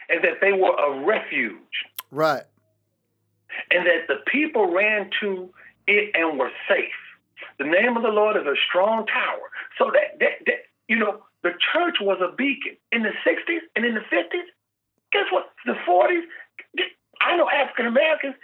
[0.09, 1.59] and that they were a refuge
[2.11, 2.42] Right.
[3.70, 5.51] And that the people ran to
[5.86, 6.92] it and were safe.
[7.59, 9.51] The name of the Lord is a strong tower.
[9.78, 13.84] So that, that, that you know, the church was a beacon in the 60s and
[13.84, 14.49] in the 50s.
[15.12, 15.51] Guess what?
[15.66, 16.22] The 40s.
[17.20, 18.34] I know African Americans.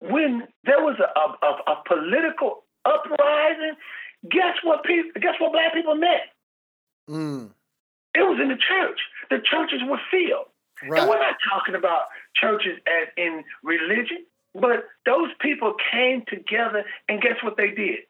[0.00, 3.76] When there was a, a, a, political uprising,
[4.30, 4.82] guess what?
[4.82, 5.52] People, guess what?
[5.52, 6.32] Black people met.
[7.08, 7.50] Mm.
[8.14, 8.98] It was in the church.
[9.28, 10.49] The churches were filled.
[10.88, 11.00] Right.
[11.00, 12.04] And we're not talking about
[12.34, 14.24] churches as in religion,
[14.54, 18.00] but those people came together and guess what they did?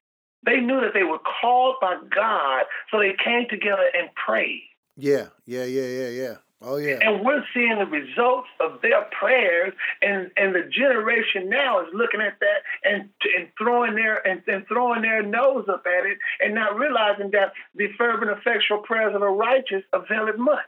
[0.45, 4.63] They knew that they were called by God, so they came together and prayed.
[4.97, 5.27] Yeah.
[5.45, 5.65] Yeah.
[5.65, 5.87] Yeah.
[5.87, 6.09] Yeah.
[6.09, 6.35] Yeah.
[6.63, 6.99] Oh yeah.
[7.01, 12.21] And we're seeing the results of their prayers, and, and the generation now is looking
[12.21, 16.55] at that and and throwing their and, and throwing their nose up at it, and
[16.55, 20.59] not realizing that the fervent, effectual prayers of the righteous availeth much.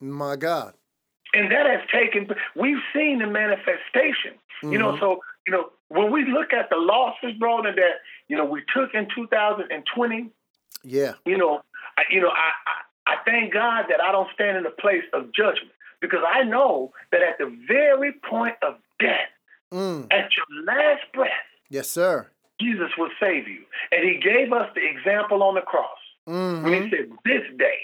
[0.00, 0.74] My God.
[1.34, 5.00] And that has taken we've seen the manifestation you know Mhm.
[5.00, 7.76] so you know when we look at the losses bro that
[8.28, 10.30] you know we took in 2020
[10.82, 11.14] Yeah.
[11.26, 11.62] you know
[11.98, 15.04] I, you know I, I i thank god that i don't stand in the place
[15.12, 19.30] of judgment because i know that at the very point of death
[19.72, 20.12] Mm.
[20.12, 22.26] at your last breath Yes, sir.
[22.60, 23.62] jesus will save you
[23.92, 27.78] and he gave us the example on the cross hmm when he said this day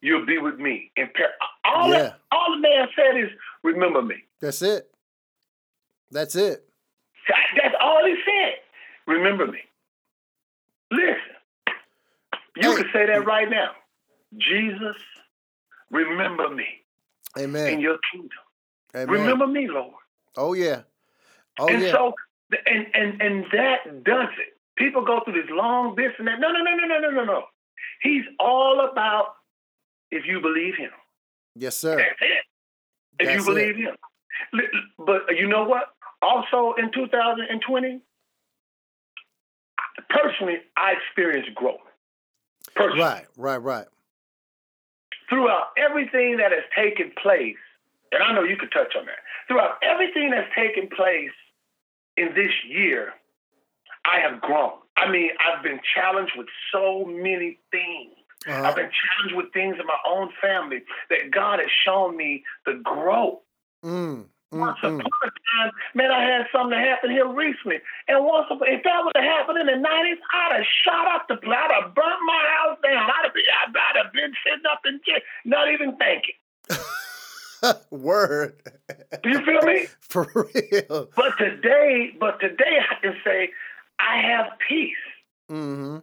[0.00, 1.36] you'll be with me in par-.
[1.74, 1.98] All, Yeah.
[2.02, 3.30] that, all the man said is
[3.62, 4.90] remember me That's it.
[6.10, 6.64] That's it.
[7.62, 8.54] That's all he said.
[9.06, 9.60] Remember me.
[10.90, 11.16] Listen,
[12.56, 12.82] you Hey.
[12.82, 13.70] can say that right now.
[14.36, 14.96] Jesus,
[15.90, 16.66] remember me
[17.38, 17.74] Amen.
[17.74, 18.38] in your kingdom.
[18.94, 19.08] Amen.
[19.08, 19.94] Remember me, Lord.
[20.36, 20.82] Oh yeah.
[21.58, 21.92] Oh and yeah.
[21.92, 22.14] so,
[22.66, 24.56] and, and, and that does it.
[24.76, 26.40] People go through this long this and that.
[26.40, 27.44] No, no, no, no, no, no, no, no.
[28.02, 29.34] He's all about
[30.10, 30.90] if you believe him.
[31.60, 31.96] Yes, sir.
[31.96, 32.44] That's it.
[33.20, 33.96] If That's you believe him.
[34.52, 35.94] Li- But you know what?
[36.22, 38.00] Also in 2020,
[40.08, 41.80] personally, I experienced growth.
[42.74, 43.26] Personally, Right.
[43.36, 43.56] Right.
[43.58, 43.86] Right.
[45.28, 47.56] throughout everything that has taken place,
[48.12, 49.18] and I know you could touch on that.
[49.48, 51.30] Throughout everything that's taken place
[52.16, 53.14] in this year,
[54.04, 54.72] I have grown.
[54.96, 58.12] I mean, I've been challenged with so many things.
[58.46, 58.62] Uh-huh.
[58.68, 62.80] I've been challenged with things in my own family that God has shown me the
[62.82, 63.40] growth.
[63.84, 64.26] Mm.
[64.52, 64.98] Mm, Once mm.
[64.98, 67.78] upon a time, man, I had something happen here recently.
[68.08, 71.28] And once upon, if that would have happened in the 90s, I'd have shot up
[71.28, 71.56] the place.
[71.56, 72.96] I'd have burnt my house down.
[73.10, 73.44] I'd have been,
[73.76, 76.34] I'd have been sitting up in jail, not even thinking.
[77.90, 78.54] Word.
[79.22, 79.86] Do you feel me?
[80.00, 81.08] For real.
[81.14, 83.50] But today, but today I can say
[84.00, 84.96] I have peace.
[85.48, 85.98] hmm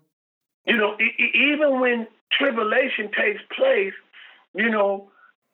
[0.65, 3.93] You know, e- even when tribulation takes place,
[4.53, 5.09] you know,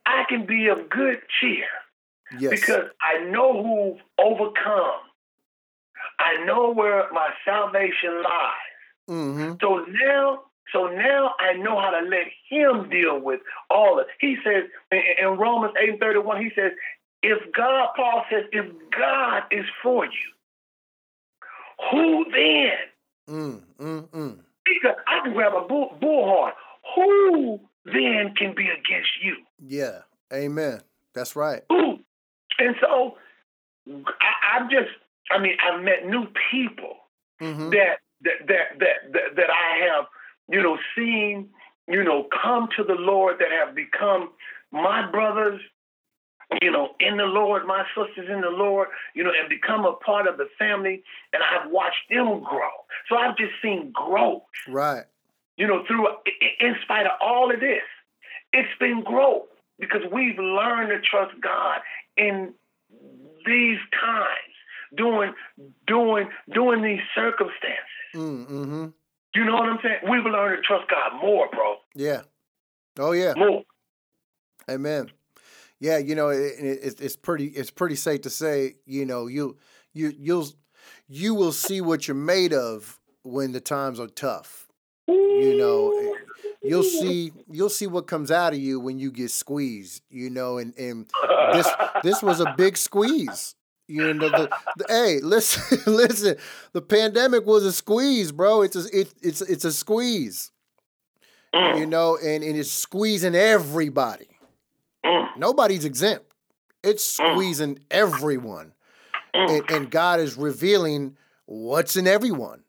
[0.05, 1.65] I can be of good cheer.
[2.39, 2.49] Yes.
[2.49, 5.01] because I know who've overcome.
[6.19, 9.07] I know where my salvation lies.
[9.07, 14.07] hmm So now So now I know how to let him deal with all of
[14.19, 16.71] He says in Romans 8 and 31, he says,
[17.21, 18.65] if God, Paul says, if
[18.97, 20.30] God is for you,
[21.91, 22.71] who then?
[23.30, 24.39] Mm, mm, mm.
[24.66, 26.51] Because I can grab a bull, bullhorn.
[26.95, 29.38] Who then can be against you?
[29.59, 29.99] Yeah.
[30.34, 30.82] Amen.
[31.14, 31.64] That's right.
[31.70, 31.99] Who?
[32.59, 33.18] And so
[33.88, 34.89] I, I'm just,
[35.32, 36.97] I mean, I've met new people
[37.41, 37.72] Mm-hmm.
[37.72, 40.05] that, that, that, that, that, that I have,
[40.47, 41.49] you know, seen,
[41.89, 44.30] you know, come to the Lord that have become
[44.72, 45.59] my brothers,
[46.61, 49.93] you know, in the Lord, my sisters in the Lord, you know, and become a
[49.93, 51.03] part of the family.
[51.33, 52.69] And I've watched them grow.
[53.09, 55.03] So I've just seen growth, Right.
[55.57, 56.07] you know, through,
[56.59, 57.81] in spite of all of this,
[58.51, 59.47] it's been growth
[59.79, 61.79] because we've learned to trust God
[62.17, 62.53] in
[63.45, 64.53] these times,
[64.95, 65.33] doing,
[65.87, 67.79] doing, doing these circumstances.
[68.15, 68.85] Mm, mm-hmm.
[69.35, 69.97] You know what I'm saying?
[70.09, 71.75] We've learned to trust God more, bro.
[71.95, 72.21] Yeah.
[72.99, 73.33] Oh yeah.
[73.35, 73.63] More.
[74.69, 75.09] Amen.
[75.84, 79.57] Yeah, you know, it, it, it's pretty it's pretty safe to say, you know, you
[79.93, 80.47] you you'll
[81.09, 84.69] you will see what you're made of when the times are tough.
[85.09, 86.19] You know, eh,
[86.61, 90.57] you'll see you'll see what comes out of you when you get squeezed, you know,
[90.57, 91.09] and and
[91.51, 91.67] this
[92.01, 93.53] this was a big squeeze.
[93.89, 96.38] You know, the, the, hey, listen, listen.
[96.71, 98.61] The pandemic was a squeeze, bro.
[98.61, 100.49] It's a it, it's it's a squeeze.
[101.53, 101.89] You mm.
[101.89, 104.32] know, and, and it's squeezing everybody.
[105.06, 105.38] Mm.
[105.38, 106.26] Nobody's exempt.
[106.84, 107.34] It's mm.
[107.34, 108.74] squeezing everyone.
[109.36, 109.60] Mm.
[109.60, 112.64] And, and God is revealing what's in everyone.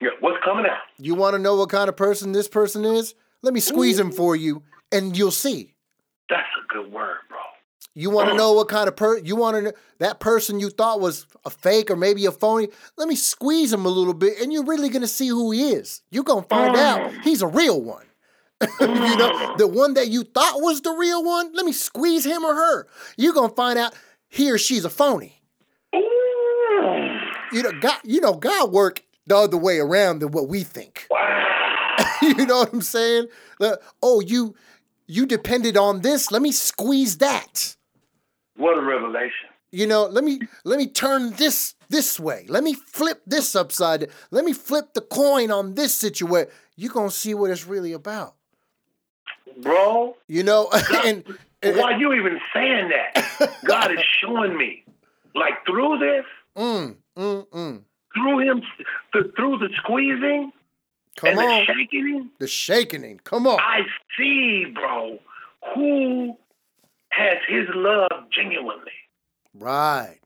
[0.00, 0.78] Yeah, what's coming out?
[0.98, 3.14] You want to know what kind of person this person is?
[3.42, 5.74] Let me squeeze him for you, and you'll see.
[6.28, 7.38] That's a good word, bro.
[7.94, 8.38] You want to mm.
[8.38, 11.50] know what kind of person you want to know that person you thought was a
[11.50, 12.68] fake or maybe a phony?
[12.96, 16.02] Let me squeeze him a little bit, and you're really gonna see who he is.
[16.10, 18.07] You're gonna find out he's a real one.
[18.80, 18.86] you
[19.16, 21.52] know, the one that you thought was the real one.
[21.54, 22.86] Let me squeeze him or her.
[23.16, 23.94] You're gonna find out
[24.28, 25.40] he or she's a phony.
[27.50, 27.98] You know, God.
[28.04, 31.06] You know, God work the other way around than what we think.
[32.22, 33.28] you know what I'm saying?
[33.58, 34.54] The- oh, you
[35.06, 36.30] you depended on this.
[36.30, 37.74] Let me squeeze that.
[38.56, 39.48] What a revelation.
[39.70, 44.08] you know let me let me turn this this way let me flip this upside
[44.30, 48.34] let me flip the coin on this situation you're gonna see what it's really about
[49.62, 50.68] Bro, you know
[51.04, 51.24] and,
[51.62, 53.52] and why you even saying that?
[53.64, 54.84] God is showing me.
[55.34, 56.24] Like through this,
[56.56, 57.82] mm, mm, mm.
[58.14, 58.62] through him,
[59.12, 60.52] th- through the squeezing
[61.16, 63.80] come and on the shaking, the shaking come on I
[64.16, 65.18] see, bro,
[65.74, 66.36] who
[67.10, 68.92] has his love genuinely.
[69.54, 70.18] right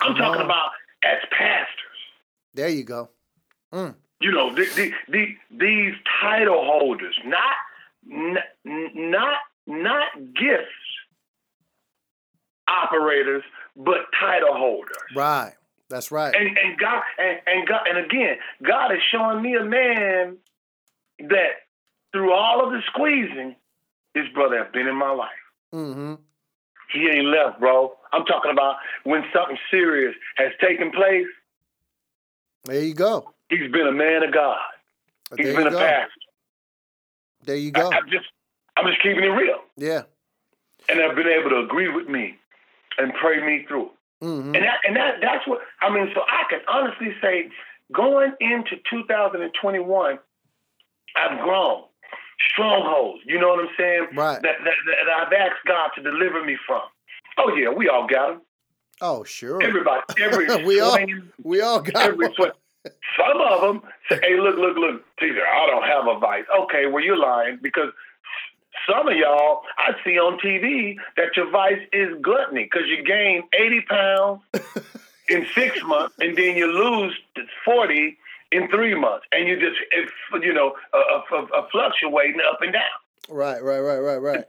[0.00, 0.44] I'm Come talking on.
[0.46, 0.70] about
[1.04, 1.98] as pastors.
[2.54, 3.08] there you go
[3.72, 3.94] mm.
[4.20, 5.26] You know, the, the, the,
[5.56, 7.54] these title holders, not
[8.10, 8.38] n-
[9.10, 10.72] not not gifts
[12.68, 13.42] operators,
[13.76, 14.96] but title holders.
[15.16, 15.52] right
[15.88, 18.36] that's right And and God and, and God and again,
[18.66, 20.36] God is showing me a man
[21.20, 21.52] that
[22.12, 23.56] through all of the squeezing,
[24.14, 25.28] his brother have been in my life.
[25.74, 26.14] mm-hmm.
[26.92, 27.94] He ain't left, bro.
[28.12, 31.26] I'm talking about when something serious has taken place.
[32.64, 34.58] there you go He's been a man of God.
[35.36, 36.12] He's there been a go pastor.
[37.48, 38.26] There you go I'm just,
[38.76, 40.02] I'm just keeping it real, yeah
[40.88, 42.36] and I've been able to agree with me
[42.98, 43.90] and pray me through.
[44.22, 44.54] mm-hmm.
[44.54, 46.08] And that, and that, that's what I mean.
[46.14, 47.50] So I can honestly say,
[47.92, 50.18] going into 2021,
[51.16, 51.84] I've grown
[52.52, 53.20] strongholds.
[53.26, 54.06] You know what I'm saying?
[54.14, 54.40] Right.
[54.42, 56.82] That, that, that I've asked God to deliver me from.
[57.38, 58.42] Oh yeah, we all got them.
[59.00, 60.98] oh sure Everybody, every we all
[61.44, 62.50] we all got every one.
[62.84, 66.86] Some of them say, "Hey, look, look, look, teacher, I don't have a vice." Okay,
[66.86, 67.92] well you're lying because
[68.88, 73.42] some of y'all I see on TV that your vice is gluttony because you gain
[73.52, 74.40] 80 pounds
[75.28, 77.14] in six months and then you lose
[77.64, 78.16] 40
[78.52, 80.10] in three months, and you just if,
[80.42, 82.82] you know uh, uh, uh, fluctuating up and down.
[83.28, 84.44] right right right right right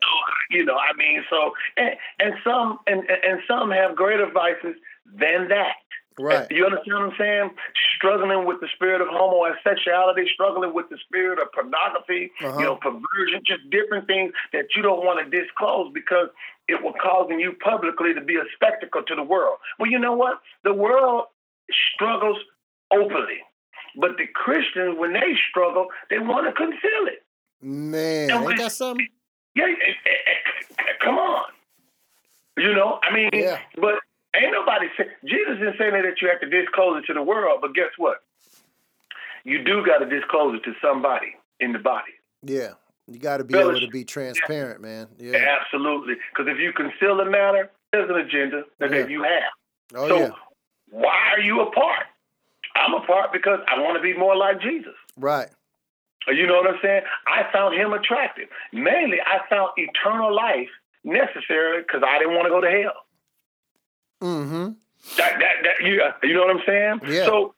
[0.51, 4.75] You know, I mean, so and, and some and and some have greater vices
[5.05, 5.75] than that.
[6.17, 7.49] Right You understand what I'm saying?
[7.95, 12.57] Struggling with the spirit of homosexuality, struggling with the spirit of pornography, Uh-huh.
[12.59, 16.29] you know, perversion, just different things that you don't want to disclose because
[16.67, 19.57] it will causing you publicly to be a spectacle to the world.
[19.79, 20.39] Well, you know what?
[20.63, 21.25] The world
[21.93, 22.37] struggles
[22.91, 23.39] openly.
[23.95, 27.23] But the Christians, when they struggle, they want to conceal it.
[27.61, 29.07] man And ain't when- that something
[29.55, 31.45] Yeah, eh, eh, eh, come on.
[32.57, 33.59] You know, I mean, Yeah.
[33.75, 33.99] but
[34.35, 37.59] ain't nobody say Jesus isn't saying that you have to disclose it to the world.
[37.61, 38.23] But guess what?
[39.43, 42.11] You do got to disclose it to somebody in the body.
[42.43, 42.71] Yeah.
[43.07, 45.07] You got to be able to be transparent, man.
[45.17, 45.57] Yeah.
[45.59, 46.15] Absolutely.
[46.31, 49.07] Because if you conceal the matter, there's an agenda that, Yeah.
[49.07, 49.51] you have.
[49.95, 50.31] Oh so yeah.
[50.91, 52.05] why are you apart?
[52.75, 54.93] I'm apart because I want to be more like Jesus.
[55.17, 55.49] Right.
[56.27, 57.01] Uh, you know what I'm saying?
[57.27, 58.49] I found him attractive.
[58.71, 60.69] Mainly, I found eternal life
[61.03, 62.93] necessary because I didn't want to go to hell.
[64.21, 64.71] Mm-hmm.
[65.17, 66.99] That, that, that, you, you know what I'm saying?
[67.13, 67.25] Yeah.
[67.25, 67.55] So,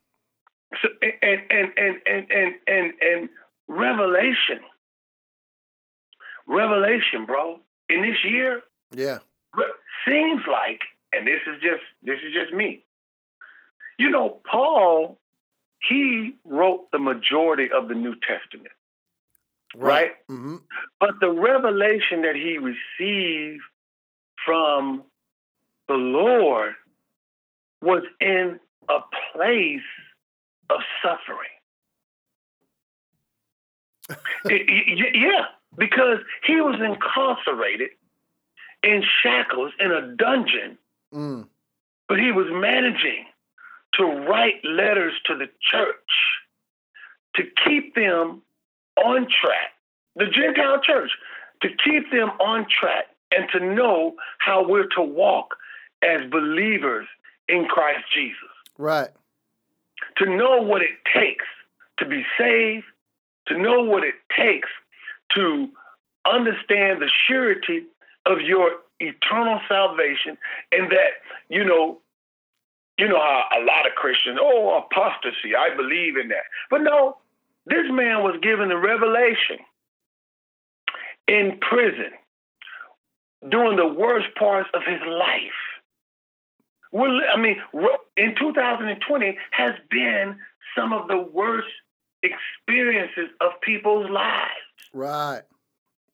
[0.82, 3.30] so and, and, and, and, and, and, and
[3.68, 4.60] revelation,
[6.48, 7.60] revelation, bro,
[7.90, 8.62] in this year,
[8.96, 9.20] Yeah.
[10.08, 10.82] seems like,
[11.14, 12.86] and this is just, this is just me.
[13.98, 15.20] You know, Paul,
[15.90, 18.74] he wrote the majority of the New Testament.
[19.76, 20.12] Right.
[20.30, 20.58] Mm-hmm.
[21.00, 23.62] But the revelation that he received
[24.46, 25.04] from
[25.88, 26.74] the Lord
[27.82, 28.60] was in
[28.90, 29.00] a
[29.34, 29.82] place
[30.70, 31.50] of suffering.
[34.46, 35.46] Y- y- yeah,
[35.78, 37.92] because he was incarcerated
[38.84, 40.78] in shackles in a dungeon,
[41.14, 41.48] Mm.
[42.08, 43.26] but he was managing
[43.96, 46.12] to write letters to the church
[47.36, 48.42] to keep them
[48.98, 49.74] on track,
[50.16, 51.12] the Gentile church,
[51.62, 55.56] to keep them on track and to know how we're to walk
[56.04, 57.08] as believers
[57.48, 59.10] in Christ Jesus, Right.
[60.18, 61.46] to know what it takes
[62.00, 62.86] to be saved,
[63.48, 64.70] to know what it takes
[65.36, 65.70] to
[66.26, 67.86] understand the surety
[68.26, 70.38] of your eternal salvation,
[70.72, 72.00] and that, you know,
[72.98, 76.44] you know how a lot of Christians, oh, apostasy, I believe in that.
[76.70, 77.18] But no,
[77.66, 79.58] this man was given the revelation
[81.28, 82.12] in prison
[83.50, 85.61] during the worst parts of his life.
[86.92, 87.58] We're, I mean,
[88.18, 90.38] in 2020 has been
[90.76, 91.68] some of the worst
[92.24, 94.50] experiences of people's lives.
[94.94, 95.42] Right.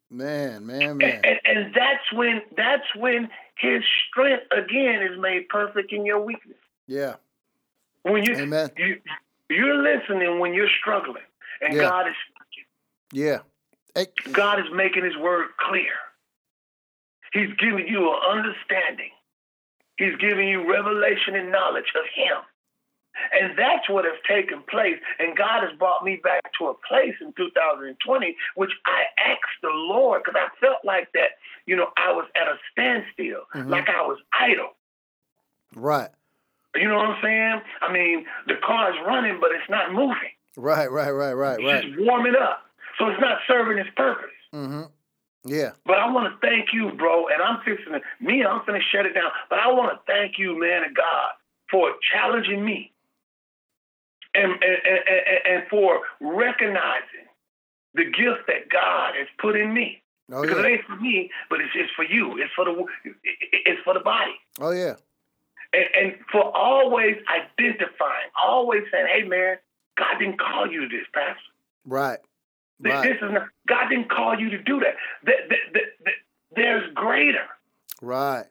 [0.10, 1.22] Man, man, And, man.
[1.24, 6.58] and, and that's when that's when his strength again is made perfect in your weakness.
[6.88, 7.16] Yeah.
[8.04, 8.70] When you Amen.
[8.78, 9.02] you
[9.50, 11.24] you're listening when you're struggling,
[11.62, 11.90] and Yeah.
[11.90, 12.16] God is
[13.12, 13.40] Yeah.
[14.32, 15.92] God is making His word clear.
[17.34, 19.10] He's giving you an understanding.
[19.98, 22.38] He's giving you revelation and knowledge of Him.
[23.34, 24.98] And that's what has taken place.
[25.18, 29.72] And God has brought me back to a place in 2020, which I asked the
[29.74, 31.32] Lord because I felt like that,
[31.66, 33.70] you know, I was at a standstill, Mhm.
[33.70, 34.74] like I was idle.
[35.76, 36.10] right.
[36.76, 37.62] You know what I'm saying?
[37.82, 40.32] I mean, the car is running, but it's not moving.
[40.56, 41.84] Right, right, right, right, It's right.
[41.84, 42.64] just warming up.
[43.00, 44.30] So it's not serving its purpose.
[44.54, 44.84] Mm-hmm.
[45.48, 45.72] Yeah.
[45.86, 47.28] But I want to thank you, bro.
[47.28, 49.32] And I'm fixing to, me, I'm going to shut it down.
[49.50, 51.32] But I want to thank you, man of God,
[51.72, 52.92] for challenging me
[54.36, 57.28] and, and, and, and, for recognizing
[57.94, 60.02] the gift that God has put in me.
[60.30, 62.38] Oh because it ain't for me, but it's, it's for you.
[62.38, 64.36] It's for the it's for the body.
[64.60, 64.96] Oh yeah.
[65.72, 69.58] And, and for always identifying, always saying, "Hey, man,
[69.98, 71.40] God didn't call you to this, Pastor.
[71.86, 72.20] Right.
[72.80, 73.04] Right.
[73.04, 74.96] This is not, God didn't call you to do that.
[75.26, 76.18] Th- th- th- th-
[76.56, 77.46] There's greater.
[78.02, 78.46] Right.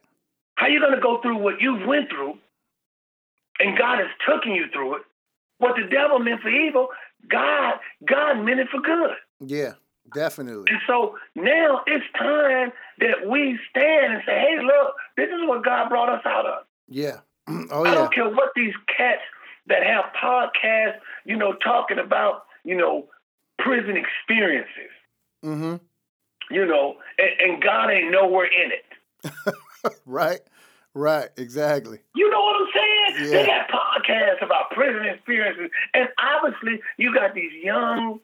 [0.55, 2.37] How you going to go through what you've went through,
[3.59, 5.01] and God has taken you through it?
[5.59, 6.89] What the devil meant for evil,
[7.29, 7.75] God
[8.05, 9.15] God meant it for good.
[9.39, 9.73] Yeah.
[10.13, 10.71] Definitely.
[10.71, 15.65] And so now it's time that we stand and say, "Hey, look, this is what
[15.65, 17.19] God brought us out of." Yeah.
[17.47, 17.91] oh yeah.
[17.91, 19.21] I don't care what these cats
[19.67, 23.07] that have podcasts, you know, talking about, you know,
[23.67, 24.91] prison experiences,
[25.45, 25.75] Mm-hmm.
[26.53, 29.53] you know, and, and God ain't nowhere in it.
[30.05, 30.39] Right.
[30.95, 31.29] Right.
[31.37, 31.99] Exactly.
[32.15, 33.31] You know what I'm saying?
[33.31, 33.37] Yeah.
[33.41, 38.19] They got podcasts about prison experiences, and obviously you got these young,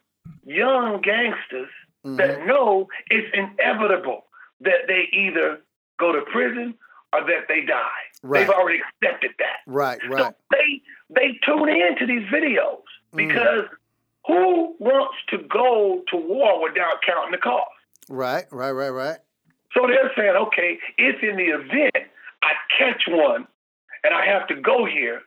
[0.45, 1.69] young gangsters
[2.05, 2.17] Mhm.
[2.17, 4.25] that know it's inevitable
[4.61, 5.61] that they either
[5.99, 6.73] go to prison
[7.13, 7.79] or that they die.
[8.23, 8.39] Right.
[8.41, 9.59] They've already accepted that.
[9.67, 9.99] Right.
[10.01, 10.33] So Right.
[10.51, 12.81] they they tune in to these videos
[13.13, 13.17] Mm.
[14.25, 17.69] Who wants to go to war without counting the cost?
[18.09, 18.45] Right.
[18.51, 18.71] Right.
[18.71, 18.89] Right.
[18.89, 19.17] Right.
[19.73, 22.07] So they're saying, okay, if in the event
[22.43, 23.47] I catch one
[24.03, 25.21] and I have to go here,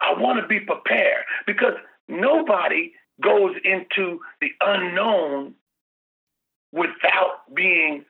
[0.00, 1.74] I want to be prepared because
[2.08, 5.54] nobody goes into the unknown
[6.72, 8.04] without being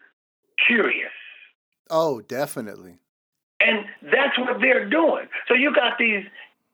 [0.66, 1.12] curious.
[1.90, 2.98] Oh, definitely.
[3.60, 5.26] And that's what they're doing.
[5.48, 6.24] So you got these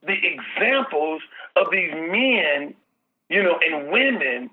[0.02, 1.20] the examples
[1.56, 2.74] of these men,
[3.30, 4.50] you know, and women,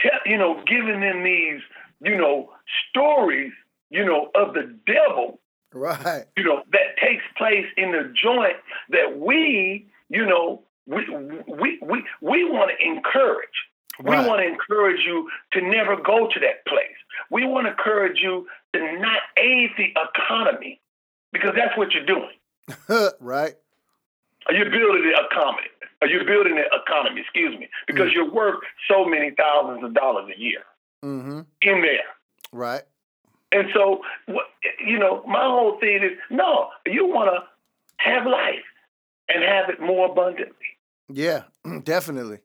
[0.00, 1.60] te- you know, giving them these,
[2.02, 2.50] you know,
[2.90, 3.52] stories,
[3.90, 5.40] you know, of the devil,
[5.72, 6.24] Right.
[6.36, 8.56] you know, that takes place in the joint
[8.90, 11.08] that we, you know, we
[11.46, 13.48] we we, we want to encourage.
[14.00, 14.22] Right.
[14.22, 16.96] We want to encourage you to never go to that place.
[17.30, 20.80] We want to encourage you to not aid the economy
[21.32, 23.10] because that's what you're doing.
[23.20, 23.54] right.
[24.48, 25.68] Are you building the economy?
[26.02, 27.20] You're you building the economy?
[27.20, 28.14] Excuse me, because mm.
[28.14, 30.62] you're worth so many thousands of dollars a year
[31.04, 31.40] mm-hmm.
[31.62, 32.08] in there.
[32.52, 32.82] Right.
[33.50, 34.00] And so,
[34.84, 37.42] you know, my whole thing is no, you want to
[37.96, 38.64] have life
[39.28, 40.54] and have it more abundantly.
[41.08, 41.44] Yeah,
[41.84, 42.38] definitely.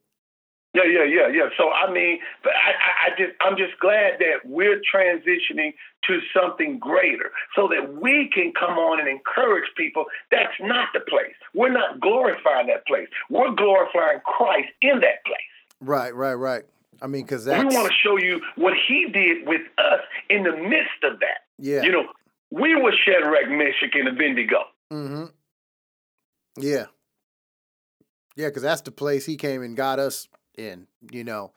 [0.73, 1.49] Yeah, yeah, yeah, yeah.
[1.55, 5.73] So I mean, but I, I, I just, I'm just glad that we're transitioning
[6.07, 10.05] to something greater, so that we can come on and encourage people.
[10.31, 11.35] That's not the place.
[11.53, 13.07] We're not glorifying that place.
[13.29, 15.53] We're glorifying Christ in that place.
[15.79, 16.63] Right, right, right.
[17.01, 20.55] I mean, because we want to show you what He did with us in the
[20.57, 21.45] midst of that.
[21.59, 22.05] Yeah, you know,
[22.49, 24.63] we were Shadrach, Meshach, and Abednego.
[24.91, 25.25] Mm-hmm.
[26.57, 26.85] Yeah,
[28.35, 30.27] yeah, because that's the place He came and got us
[30.57, 31.51] in, you know,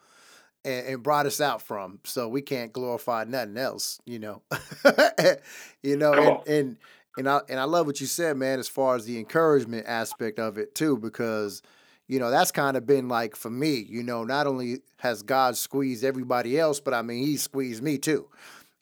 [0.64, 2.00] and, and, brought us out from.
[2.04, 4.42] So we can't glorify nothing else, you know.
[5.82, 6.76] you know, and, and
[7.16, 10.38] and I and I love what you said, man, as far as the encouragement aspect
[10.38, 11.62] of it too, because
[12.08, 15.56] you know that's kind of been like for me, you know, not only has God
[15.56, 18.28] squeezed everybody else, but I mean He squeezed me too.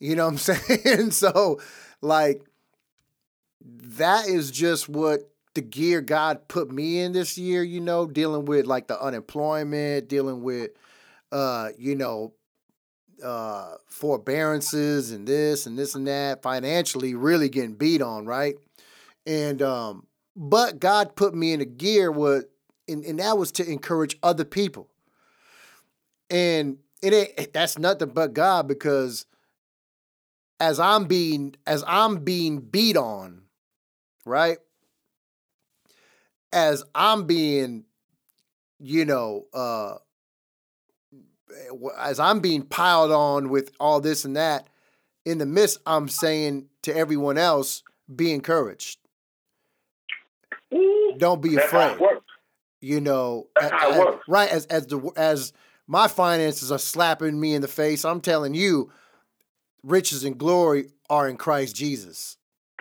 [0.00, 1.10] You know what I'm saying?
[1.12, 1.60] so,
[2.00, 2.42] like,
[3.64, 8.44] that is just what the gear God put me in this year, you know, dealing
[8.44, 10.70] with like the unemployment, dealing with
[11.32, 12.32] uh, you know,
[13.24, 18.56] uh forbearances and this and this and that, financially really getting beat on, right?
[19.26, 20.06] And um,
[20.36, 22.50] but God put me in a gear what
[22.88, 24.88] and, and that was to encourage other people.
[26.30, 29.26] And it ain't that's nothing but God because
[30.60, 33.42] as I'm being as I'm being beat on,
[34.24, 34.58] right?
[36.54, 37.84] As I'm being,
[38.78, 39.96] you know, uh,
[41.98, 44.68] as I'm being piled on with all this and that,
[45.24, 47.82] in the midst, I'm saying to everyone else,
[48.14, 48.98] be encouraged.
[51.18, 51.98] Don't be That's afraid.
[52.80, 54.50] You know, as, as, right?
[54.50, 55.52] As as the as
[55.86, 58.92] my finances are slapping me in the face, I'm telling you,
[59.82, 62.36] riches and glory are in Christ Jesus.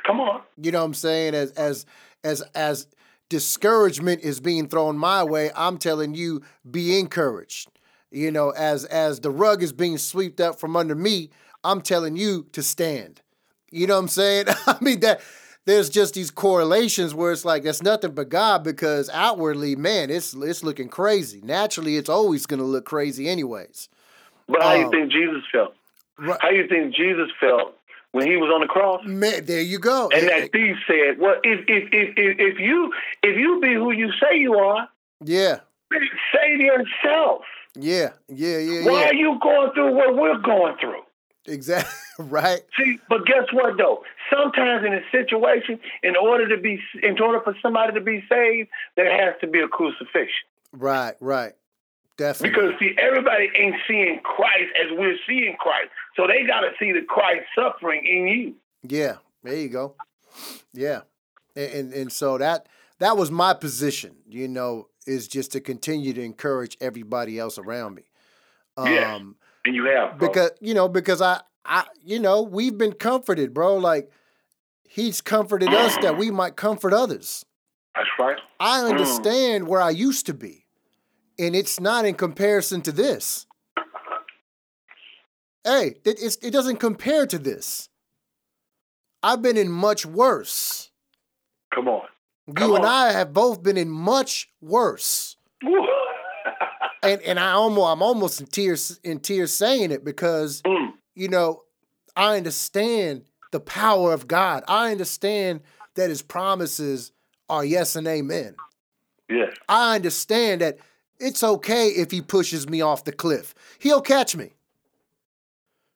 [0.06, 0.42] Come on.
[0.58, 1.36] You know what I'm saying?
[1.36, 1.86] As as
[2.24, 2.88] as as
[3.30, 7.70] discouragement is being thrown my way, I'm telling you, be encouraged.
[8.12, 11.32] You know, as as the rug is being swept up from under me,
[11.64, 13.22] I'm telling you to stand.
[13.72, 14.46] You know what I'm saying?
[14.68, 15.22] I mean that
[15.66, 20.34] there's just these correlations where it's like that's nothing but God because outwardly, man, it's
[20.34, 21.42] it's looking crazy.
[21.44, 23.90] Naturally, it's always going to look crazy anyways.
[24.48, 25.74] But how um, you think Jesus felt?
[26.20, 26.38] Right.
[26.42, 27.76] How you think Jesus felt
[28.14, 29.02] when he was on the cross.
[29.06, 30.10] Man, there you go.
[30.14, 34.12] And that thief said, "Well, if if if if, you if you be who you
[34.22, 34.88] say you are,
[35.24, 35.60] yeah,
[35.92, 37.42] save yourself.
[37.76, 38.86] Yeah, yeah, yeah.
[38.86, 39.08] Why yeah.
[39.10, 41.02] are you going through what we're going through?
[41.46, 41.92] Exactly.
[42.20, 42.62] right.
[42.78, 44.04] See, but guess what though?
[44.32, 48.70] Sometimes in a situation, in order to be, in order for somebody to be saved,
[48.96, 50.48] there has to be a crucifixion.
[50.72, 51.16] Right.
[51.20, 51.54] Right.
[52.18, 52.50] Definitely.
[52.50, 55.90] Because see, everybody ain't seeing Christ as we're seeing Christ.
[56.16, 58.56] So they gotta see the Christ suffering in you.
[58.88, 59.96] Yeah, there you go.
[60.74, 61.02] Yeah.
[61.56, 62.68] And, and and, so that
[63.00, 67.96] that was my position, you know, is just to continue to encourage everybody else around
[67.96, 68.04] me.
[68.78, 69.16] Um yeah.
[69.66, 70.28] and you have bro.
[70.28, 73.78] because you know, because I I you know, we've been comforted, bro.
[73.78, 74.12] Like
[74.88, 77.44] he's comforted us that we might comfort others.
[77.96, 78.38] That's right.
[78.60, 78.90] I mm.
[78.90, 79.68] understand mm.
[79.68, 80.63] where I used to be
[81.44, 83.46] and it's not in comparison to this.
[85.64, 87.90] Hey, it, it doesn't compare to this.
[89.22, 90.92] I've been in much worse.
[91.74, 92.08] Come on.
[92.54, 92.82] Come you on.
[92.82, 95.38] and I have both been in much worse.
[97.04, 100.92] and and I almost I'm almost in tears in tears saying it because mm.
[101.16, 101.64] you know
[102.18, 104.64] I understand the power of God.
[104.68, 105.62] I understand
[105.96, 107.14] that His promises
[107.50, 108.56] are yes and amen.
[109.30, 109.56] Yes.
[109.70, 110.80] I understand that
[111.20, 113.54] it's okay if he pushes me off the cliff.
[113.80, 114.54] He'll catch me.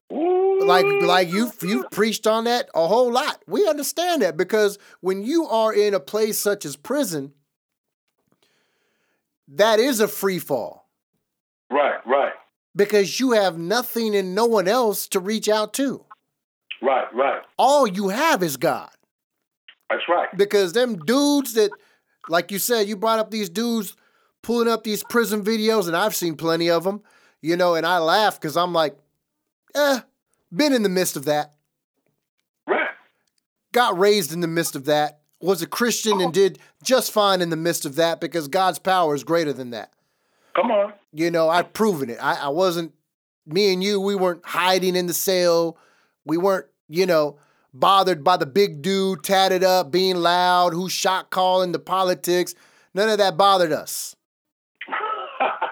[0.09, 3.43] Like like you you preached on that a whole lot.
[3.45, 7.33] We understand that because when you are in a place such as prison,
[9.49, 10.87] that is a free fall.
[11.69, 12.33] Right, right.
[12.75, 16.05] Because you have nothing and no one else to reach out to.
[16.81, 17.41] Right, right.
[17.57, 18.89] All you have is God.
[19.89, 20.29] That's right.
[20.37, 21.71] Because them dudes that,
[22.29, 23.95] like you said, you brought up these dudes
[24.47, 27.01] pulling up these prison videos, and I've seen plenty of them,
[27.41, 28.97] you know, and I laugh because I'm like,
[29.75, 29.99] eh,
[30.55, 31.55] been in the midst of that.
[32.65, 32.91] Right.
[33.73, 35.19] Got raised in the midst of that.
[35.41, 39.13] Was a Christian and did just fine in the midst of that because God's power
[39.13, 39.91] is greater than that.
[40.55, 40.93] Come on.
[41.11, 42.17] You know, I've proven it.
[42.21, 42.93] I, I wasn't
[43.45, 45.77] me and you, we weren't hiding in the cell.
[46.23, 47.37] We weren't, you know,
[47.73, 52.55] bothered by the big dude tatted up, being loud, who shot calling the politics.
[52.93, 54.15] None of that bothered us.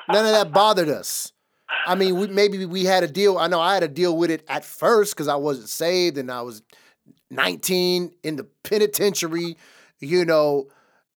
[0.09, 1.31] None of that bothered us.
[1.87, 3.37] I mean, we, maybe we had a deal.
[3.37, 6.31] I know I had a deal with it at first because I wasn't saved and
[6.31, 6.61] I was
[7.31, 9.57] 19 in the penitentiary,
[9.99, 10.67] you know,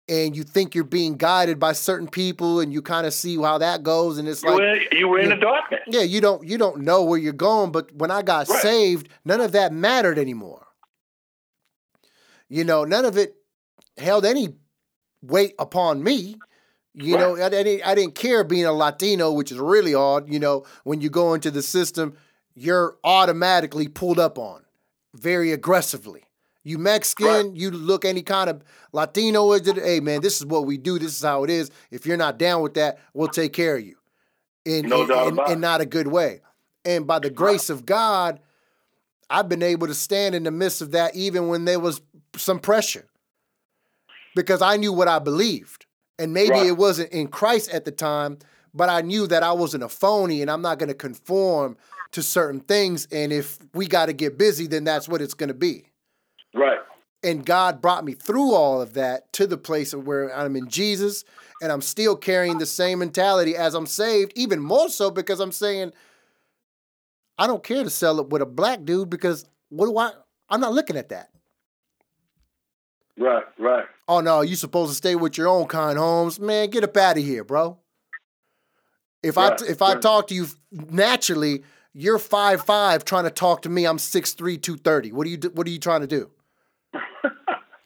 [0.09, 3.59] and you think you're being guided by certain people and you kind of see how
[3.59, 5.81] that goes and it's You like were, you were in the darkness.
[5.89, 8.63] yeah, you don't you don't know where you're going, but when I got Right.
[8.63, 10.67] saved, none of that mattered anymore.
[12.49, 13.35] You know, none of it
[13.99, 14.55] held any
[15.23, 16.37] weight upon me.
[16.99, 20.33] You know, I, I didn't I didn't care being a Latino, which is really odd.
[20.33, 22.17] You know, when you go into the system,
[22.55, 24.63] you're automatically pulled up on
[25.15, 26.23] very aggressively.
[26.65, 27.51] You Mexican, Right.
[27.55, 28.63] you look any kind of
[28.93, 30.99] Latino, is it- hey man, this is what we do.
[30.99, 31.71] This is how it is.
[31.91, 33.97] If you're not down with that, we'll take care of you
[34.65, 36.41] in, No in, in- in not a good way.
[36.85, 38.41] And by the grace of God,
[39.29, 42.01] I've been able to stand in the midst of that even when there was
[42.37, 43.07] some pressure.
[44.35, 45.86] Because I knew what I believed.
[46.19, 46.67] And maybe Right.
[46.67, 48.39] it wasn't in Christ at the time,
[48.73, 51.77] but I knew that I wasn't a phony and I'm not going to conform
[52.13, 53.07] to certain things.
[53.13, 55.85] And if we got to get busy, then that's what it's going to be
[56.55, 56.79] Right.
[57.23, 60.69] and God brought me through all of that to the place of where I'm in
[60.69, 61.25] Jesus
[61.61, 65.53] and I'm still carrying the same mentality as I'm saved, even more so because I'm
[65.53, 65.93] saying
[67.39, 70.13] I don't care to sell it with a black dude because what do I
[70.49, 71.31] I'm not looking at that.
[73.19, 73.45] Right.
[73.59, 73.87] Right.
[74.09, 76.39] Oh no, you supposed to stay with your own kind, Holmes.
[76.39, 77.79] Man, get up out of here, bro.
[79.23, 83.63] If Right, I if I talk to you naturally, you're five five trying to talk
[83.63, 83.87] to me.
[83.87, 85.13] I'm 6'3", 230.
[85.13, 86.31] What are you do- what are you trying to do?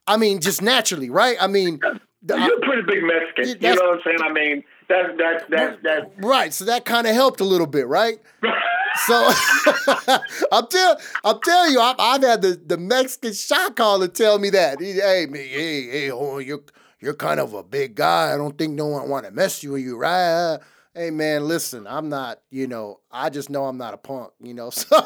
[0.06, 1.36] I mean, just naturally, right?
[1.40, 3.62] I mean, You're uh, a pretty big Mexican.
[3.62, 4.18] You know what I'm saying?
[4.22, 6.52] I mean, that's that's that's that's Right.
[6.52, 8.18] So that kind of helped a little bit, right?
[9.06, 9.14] So
[10.52, 14.50] I'm tell I'm telling you, I've, I've had the, the Mexican shot caller tell me
[14.50, 14.80] that.
[14.80, 16.62] He, hey, me, hey, hey, oh, you're
[17.00, 18.32] you're kind of a big guy.
[18.32, 20.58] I don't think no one want to mess you with you, right?
[20.94, 24.54] Hey man, listen, I'm not, you know, I just know I'm not a punk, you
[24.54, 24.70] know.
[24.80, 24.96] So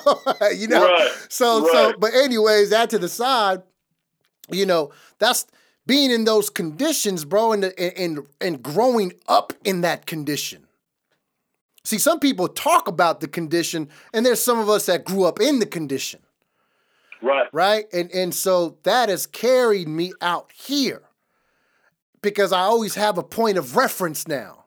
[0.51, 3.63] you know, Right, so so but anyways, that to the side,
[4.51, 5.47] you know, that's
[5.87, 10.64] being in those conditions, bro, and and and growing up in that condition.
[11.85, 15.39] See, some people talk about the condition, and there's some of us that grew up
[15.39, 16.21] in the condition,
[17.21, 17.49] right.
[17.53, 17.85] right?
[17.93, 21.03] And and so that has carried me out here
[22.23, 24.65] because I always have a point of reference now.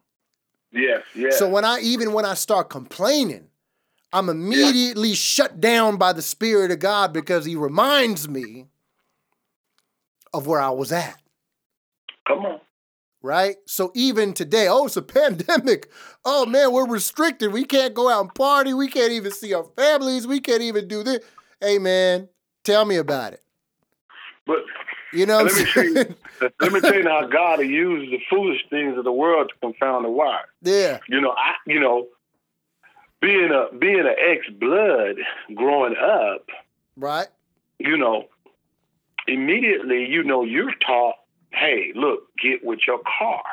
[0.72, 1.02] Yes.
[1.16, 1.40] Yes.
[1.40, 3.48] So when I even when I start complaining,
[4.14, 8.68] I'm immediately shut down by the Spirit of God because He reminds me
[10.34, 11.20] of where I was at.
[12.28, 12.60] Come on.
[13.22, 13.56] Right?
[13.66, 15.90] So even today, oh, it's a pandemic.
[16.26, 17.52] Oh man, we're restricted.
[17.52, 18.74] We can't go out and party.
[18.74, 20.28] We can't even see our families.
[20.28, 21.24] We can't even do this.
[21.62, 22.30] Hey man,
[22.64, 23.42] tell me about it.
[24.46, 24.60] But
[25.14, 26.16] You know let me tell you,
[26.62, 30.06] let me tell you how God uses the foolish things of the world to confound
[30.06, 30.46] the wise.
[30.62, 32.08] yeah, You know, I you know,
[33.22, 35.16] being a being an ex blood
[35.56, 36.46] growing up,
[36.96, 37.28] right.
[37.80, 38.26] you know,
[39.28, 41.16] immediately you know you're taught,
[41.52, 43.44] hey, look, get with your car.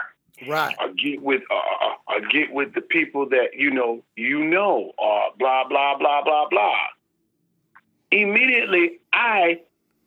[0.49, 0.75] Right.
[0.81, 4.91] or get with uh, uh, or get with the people that you know you know
[4.99, 6.75] or blah blah blah blah blah.
[8.11, 9.61] Immediately, I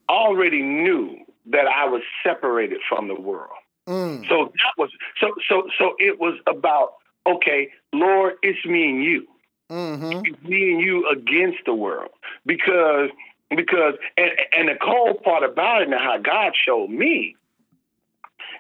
[0.10, 3.52] already knew that I was separated from the world.
[3.88, 4.90] Mm, So that was
[5.20, 6.96] so so so it was about
[7.26, 9.28] okay, Lord, it's me and you.
[9.72, 10.26] mm-hmm.
[10.26, 12.12] It's me and you against the world
[12.46, 13.10] because
[13.50, 17.36] because and and the cold part about it and how God showed me,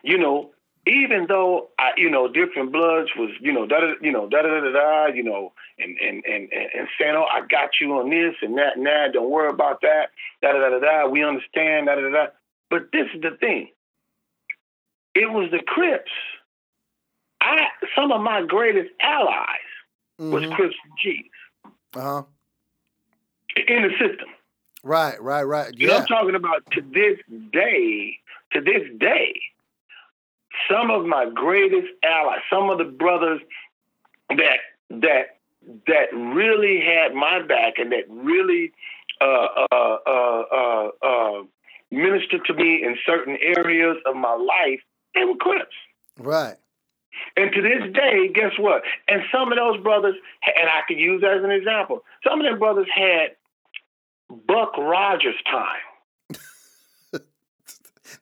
[0.08, 0.52] you know,
[0.88, 4.42] even though I, you know, different bloods was, you know, da da, you know, da
[4.42, 7.92] da da da, you know, and and and and, and saying, oh, I got you
[8.00, 9.12] on this and that and that.
[9.14, 10.12] Don't worry about that.
[10.42, 11.08] Da da da da.
[11.08, 11.88] We understand.
[11.88, 12.26] Da da da da.
[12.70, 13.70] But this is the thing.
[15.14, 16.12] It was the Crips.
[17.42, 19.70] I some of my greatest allies
[20.20, 21.32] was hmm Crips and G's
[21.96, 22.24] Uh-huh.
[23.68, 24.30] in the system.
[24.84, 25.74] Right, right, right.
[25.76, 27.18] You know, I'm talking about to this
[27.52, 28.18] day,
[28.54, 29.34] to this day,
[30.70, 33.42] some of my greatest allies, some of the brothers
[34.30, 34.60] that
[34.90, 35.38] that
[35.86, 38.72] that really had my back and that really
[39.20, 41.44] uh, uh, uh, uh, uh,
[41.92, 44.80] ministered to me in certain areas of my life,
[45.16, 45.76] they were Crips.
[46.20, 46.56] Right.
[47.36, 48.84] And to this day, guess what?
[49.08, 50.16] And some of those brothers,
[50.46, 53.36] and I could use as an example, some of them brothers had
[54.30, 55.87] Buck Rogers time.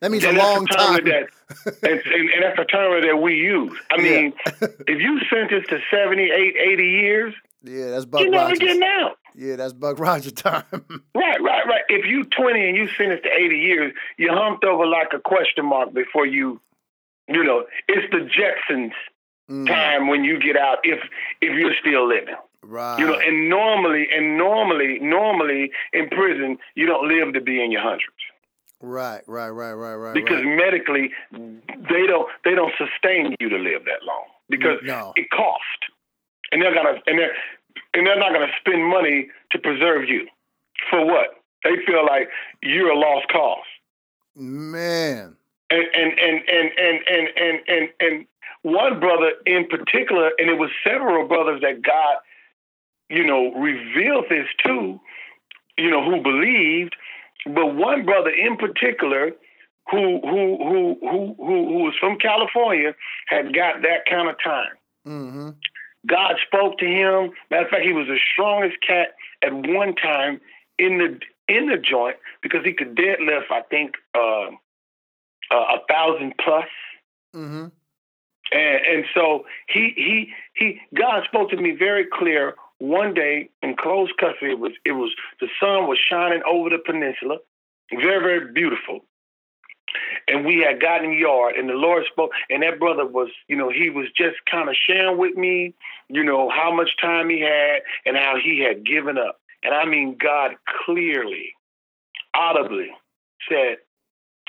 [0.00, 1.04] That means a long time.
[1.04, 1.28] That,
[1.82, 3.78] and, and, and, that's a term that we use.
[3.90, 4.68] I mean, yeah.
[4.86, 9.18] if you sentenced to 78, 80 years, yeah, that's Buck You're never getting out.
[9.34, 10.64] Yeah, that's Buck Roger time.
[10.70, 11.82] right, right, right.
[11.88, 15.66] If you 20 and you sentenced to 80 years, you humped over like a question
[15.66, 16.60] mark before you,
[17.28, 18.92] you know, it's the Jetsons
[19.50, 19.66] mm.
[19.66, 21.00] time when you get out if
[21.40, 22.36] if you're still living.
[22.62, 22.98] Right.
[22.98, 27.70] You know, and normally, and normally, normally in prison, you don't live to be in
[27.70, 28.15] your hundreds.
[28.80, 30.14] Right, right, right, right, right.
[30.14, 30.56] Because right.
[30.56, 35.12] medically, they don't they don't sustain you to live that long because no.
[35.16, 35.88] it costs,
[36.52, 37.32] and they're gonna and they're
[37.94, 40.26] and they're not gonna spend money to preserve you
[40.90, 42.28] for what they feel like
[42.62, 43.64] you're a lost cause.
[44.36, 45.36] Man.
[45.70, 48.26] And and and and and and and and, and
[48.62, 52.16] one brother in particular, and it was several brothers that God,
[53.08, 55.00] you know, revealed this to,
[55.78, 56.94] you know, who believed
[57.46, 59.32] but one brother in particular
[59.90, 62.94] who who who who who, who was from California
[63.28, 64.72] had got that kind of time.
[65.06, 65.50] Mm-hmm.
[66.06, 67.30] God spoke to him.
[67.50, 70.40] Matter of fact, he was the strongest cat at one time
[70.78, 71.20] in the
[71.52, 74.50] in the joint because he could deadlift, I think, uh,
[75.50, 76.68] uh, a thousand plus.
[77.34, 77.66] Mm-hmm.
[78.52, 83.76] And and so he he he God spoke to me very clear one day in
[83.76, 84.52] close custody.
[84.52, 87.38] It was it was the sun was shining over the peninsula,
[87.90, 89.00] very very beautiful.
[90.28, 93.70] And we had gotten yard, and the Lord spoke, and that brother was, you know,
[93.70, 95.74] he was just kind of sharing with me,
[96.08, 99.40] you know, how much time he had and how he had given up.
[99.62, 101.52] And I mean, God clearly,
[102.34, 102.90] audibly
[103.48, 103.76] said,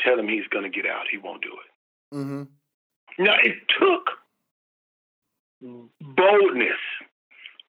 [0.03, 1.05] Tell him he's going to get out.
[1.09, 2.15] He won't do it.
[2.15, 3.23] Mm-hmm.
[3.23, 4.11] Now, it took
[5.61, 6.77] boldness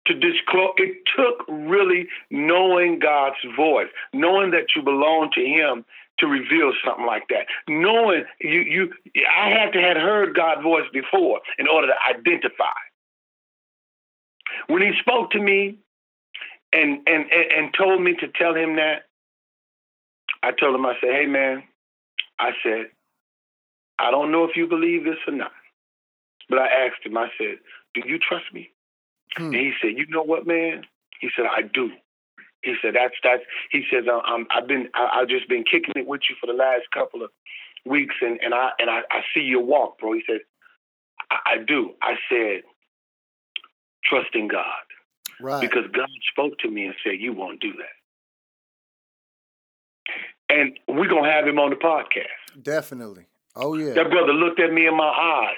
[0.08, 0.72] to disclose.
[0.76, 5.84] It took really knowing God's voice, knowing that you belong to Him
[6.18, 7.46] to reveal something like that.
[7.68, 8.92] Knowing you, you,
[9.30, 12.76] I had to have heard God's voice before in order to identify.
[14.66, 15.78] When He spoke to me
[16.72, 19.04] and and, and told me to tell Him that,
[20.42, 21.62] I told him, I said, "Hey, man,"
[22.38, 22.86] I said,
[23.98, 25.52] "I don't know if you believe this or not."
[26.48, 27.58] But I asked him, I said,
[27.94, 28.70] Do you trust me?
[29.36, 29.46] Hmm.
[29.46, 30.84] And he said, "You know what, man?"
[31.20, 31.90] He said, "I do."
[32.62, 36.06] He said, "That's that's." He says, "I'm I've been I, have just been kicking it
[36.06, 37.30] with you for the last couple of
[37.84, 40.40] weeks, and and I and I, I see your walk, bro." He said,
[41.30, 42.62] I, "I do." I said,
[44.04, 44.88] "Trust in God."
[45.40, 45.60] Right.
[45.60, 47.84] Because God spoke to me and said, You won't do that.
[50.50, 52.62] And we're going to have him on the podcast.
[52.62, 53.26] Definitely.
[53.54, 53.92] Oh, yeah.
[53.94, 55.56] That brother looked at me in my eyes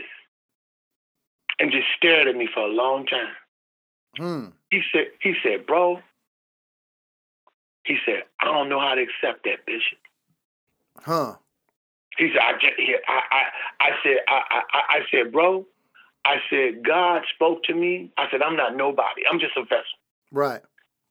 [1.59, 3.33] and just stared at me for a long time.
[4.17, 4.47] Hmm.
[4.71, 6.01] He said, he said, bro,
[7.85, 9.99] he said, I don't know how to accept that, Bishop.
[10.99, 11.35] Huh.
[12.19, 12.75] He said, I just,
[13.09, 13.43] I, I,
[13.81, 15.67] I said, I, I, I said, bro,
[16.25, 18.13] I said, God spoke to me.
[18.19, 19.23] I said, I'm not nobody.
[19.31, 19.85] I'm just a vessel.
[20.31, 20.61] Right.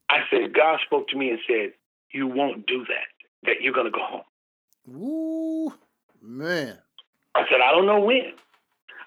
[0.10, 1.74] I said, God spoke to me and said,
[2.12, 3.08] you won't do that,
[3.44, 4.24] that you're going to go home.
[4.96, 5.74] Ooh,
[6.22, 6.78] man.
[7.36, 8.34] I said, I don't know when.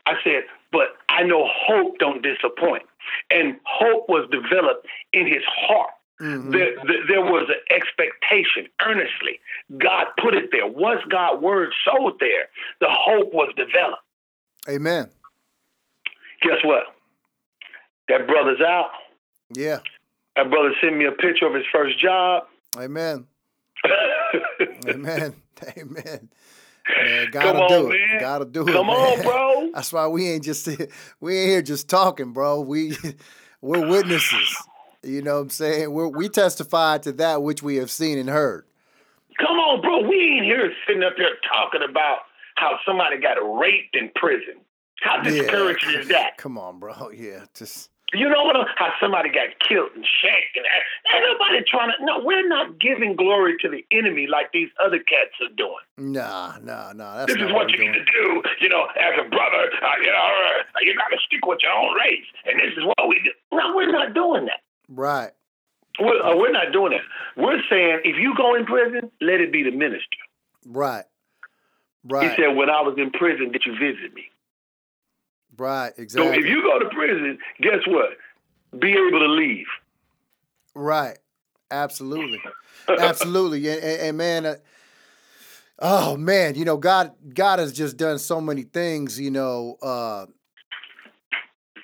[0.06, 2.82] I said, but I know hope don't disappoint.
[3.30, 5.90] And hope was developed in his heart.
[6.20, 6.50] Mm-hmm.
[6.52, 6.76] There,
[7.08, 9.40] there, was an expectation, earnestly.
[9.78, 10.66] God put it there.
[10.66, 12.48] Once God's word sowed there,
[12.80, 14.02] the hope was developed.
[14.68, 15.10] Amen.
[16.42, 16.84] Guess what?
[18.08, 18.90] That brother's out.
[19.54, 19.80] Yeah.
[20.36, 22.44] That brother sent me a picture of his first job.
[22.78, 23.26] Amen.
[24.88, 25.34] Amen.
[25.76, 26.28] Amen.
[26.96, 27.98] Man, gotta Come on, do man.
[28.16, 28.20] it.
[28.20, 28.72] Gotta do it.
[28.72, 29.70] Come on, bro.
[29.74, 30.66] That's why we ain't just
[31.20, 32.60] we ain't here just talking, bro.
[32.60, 32.96] We
[33.60, 34.56] we're witnesses.
[35.02, 35.92] You know what I'm saying?
[35.92, 38.64] We're, we testify to that which we have seen and heard.
[39.38, 40.08] Come on, bro.
[40.08, 42.18] We ain't here sitting up here talking about
[42.54, 44.60] how somebody got raped in prison.
[45.00, 45.98] How discouraging yeah.
[45.98, 46.36] is that?
[46.36, 47.10] Come on, bro.
[47.10, 48.56] Yeah, just you know what?
[48.76, 52.04] How somebody got killed and shanked and ain't nobody trying to.
[52.04, 55.84] No, we're not giving glory to the enemy like these other cats are doing.
[55.96, 57.26] Nah, nah, nah.
[57.26, 57.92] this is what, what you doing.
[57.92, 58.42] need to do.
[58.60, 60.28] You know, as a brother, uh, you know,
[60.76, 63.32] uh, you got to stick with your own race, and this is what we do.
[63.56, 64.60] No, we're not doing that.
[64.88, 65.32] Right.
[66.00, 67.04] We're, uh, we're not doing that.
[67.36, 70.20] We're saying if you go in prison, let it be the minister.
[70.66, 71.04] Right.
[72.04, 72.30] Right.
[72.30, 74.24] He said, when I was in prison, did you visit me?
[75.56, 76.32] Right, exactly.
[76.32, 78.10] So if you go to prison, guess what?
[78.80, 79.66] Be able to leave.
[80.74, 81.18] Right.
[81.70, 82.40] Absolutely.
[82.88, 83.68] Absolutely.
[83.68, 84.54] And, and, and man, uh,
[85.78, 90.26] oh man, you know, God God has just done so many things, you know, uh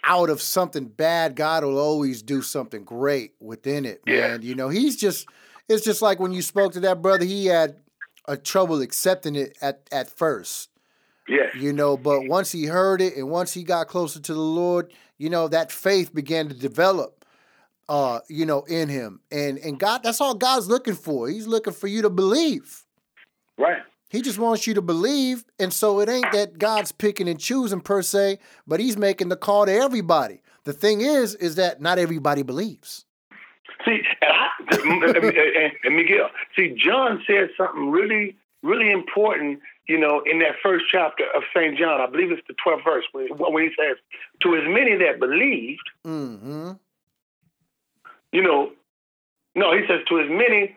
[0.05, 4.40] out of something bad, God will always do something great within it, man.
[4.43, 4.49] Yeah.
[4.49, 5.27] You know, he's just
[5.69, 7.77] it's just like when you spoke to that brother, he had
[8.27, 10.70] a trouble accepting it at at first.
[11.29, 11.55] Yes.
[11.55, 14.93] You know, but once he heard it and once he got closer to the Lord,
[15.19, 17.19] you know, that faith began to develop
[17.89, 19.21] uh, you know, in him.
[19.31, 21.29] And and God that's all God's looking for.
[21.29, 22.85] He's looking for you to believe.
[23.57, 23.79] Right.
[24.11, 25.45] He just wants you to believe.
[25.59, 29.37] And so it ain't that God's picking and choosing per se, but he's making the
[29.37, 30.43] call to everybody.
[30.65, 33.05] The thing is, is that not everybody believes.
[33.85, 40.23] See, and, I, and, and Miguel, see, John said something really, really important, you know,
[40.31, 41.77] in that first chapter of St.
[41.78, 42.01] John.
[42.01, 43.97] I believe it's the 12th verse, when he says,
[44.43, 46.73] To as many that believed, Mm-hmm.
[48.32, 48.73] you know,
[49.55, 50.77] no, he says, To as many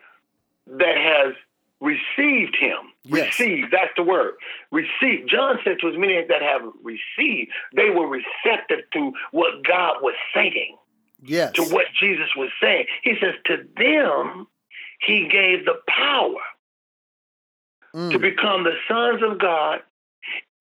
[0.66, 1.34] that has
[1.80, 2.78] received him.
[3.04, 3.38] Yes.
[3.38, 4.34] Received, that's the word.
[4.70, 5.28] Received.
[5.28, 10.14] John said, To as many that have received, they were receptive to what God was
[10.34, 10.76] saying
[11.24, 11.52] Yes.
[11.54, 12.86] to what Jesus was saying.
[13.02, 14.46] He says, to them,
[15.00, 16.34] he gave the power
[17.92, 18.20] to Mm.
[18.20, 19.82] become the sons of God,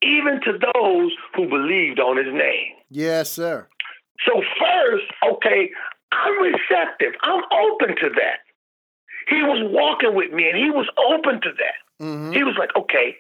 [0.02, 2.74] even to those who believed on his name.
[2.90, 3.68] Yes, sir.
[4.26, 5.72] So, first, okay,
[6.12, 8.40] I'm receptive, I'm open to that.
[9.28, 12.04] He was walking with me and he was open to that.
[12.06, 12.34] Mm-hmm.
[12.34, 13.16] He was like, okay,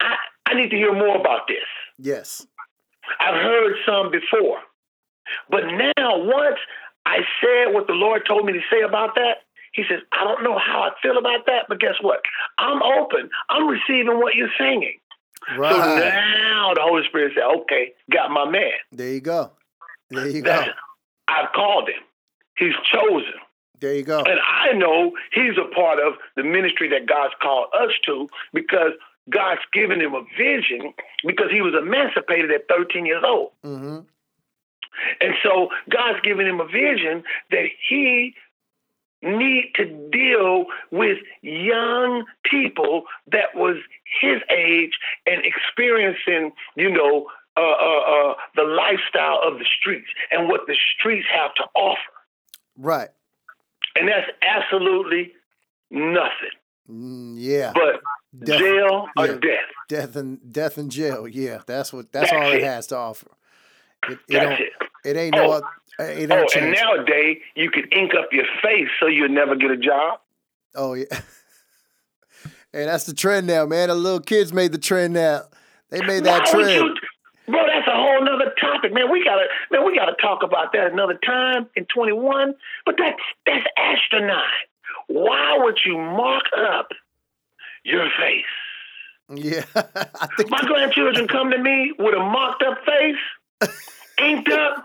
[0.00, 0.16] I,
[0.46, 1.64] I need to hear more about this.
[1.98, 2.46] Yes.
[3.20, 4.58] I've heard some before.
[5.50, 6.58] But now, once
[7.06, 10.42] I said what the Lord told me to say about that, He says, I don't
[10.44, 12.20] know how I feel about that, but guess what?
[12.58, 13.30] I'm open.
[13.48, 14.98] I'm receiving what you're singing.
[15.48, 18.72] So now the Holy Spirit said, okay, got my man.
[18.92, 19.52] There you go.
[20.10, 20.50] There you go.
[20.50, 20.74] That's-
[21.28, 22.02] I've called him.
[22.58, 23.40] He's chosen.
[23.80, 24.18] There you go.
[24.18, 28.92] And I know he's a part of the ministry that God's called us to because
[29.28, 30.92] God's given him a vision
[31.26, 33.50] because he was emancipated at 13 years old.
[33.64, 34.00] Mm-hmm.
[35.20, 38.34] And so God's given him a vision that he
[39.22, 43.76] need to deal with young people that was
[44.20, 44.92] his age
[45.26, 47.26] and experiencing, you know,
[47.56, 51.98] uh, uh, uh, the lifestyle of the streets and what the streets have to offer.
[52.76, 53.10] Right.
[53.94, 55.32] And that's absolutely
[55.90, 56.50] nothing
[56.90, 57.72] Mm, yeah.
[57.74, 58.00] but
[58.44, 59.32] Death- jail or yeah.
[59.34, 59.70] death.
[59.88, 61.28] Death and death and jail.
[61.28, 61.60] Yeah.
[61.66, 62.10] That's what.
[62.12, 62.64] That's, That's all it it.
[62.64, 63.28] has to offer.
[64.08, 64.60] It, it That's don't.
[64.60, 64.72] it.
[65.04, 65.52] Oh, it ain't no.
[65.52, 65.56] Oh.
[65.58, 65.64] oth-
[66.08, 69.70] It Oh, don't and nowadays you can ink up your face so you'll never get
[69.70, 70.20] a job.
[70.74, 71.04] Oh yeah.
[72.74, 73.88] And that's the trend now, man.
[73.88, 75.42] The little kids made the trend now.
[75.90, 76.70] They made that Why trend.
[76.70, 76.94] you-
[77.46, 79.10] bro, that's a whole nother topic, man.
[79.12, 82.54] We gotta, man, we gotta talk about that another time in 21.
[82.86, 84.44] But that's that's astronaut.
[85.08, 86.92] Why would you mark up
[87.84, 88.44] your face?
[89.34, 89.64] Yeah.
[90.48, 93.70] My grandchildren come to me with a marked up face,
[94.18, 94.82] inked up.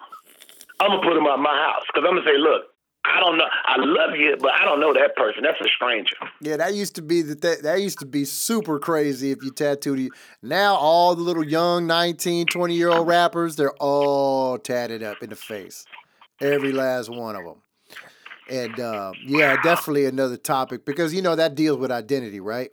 [0.79, 2.63] I'm gonna put them out my house because I'm gonna say, look,
[3.05, 5.43] I don't know, I love you, but I don't know that person.
[5.43, 6.15] That's a stranger.
[6.41, 9.51] Yeah, that used to be the that, that used to be super crazy if you
[9.51, 10.11] tattooed you.
[10.43, 15.29] Now all the little young 19, 20 year old rappers, they're all tatted up in
[15.29, 15.85] the face.
[16.41, 17.61] Every last one of them.
[18.49, 22.69] And uh, yeah, definitely another topic because you know that deals with identity, right?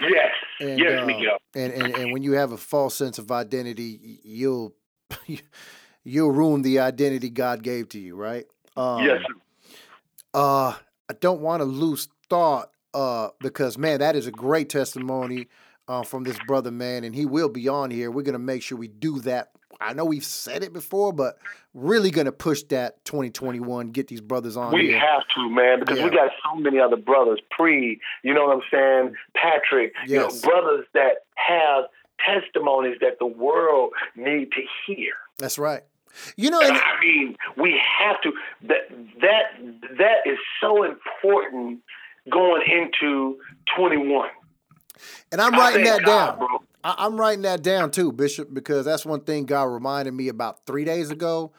[0.00, 1.38] Yes, And, yes, uh, Miguel.
[1.54, 4.74] and, and and when you have a false sense of identity, you'll
[6.04, 8.46] you'll ruin the identity God gave to you, right?
[8.76, 9.22] Um, yes,
[10.34, 10.74] uh,
[11.08, 15.48] I don't want to lose thought, uh, because man, that is a great testimony,
[15.88, 18.10] uh, from this brother, man, and he will be on here.
[18.10, 19.50] We're gonna make sure we do that.
[19.80, 21.38] I know we've said it before, but
[21.74, 23.88] really gonna push that 2021.
[23.88, 24.98] Get these brothers on We here.
[25.00, 26.04] have to, man, because Yeah.
[26.04, 27.40] we got so many other brothers.
[27.50, 29.16] Pre, you know what I'm saying?
[29.34, 30.10] Patrick, Yes.
[30.10, 31.84] you know, brothers that have
[32.24, 35.12] testimonies that the world need to hear.
[35.38, 35.82] That's right.
[36.36, 38.32] You know, And and, I mean, we have to.
[38.68, 38.88] That
[39.20, 41.80] that that is so important
[42.30, 43.38] going into
[43.76, 44.28] 21.
[45.32, 46.38] and I'm writing that God, down.
[46.38, 46.48] bro.
[46.84, 50.66] I, I'm writing that down too, Bishop, because that's one thing God reminded me about
[50.66, 51.52] three days ago,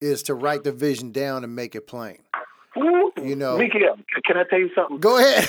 [0.00, 2.18] is to write the vision down and make it plain.
[2.78, 4.98] Ooh, You know- Miguel, can I tell you something?
[4.98, 5.48] Go ahead.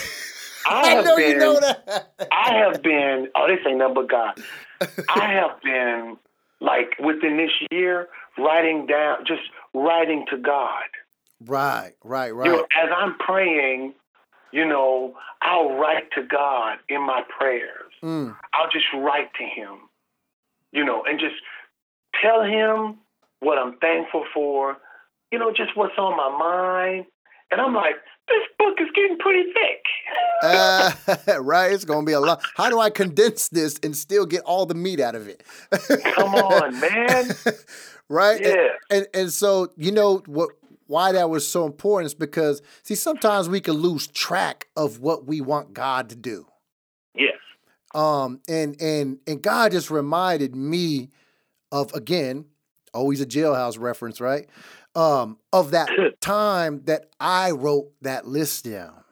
[0.65, 2.13] I I have know been, you know that.
[2.31, 3.27] I have been.
[3.35, 4.39] Oh, this ain't nothing but God.
[5.09, 6.17] I have been
[6.59, 8.07] like within this year
[8.37, 9.41] writing down, just
[9.73, 10.83] writing to God.
[11.45, 12.45] Right, right, right.
[12.45, 13.93] You know, as I'm praying,
[14.51, 17.91] you know, I'll write to God in my prayers.
[18.03, 19.77] Mm, I'll just write to Him,
[20.71, 21.35] you know, and just
[22.21, 22.97] tell Him
[23.39, 24.77] what I'm thankful for.
[25.31, 27.05] You know, just what's on my mind.
[27.51, 27.95] And I'm like,
[28.27, 29.83] this book is getting pretty thick.
[30.43, 30.91] uh,
[31.41, 31.71] right.
[31.71, 32.41] It's gonna be a lot.
[32.55, 35.43] How do I condense this and still get all the meat out of it?
[36.15, 37.29] Come on, man.
[38.09, 38.37] right?
[38.41, 38.67] And- Yeah.
[38.89, 40.51] And, and so you know what
[40.87, 45.25] why that was so important is because see sometimes we can lose track of what
[45.25, 46.45] we want God to do.
[47.13, 47.35] Yes.
[47.93, 51.09] Um, and and and God just reminded me
[51.71, 52.45] of again,
[52.93, 54.47] always a jailhouse reference, right?
[54.95, 55.89] Um, of that
[56.21, 59.03] time that I wrote that list down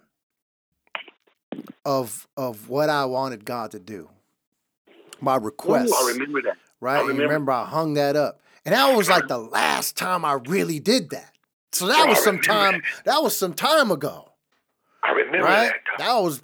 [1.85, 4.09] of of what I wanted God to do.
[5.21, 5.93] My request.
[5.93, 6.57] I remember that.
[6.79, 6.97] Right?
[6.97, 7.23] I remember.
[7.23, 8.39] remember I hung that up.
[8.65, 11.31] And that was like the last time I really did that.
[11.71, 14.31] So that was some time that was some time ago.
[15.03, 15.67] I remember Right?
[15.67, 15.97] that.
[15.99, 16.41] That was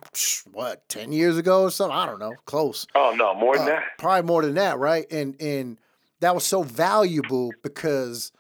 [0.52, 1.98] what, 10 years ago or something?
[1.98, 2.35] I don't know.
[2.45, 2.85] Close.
[2.93, 3.84] Oh no, more than Uh, that.
[3.98, 5.11] Probably more than that, right?
[5.11, 5.80] And and
[6.19, 8.31] that was so valuable because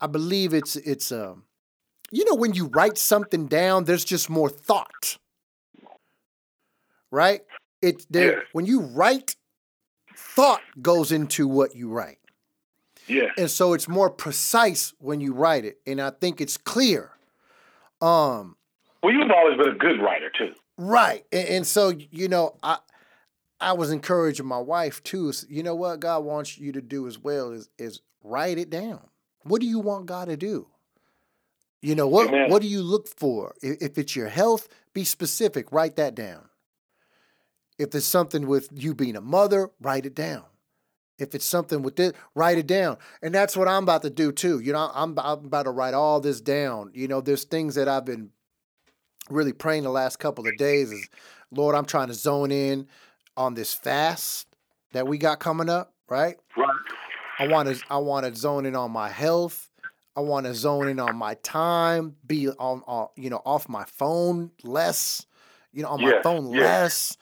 [0.00, 1.44] I believe it's it's um
[2.10, 5.18] you know when you write something down, there's just more thought.
[7.10, 7.42] Right?
[7.80, 8.46] It there Yes.
[8.52, 9.36] when you write,
[10.16, 12.18] thought goes into what you write.
[13.06, 13.32] Yes.
[13.36, 15.78] And so it's more precise when you write it.
[15.86, 17.10] And I think it's clear.
[18.00, 18.56] Um
[19.02, 20.54] Well, you've always been a good writer too.
[20.76, 21.24] Right.
[21.32, 22.78] And, and so, you know, I
[23.60, 25.32] I was encouraging my wife too.
[25.48, 29.00] You know what God wants you to do as well is is write it down.
[29.42, 30.68] What do you want God to do?
[31.80, 32.50] You know, what Amen.
[32.50, 33.54] what do you look for?
[33.62, 36.48] If, if it's your health, be specific, write that down.
[37.78, 40.44] If it's something with you being a mother, write it down.
[41.18, 42.98] If it's something with this, write it down.
[43.22, 44.58] And that's what I'm about to do too.
[44.60, 46.90] You know, I'm, I'm about to write all this down.
[46.94, 48.30] You know, there's things that I've been
[49.30, 51.08] really praying the last couple of days is,
[51.50, 52.88] Lord, I'm trying to zone in
[53.36, 54.48] on this fast
[54.92, 56.36] that we got coming up, right?
[56.56, 56.76] Right.
[57.38, 59.70] I want to I want to zone in on my health.
[60.16, 63.84] I want to zone in on my time, be on, on you know off my
[63.84, 65.26] phone less,
[65.72, 66.62] you know on my Yes, phone yes.
[66.62, 67.16] less,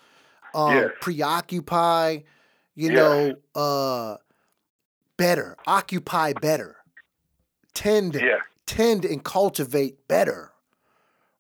[0.55, 0.91] um, Yes.
[1.01, 2.19] preoccupy,
[2.75, 2.97] you Yes.
[2.97, 4.17] know, uh,
[5.17, 6.77] better, occupy better,
[7.75, 8.39] tend Yeah.
[8.67, 10.53] tend and cultivate better,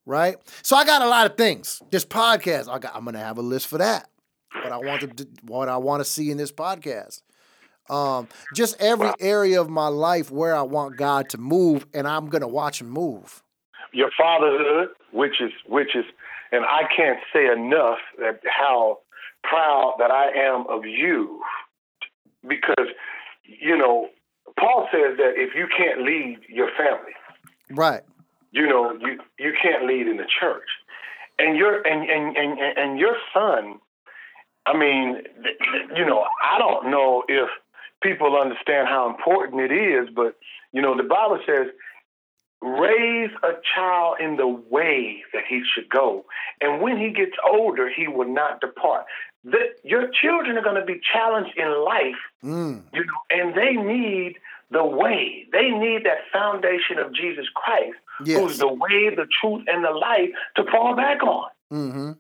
[0.05, 0.37] right?
[0.63, 1.83] So I got a lot of things.
[1.91, 4.09] This podcast, I got, I'm gonna have a list for that.
[4.63, 7.23] What I want to, what I want to see in this podcast.
[7.91, 12.27] Um, just every area of my life where I want God to move, and I'm
[12.27, 13.43] gonna watch Him move.
[13.93, 16.05] Your fatherhood, which is which is,
[16.53, 18.99] and I can't say enough that how
[19.43, 21.43] proud that I am of you,
[22.49, 22.89] because
[23.45, 24.09] you know
[24.59, 27.13] Paul says that if you can't lead your family,
[27.71, 28.03] Right.
[28.51, 30.69] you know you you can't lead in the church.
[31.39, 33.81] And your and and and, and your son
[34.67, 35.23] i mean
[35.97, 37.49] you know i don't know if
[38.03, 40.37] people understand how important it is but
[40.73, 41.67] you know the bible says
[42.61, 46.25] raise a child in the way that he should go
[46.61, 49.05] and when he gets older he will not depart
[49.45, 52.83] that your children are going to be challenged in life Mm.
[52.93, 54.37] you know, and they need
[54.71, 55.47] the way.
[55.53, 58.41] They need that foundation of Jesus Christ, Yes.
[58.41, 61.49] who's the way, the truth, and the life to fall back on.
[61.73, 62.13] Mm-hmm.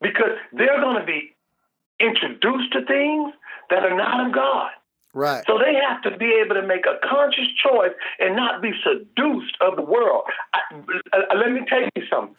[0.00, 1.34] Because they're going to be
[1.98, 3.32] introduced to things
[3.70, 4.70] that are not of God.
[5.14, 5.44] Right.
[5.46, 9.56] So they have to be able to make a conscious choice and not be seduced
[9.60, 10.24] of the world.
[10.54, 10.60] I,
[11.12, 12.34] uh, let me tell you something.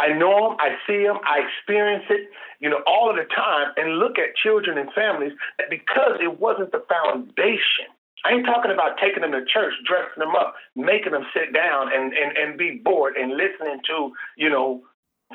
[0.00, 3.72] I know them, I see them, I experience it, you know, all of the time,
[3.76, 7.92] and look at children and families that because it wasn't the foundation.
[8.24, 11.92] I ain't talking about taking them to church, dressing them up, making them sit down
[11.92, 14.82] and, and, and be bored and listening to, you know,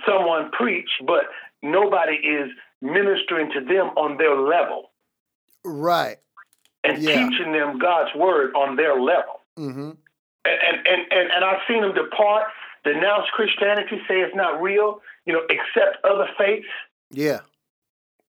[0.06, 1.26] someone preach, but
[1.64, 2.50] nobody is
[2.82, 4.92] ministering to them on their level
[5.64, 6.18] Right.
[6.84, 7.30] and Yeah.
[7.30, 9.42] teaching them God's word on their level.
[9.58, 9.92] Mm-hmm.
[10.46, 12.46] And, and, and, and, and I've seen them depart,
[12.86, 16.68] denounce Christianity, say it's not real, you know, accept other faiths,
[17.12, 17.40] Yeah.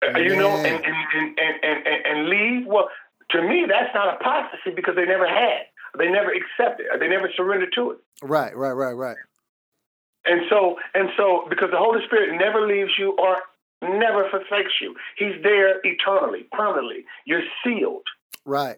[0.06, 2.66] uh, you know, and, and, and, and, and, and, and leave.
[2.66, 2.88] Well,
[3.30, 5.62] to me, that's not apostasy because they never had.
[5.98, 6.86] They never accepted.
[7.00, 7.98] They never surrendered to it.
[8.22, 8.56] Right.
[8.56, 8.72] Right.
[8.72, 8.92] Right.
[8.92, 9.16] Right.
[10.24, 13.38] And so, and so, because the Holy Spirit never leaves you or
[13.82, 17.04] never forsakes you, He's there eternally, permanently.
[17.24, 18.04] You're sealed.
[18.44, 18.76] Right.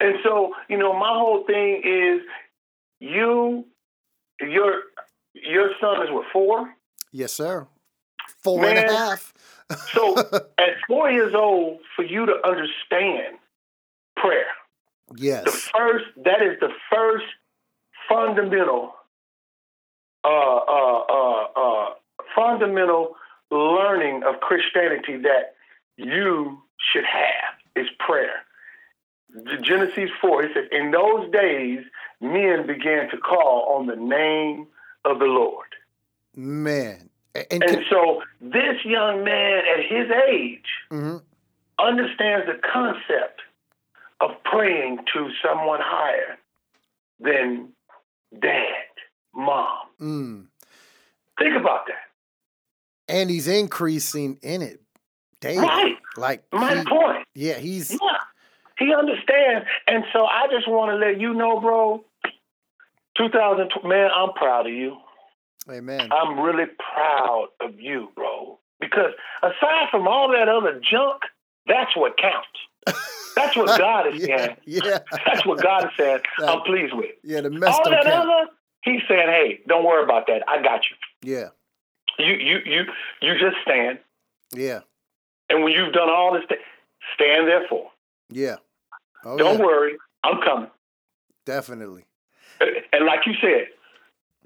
[0.00, 2.22] And so, you know, my whole thing is
[3.00, 3.64] you,
[4.40, 4.74] your,
[5.34, 6.74] your son is what four.
[7.12, 7.66] Yes, sir.
[8.42, 9.32] Four and a half.
[9.92, 10.16] So,
[10.58, 13.38] at four years old, for you to understand
[14.16, 14.46] prayer,
[15.16, 15.44] Yes.
[15.44, 17.24] the first that is the first
[18.08, 18.94] fundamental,
[20.24, 21.86] uh, uh, uh, uh,
[22.34, 23.16] fundamental
[23.50, 25.54] learning of Christianity that
[25.96, 28.44] you should have is prayer.
[29.62, 31.80] Genesis 4, it says, In those days,
[32.22, 34.66] men began to call on the name
[35.04, 35.66] of the Lord.
[36.34, 37.10] Man.
[37.34, 41.22] And, And can, so, this young man at his age mhm.
[41.78, 43.40] understands the concept
[44.20, 46.38] of praying to someone higher
[47.20, 47.68] than
[48.40, 48.84] dad,
[49.34, 49.78] mom.
[50.00, 50.46] mm.
[51.38, 53.14] Think about that.
[53.14, 54.80] And he's increasing in it
[55.40, 55.58] daily.
[55.66, 55.96] Right.
[56.16, 57.26] Like My he- point.
[57.34, 57.98] Yeah, he's Yeah.
[58.78, 59.66] He understands.
[59.86, 62.04] And so I just want to let you know, bro,
[63.16, 64.96] 2000, man, I'm proud of you.
[65.70, 66.08] Amen.
[66.12, 68.58] I'm really proud of you, bro.
[68.80, 69.12] Because
[69.42, 71.22] aside from all that other junk,
[71.66, 72.98] that's what counts.
[73.36, 74.56] That's what God is yeah, saying.
[74.66, 76.18] yeah, That's what God is saying.
[76.40, 77.10] I'm pleased with.
[77.22, 77.40] yeah.
[77.42, 78.28] The mess All that count.
[78.28, 78.50] other,
[78.82, 80.42] he's saying, hey, don't worry about that.
[80.48, 80.96] I got you.
[81.34, 81.48] Yeah,
[82.18, 82.82] You you you
[83.20, 84.00] you just stand.
[84.52, 84.80] yeah,
[85.48, 86.42] And when you've done all this,
[87.14, 87.88] stand there for.
[88.30, 88.56] yeah.
[89.24, 89.92] Oh, Don't yeah, worry,
[90.24, 90.70] I'm coming.
[91.46, 92.04] definitely.
[92.92, 93.68] And like you said,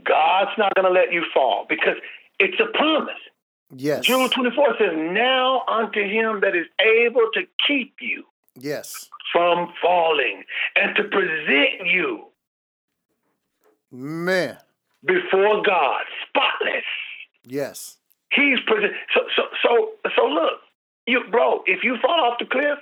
[0.05, 1.97] God's not going to let you fall because
[2.39, 3.15] it's a promise.
[3.75, 8.25] Yes, Jude 24 says, Now unto him that is able to keep you
[8.55, 10.45] yes, from falling
[10.77, 12.27] and to present you
[13.91, 14.59] man.
[15.05, 16.85] before God spotless.
[17.45, 17.97] Yes,
[18.33, 18.93] He's present.
[19.15, 20.61] So, so, so, so look,
[21.07, 22.79] you, bro, if you fall off the cliff,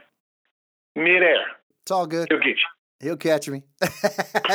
[0.96, 1.44] midair,
[1.82, 2.28] it's all good.
[2.30, 2.83] he'll get you.
[3.04, 3.62] He'll catch me.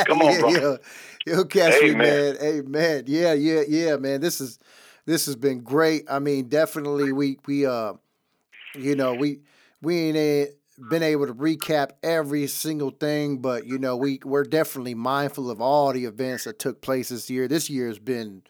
[0.06, 0.50] Come on, yeah, bro.
[0.50, 0.78] He'll,
[1.24, 2.36] he'll catch me, man.
[2.42, 3.04] Amen.
[3.06, 4.20] Yeah, yeah, yeah, man.
[4.20, 4.58] This is
[5.06, 6.04] this has been great.
[6.10, 7.92] I mean, definitely we we uh
[8.74, 9.40] you know, we
[9.82, 10.46] we ain't eh,
[10.90, 15.60] been able to recap every single thing, but you know, we we're definitely mindful of
[15.60, 17.46] all the events that took place this year.
[17.46, 18.42] This year has been,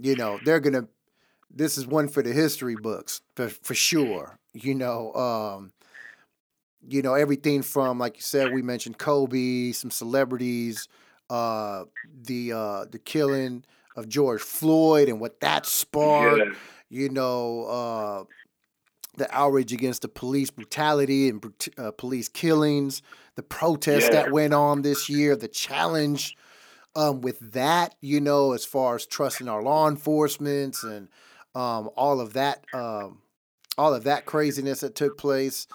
[0.00, 0.88] you know, they're gonna
[1.54, 4.38] this is one for the history books for, for sure.
[4.54, 5.72] You know, um,
[6.86, 10.88] you know everything from like you said we mentioned kobe some celebrities
[11.30, 11.84] uh
[12.22, 13.64] the uh the killing
[13.96, 16.52] of george floyd and what that sparked Yeah.
[16.88, 18.24] you know uh
[19.16, 21.44] the outrage against the police brutality and
[21.76, 23.02] uh, police killings
[23.34, 24.10] the protests Yeah.
[24.22, 26.36] that went on this year the challenge
[26.94, 31.08] um with that you know as far as trusting our law enforcement and
[31.54, 33.22] um all of that um
[33.76, 35.66] all of that craziness that took place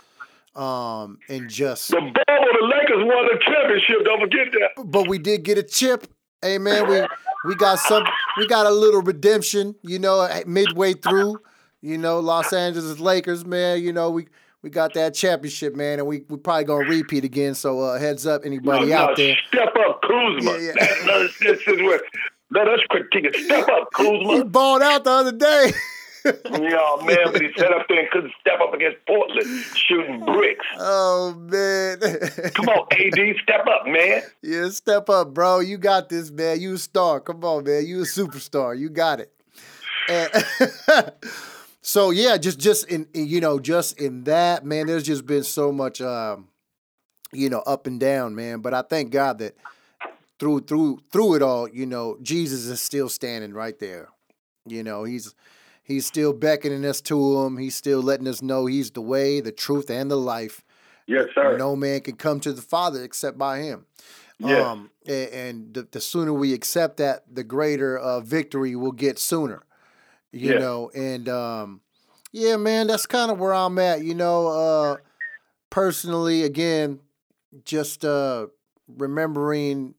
[0.55, 4.05] um and just The ball of the Lakers won the championship.
[4.05, 4.83] Don't forget that.
[4.91, 6.07] but we did get a chip
[6.41, 7.01] hey man we
[7.45, 8.03] we got some
[8.37, 11.39] we got a little redemption you know midway through
[11.81, 14.27] you know los angeles lakers man you know we
[14.61, 18.27] we got that championship man and we we probably gonna repeat again so uh heads
[18.27, 20.51] up anybody No, out there Step up, Kuzma.
[20.59, 21.05] Yeah, yeah.
[21.05, 22.01] No, this, this is what.
[22.51, 23.35] Let us critique it.
[23.45, 24.33] Step up, Kuzma.
[24.35, 25.71] he balled out the other day
[26.25, 30.65] yeah, man, but he sat up there and couldn't step up against Portland shooting bricks.
[30.77, 31.99] oh man
[32.53, 34.21] Come on, AD, step up, man.
[34.41, 35.59] Yeah, step up, bro.
[35.59, 36.61] You got this, man.
[36.61, 37.19] You a star.
[37.19, 37.85] Come on, man.
[37.85, 38.77] You a superstar.
[38.77, 39.31] You got it.
[40.09, 40.45] And
[41.81, 45.43] so yeah, just just in in, you know, just in that, man, there's just been
[45.43, 46.47] so much um,
[47.31, 48.59] you know, up and down, man.
[48.59, 49.55] But I thank God that
[50.39, 54.09] through through through it all, you know, Jesus is still standing right there.
[54.65, 55.33] You know, he's
[55.83, 57.57] he's still beckoning us to him.
[57.57, 60.63] He's still letting us know he's the way, the truth, and the life.
[61.05, 61.57] Yes, sir.
[61.57, 63.85] No man can come to the Father except by him.
[64.39, 64.65] Yes.
[64.65, 69.19] Um, a- and the, the sooner we accept that, the greater uh, victory we'll get
[69.19, 69.63] sooner.
[70.31, 70.59] You Yeah.
[70.59, 71.81] know, and um,
[72.31, 74.03] yeah, man, that's kind of where I'm at.
[74.03, 74.97] You know, uh,
[75.69, 76.99] personally, again,
[77.65, 78.47] just uh,
[78.87, 79.93] remembering,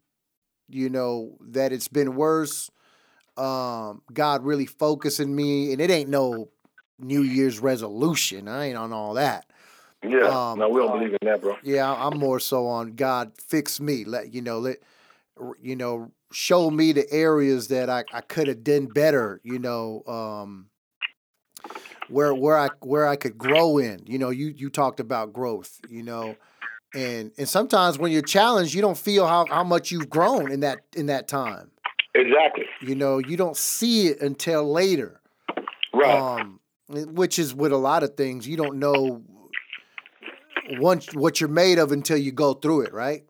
[0.69, 2.71] you know, that it's been worse.
[3.37, 6.49] Um, God really focusing me, and it ain't no
[6.99, 8.49] New Year's resolution.
[8.49, 9.47] I ain't on all that.
[10.03, 10.51] yeah.
[10.51, 11.57] um, no, we don't believe in that, bro.
[11.63, 14.05] Yeah, I'm more so on God fix me.
[14.05, 14.77] Let you know, let
[15.61, 20.03] you know, show me the areas that I, I could have done better, you know,
[20.07, 20.67] um
[22.09, 24.05] where where I where I could grow in.
[24.07, 26.37] You know, you you talked about growth, you know.
[26.95, 30.61] And and sometimes when you're challenged, you don't feel how, how much you've grown in
[30.61, 31.71] that in that time.
[32.15, 32.65] Exactly.
[32.81, 35.21] You know, you don't see it until later.
[35.93, 36.17] Right.
[36.17, 39.23] Um, which is with a lot of things, you don't know
[40.73, 43.25] once what you're made of until you go through it, right?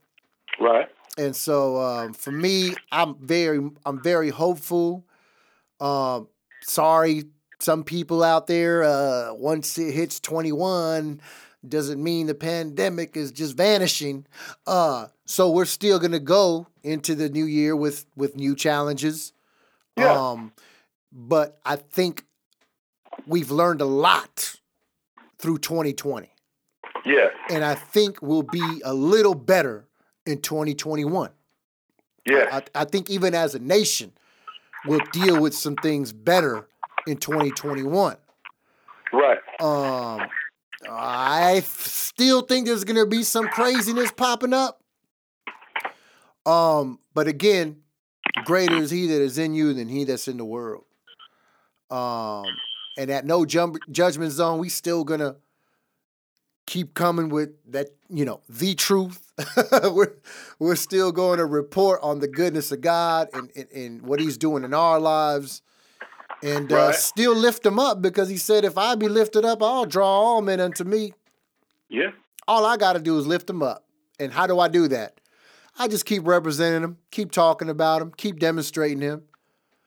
[0.60, 0.88] right.
[1.16, 5.04] And so um, for me, I'm very I'm very hopeful.
[5.80, 6.28] Um,
[6.62, 7.24] sorry,
[7.60, 8.82] some people out there.
[8.82, 11.20] Uh, once it hits 21,
[11.68, 14.26] doesn't mean the pandemic is just vanishing.
[14.66, 19.32] Uh, so we're still gonna go into the new year with with new challenges.
[19.96, 20.12] Yeah.
[20.12, 20.52] Um,
[21.12, 22.24] but I think
[23.26, 24.56] we've learned a lot
[25.38, 26.28] through 2020
[27.06, 27.28] Yeah.
[27.48, 29.86] and I think we'll be a little better
[30.26, 31.30] in 2021.
[32.26, 32.46] Yeah.
[32.74, 34.12] I, I think even as a nation,
[34.86, 36.66] we'll deal with some things better
[37.06, 38.16] in 2021.
[39.12, 39.38] right.
[39.60, 40.26] Um,
[40.90, 44.80] I still think there's gonna be some craziness popping up.
[46.46, 47.78] Um, but again,
[48.44, 50.84] greater is he that is in you than he that's in the world.
[51.90, 52.44] Um,
[52.96, 55.36] And at no jump, judgment zone, we still gonna
[56.66, 59.32] keep coming with that, you know, the truth.
[59.90, 60.14] we're
[60.60, 64.38] we're still going to report on the goodness of God and, and, and what He's
[64.38, 65.60] doing in our lives,
[66.44, 66.94] and uh, Right.
[66.94, 70.42] still lift Him up because He said, "If I be lifted up, I'll draw all
[70.42, 71.14] men unto me."
[71.88, 72.10] Yeah.
[72.46, 73.84] All I got to do is lift Him up.
[74.20, 75.20] And how do I do that?
[75.78, 79.24] I just keep representing Him, keep talking about Him, keep demonstrating Him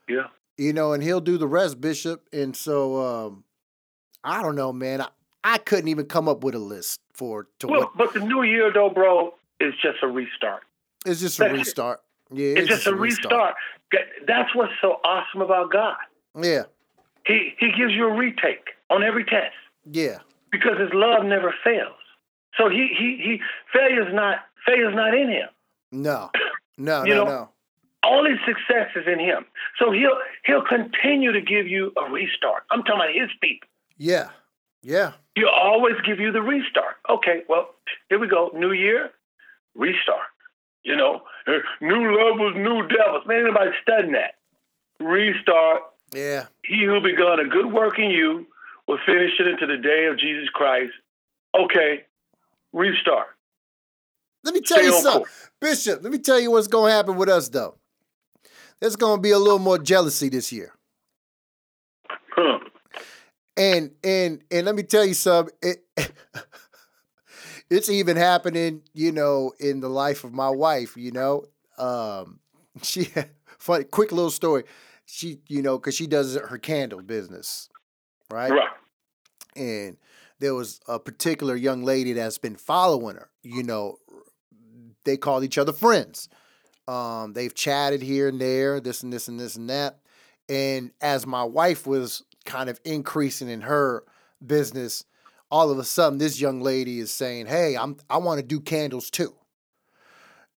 [0.10, 0.28] Yeah.
[0.58, 2.28] you know, and he'll do the rest, Bishop.
[2.34, 3.44] And so, um,
[4.24, 5.02] I don't know, man.
[5.02, 5.08] I,
[5.44, 7.98] I couldn't even come up with a list for to Well, what.
[7.98, 10.64] but the new year though, bro, is just a restart.
[11.06, 11.58] It's just a that's it.
[11.58, 12.02] restart.
[12.34, 13.56] Yeah, It's, just a restart.
[14.28, 15.96] That's what's so awesome about God.
[16.40, 16.64] Yeah,
[17.26, 19.56] He he gives you a retake on every test
[19.90, 20.20] yeah,
[20.52, 21.96] because his love never fails.
[22.58, 23.40] So he he he
[23.74, 25.50] failure's not failure's not in him.
[25.92, 26.30] no,
[26.78, 27.50] no, You no, know, no.
[28.04, 29.46] All his success is in him.
[29.80, 32.64] So he'll he'll continue to give you a restart.
[32.72, 33.68] I'm talking about his people.
[33.98, 34.30] Yeah,
[34.84, 36.96] yeah, He'll always give you the restart.
[37.10, 37.74] Okay, well,
[38.10, 38.52] here we go.
[38.54, 39.10] New year,
[39.76, 40.28] restart.
[40.84, 41.24] You know,
[41.82, 43.24] new levels, new devils.
[43.26, 44.36] Man, anybody studying that?
[45.00, 45.82] Restart.
[46.14, 46.46] Yeah.
[46.64, 48.46] He who begun a good work in you
[48.88, 50.94] will finish it into the day of Jesus Christ.
[51.58, 52.06] Okay,
[52.74, 53.28] restart.
[54.44, 55.50] Let me tell Stay you something, course.
[55.60, 56.04] Bishop.
[56.04, 57.76] Let me tell you what's gonna happen with us though.
[58.80, 60.74] There's gonna be a little more jealousy this year.
[62.30, 62.60] Huh.
[63.56, 65.54] And and and let me tell you something.
[65.62, 65.84] It,
[67.70, 70.96] it's even happening, you know, in the life of my wife.
[70.96, 71.46] You know,
[71.78, 72.40] um,
[72.84, 73.10] she
[73.58, 74.64] funny quick little story.
[75.08, 77.70] She, you know, because she does her candle business,
[78.30, 78.52] right?
[78.52, 78.70] Right.
[79.56, 79.98] And
[80.40, 83.30] there was a particular young lady that's been following her.
[83.42, 83.98] You know,
[85.06, 86.30] they called each other friends.
[86.88, 90.00] Um, they've chatted here and there, this and this and this and that.
[90.50, 94.04] And as my wife was kind of increasing in her
[94.46, 95.06] business,
[95.50, 98.60] all of a sudden this young lady is saying, "Hey, I'm I want to do
[98.60, 99.34] candles too.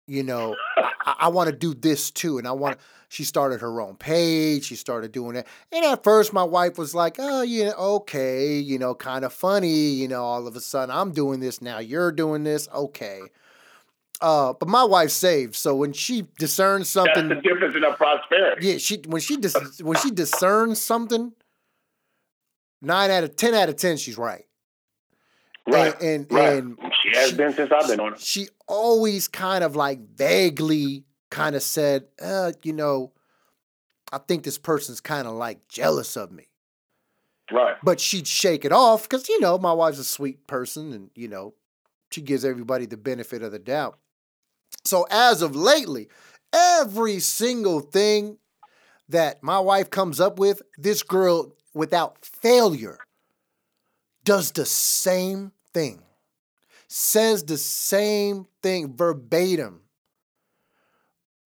[0.07, 0.57] You know,
[1.01, 2.79] I, I want to do this too, and I want."
[3.13, 4.67] She started her own page.
[4.67, 8.79] She started doing it, and at first my wife was like, "Oh, yeah, okay, you
[8.79, 9.91] know, kind of funny.
[9.91, 11.81] You know, all of a sudden I'm doing this now.
[11.81, 13.21] You're doing this, okay."
[14.21, 17.97] Uh, but my wife saved, so when she discerns That's something, the difference in our
[17.97, 18.69] prosperity.
[18.69, 21.33] yeah, she when she dis- when she discerns something,
[22.83, 24.45] nine out of ten out of ten, she's right.
[25.69, 25.95] Right.
[26.01, 26.53] And and, right.
[26.55, 28.21] and she has been since I've been on it.
[28.21, 33.13] she always kind of like vaguely kind of said, uh, you know,
[34.13, 36.49] I think this person's kind of like jealous of me.
[37.53, 37.77] Right.
[37.83, 41.29] But she'd shake it off because, you know, my wife's a sweet person and, you
[41.29, 41.55] know,
[42.11, 43.99] she gives everybody the benefit of the doubt.
[44.85, 46.09] So as of lately,
[46.53, 48.39] every single thing
[49.09, 52.99] that my wife comes up with, this girl, without failure,
[54.31, 56.01] does the same thing,
[56.87, 59.81] says the same thing verbatim,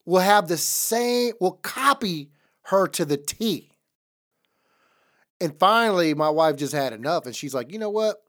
[0.05, 2.29] will have the same, will copy
[2.65, 3.71] her to the T.
[5.41, 8.23] And finally, my wife just had enough and she's like, you know what?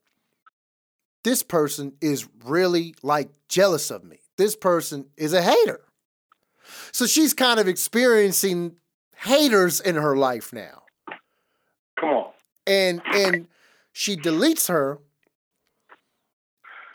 [1.26, 4.20] This person is really like jealous of me.
[4.38, 5.82] This person is a hater.
[6.94, 8.78] So she's kind of experiencing
[9.18, 10.84] haters in her life now.
[12.00, 12.32] Come on.
[12.66, 13.48] And and
[13.98, 15.00] she deletes her.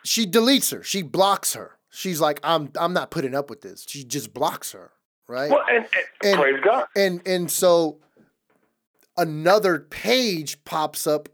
[0.04, 0.82] She deletes her.
[0.82, 1.78] She blocks her.
[1.88, 3.86] She's like, I'm I'm not putting up with this.
[3.88, 4.92] She just blocks her,
[5.26, 5.50] right?
[5.50, 5.86] Well, and,
[6.22, 6.84] and, And- praise God.
[6.94, 8.00] and and so
[9.16, 11.30] another page pops up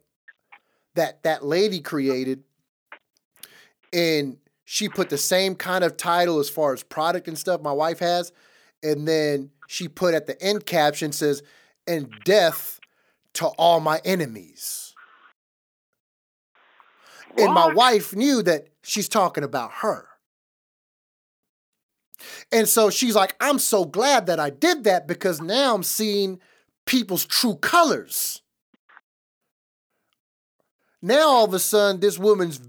[0.94, 2.44] that that lady created
[3.92, 7.72] and she put the same kind of title as far as product and stuff my
[7.72, 8.32] wife has
[8.82, 11.42] and then she put at the end caption says
[11.86, 12.80] and death
[13.34, 14.85] to all my enemies
[17.38, 20.08] and my wife knew that she's talking about her
[22.52, 26.40] and so she's like, I'm so glad that I did that because now I'm seeing
[26.84, 28.42] people's true colors.
[31.02, 32.60] Now all of a sudden, this woman's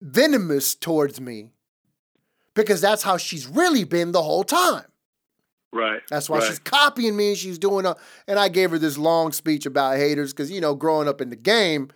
[0.00, 1.50] venomous towards me
[2.54, 4.84] because that's how she's really been the whole time.
[5.72, 6.02] Right.
[6.10, 6.46] That's why right.
[6.46, 7.34] she's copying me.
[7.34, 10.74] She's doing a, and I gave her this long speech about haters because you know,
[10.74, 11.90] growing up in the game,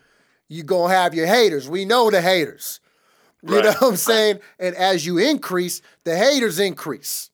[0.49, 1.69] you gonna have your haters.
[1.69, 2.81] We know the haters.
[3.43, 4.41] You Right, know what I'm saying?
[4.59, 7.31] And as you increase, the haters increase.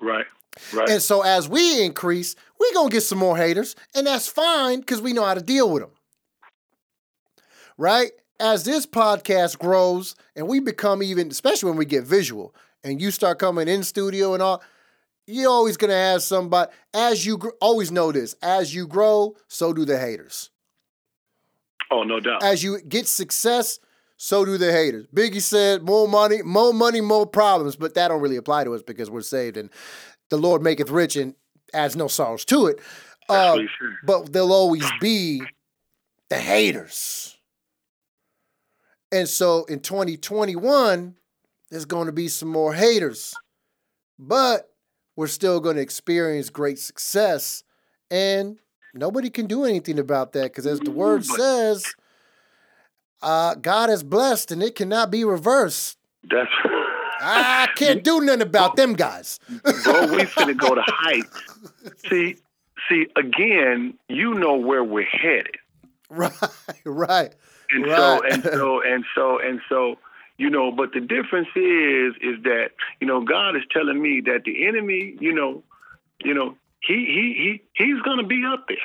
[0.00, 0.26] Right.
[0.72, 0.88] Right.
[0.88, 5.00] And so as we increase, we're gonna get some more haters, and that's fine because
[5.00, 5.92] we know how to deal with them.
[7.78, 8.12] Right?
[8.38, 12.54] As this podcast grows and we become even, especially when we get visual,
[12.84, 14.62] and you start coming in studio and all,
[15.26, 16.70] you're always gonna have somebody.
[16.94, 20.50] As you gr- always know this, as you grow, so do the haters.
[21.90, 22.42] Oh, no doubt.
[22.42, 23.78] As you get success,
[24.16, 25.06] so do the haters.
[25.14, 28.82] Biggie said, "More money, more money, more problems," but that don't really apply to us
[28.82, 29.70] because we're saved and
[30.30, 31.34] the Lord maketh rich and
[31.72, 32.80] adds no sorrows to it.
[33.28, 33.58] Uh,
[34.04, 35.42] but there'll always be
[36.28, 37.36] the haters.
[39.12, 41.16] And so in 2021,
[41.70, 43.34] there's going to be some more haters,
[44.18, 44.70] but
[45.16, 47.62] we're still going to experience great success.
[48.10, 48.58] And
[48.96, 51.94] nobody can do anything about that because, as the word says,
[53.22, 55.98] uh, God is blessed and it cannot be reversed.
[56.30, 56.50] That's
[57.20, 59.40] I can't do nothing about them guys.
[59.48, 61.40] Bro, we finna go to heights.
[62.08, 62.36] See,
[62.88, 65.56] see, again, you know where we're headed.
[66.08, 66.32] Right,
[66.84, 67.34] right.
[67.70, 67.96] And right.
[67.96, 69.96] so and so and so and so,
[70.38, 72.70] you know, but the difference is is that,
[73.00, 75.62] you know, God is telling me that the enemy, you know,
[76.22, 76.56] you know,
[76.86, 78.76] he he he he's gonna be up there.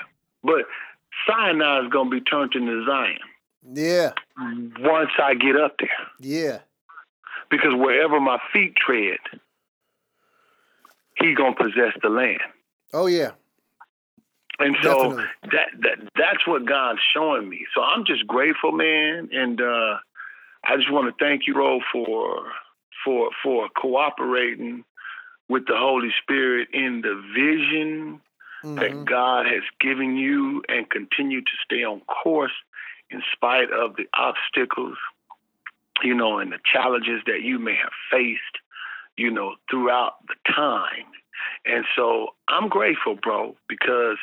[0.44, 0.66] But
[1.28, 3.20] Sinai is gonna be turned into Zion.
[3.74, 4.12] Yeah.
[4.80, 5.90] Once I get up there.
[6.20, 6.60] Yeah.
[7.50, 9.20] Because wherever my feet tread,
[11.16, 12.40] he gonna possess the land.
[12.94, 13.32] Oh yeah.
[14.60, 17.66] And so that that that's what God's showing me.
[17.74, 19.98] So I'm just grateful, man, and uh,
[20.64, 22.44] I just want to thank you, Ro, for
[23.04, 24.84] for for cooperating
[25.52, 28.22] with the Holy Spirit in the vision
[28.64, 28.76] mm-hmm.
[28.76, 32.54] that God has given you, and continue to stay on course
[33.10, 34.98] in spite of the obstacles,
[36.04, 38.64] you know, and the challenges that you may have faced,
[39.18, 41.12] you know, throughout the time.
[41.66, 44.18] And so I'm grateful, bro, because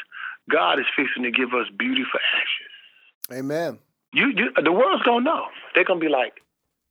[0.50, 3.38] God is fixing to give us beauty for ashes.
[3.38, 3.78] Amen.
[4.14, 5.44] You, you the world's gonna know.
[5.74, 6.40] They're gonna be like,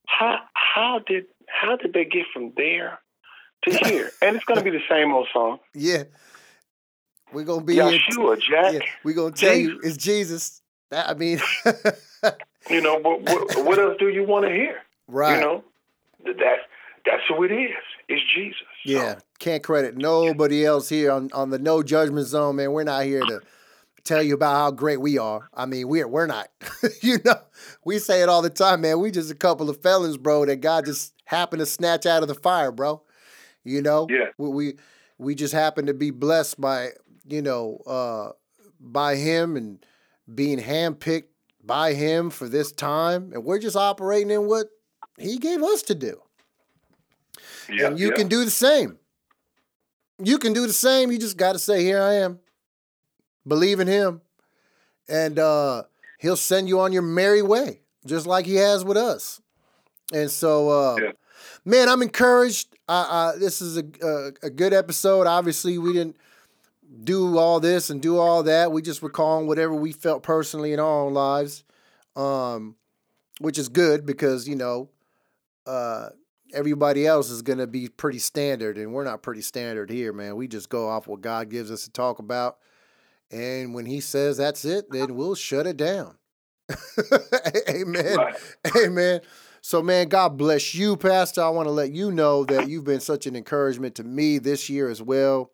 [0.05, 2.99] how how did how did they get from there
[3.71, 4.11] to here?
[4.21, 5.59] and it's gonna be the same old song.
[5.73, 6.03] Yeah.
[7.33, 8.73] We're gonna be Yeshua, Jack.
[8.73, 9.73] Yeah, we're gonna tell Jesus.
[9.73, 10.61] you it's Jesus.
[10.89, 11.39] That, I mean
[12.69, 14.77] You know, what, what, what else do you want to hear?
[15.07, 15.35] Right.
[15.35, 15.63] You know?
[16.25, 16.61] That's
[17.05, 17.71] that's who it is.
[18.09, 18.61] It's Jesus.
[18.83, 19.15] Yeah.
[19.15, 19.19] So.
[19.39, 22.71] Can't credit nobody else here on, on the no judgment zone, man.
[22.73, 23.41] We're not here to
[24.03, 25.47] tell you about how great we are.
[25.53, 26.49] I mean, we're we're not.
[27.01, 27.39] you know,
[27.85, 28.99] we say it all the time, man.
[28.99, 32.27] We just a couple of felons, bro, that God just happened to snatch out of
[32.27, 33.01] the fire, bro.
[33.67, 34.07] You know?
[34.09, 34.29] Yeah.
[34.37, 34.73] We we,
[35.17, 36.89] we just happen to be blessed by,
[37.27, 38.31] you know, uh
[38.79, 39.85] by him and
[40.33, 41.29] being handpicked
[41.63, 43.31] by him for this time.
[43.33, 44.67] And we're just operating in what
[45.17, 46.21] he gave us to do.
[47.69, 48.15] Yeah, and you yeah.
[48.15, 48.97] can do the same.
[50.23, 51.11] You can do the same.
[51.11, 52.39] You just got to say, Here I am.
[53.47, 54.21] Believe in him.
[55.09, 55.83] And uh,
[56.19, 59.41] he'll send you on your merry way, just like he has with us.
[60.13, 61.11] And so, uh, yeah.
[61.67, 62.75] Man, I'm encouraged.
[62.87, 65.27] Uh, this is a, a, a, good episode.
[65.27, 66.15] Obviously, we didn't
[67.03, 68.71] do all this and do all that.
[68.71, 71.65] We just recalling whatever we felt personally in our own lives,
[72.15, 72.75] um,
[73.39, 74.89] which is good because, you know,
[75.65, 76.09] uh,
[76.53, 80.37] everybody else is going to be pretty standard, and we're not pretty standard here, man.
[80.37, 82.59] We just go off what God gives us to talk about.
[83.29, 86.15] And when He says that's it, then we'll shut it down.
[87.69, 88.15] Amen.
[88.15, 88.35] Right.
[88.77, 89.21] Amen.
[89.61, 91.41] So, man, God bless you, Pastor.
[91.41, 94.69] I want to let you know that you've been such an encouragement to me this
[94.69, 95.51] year as well.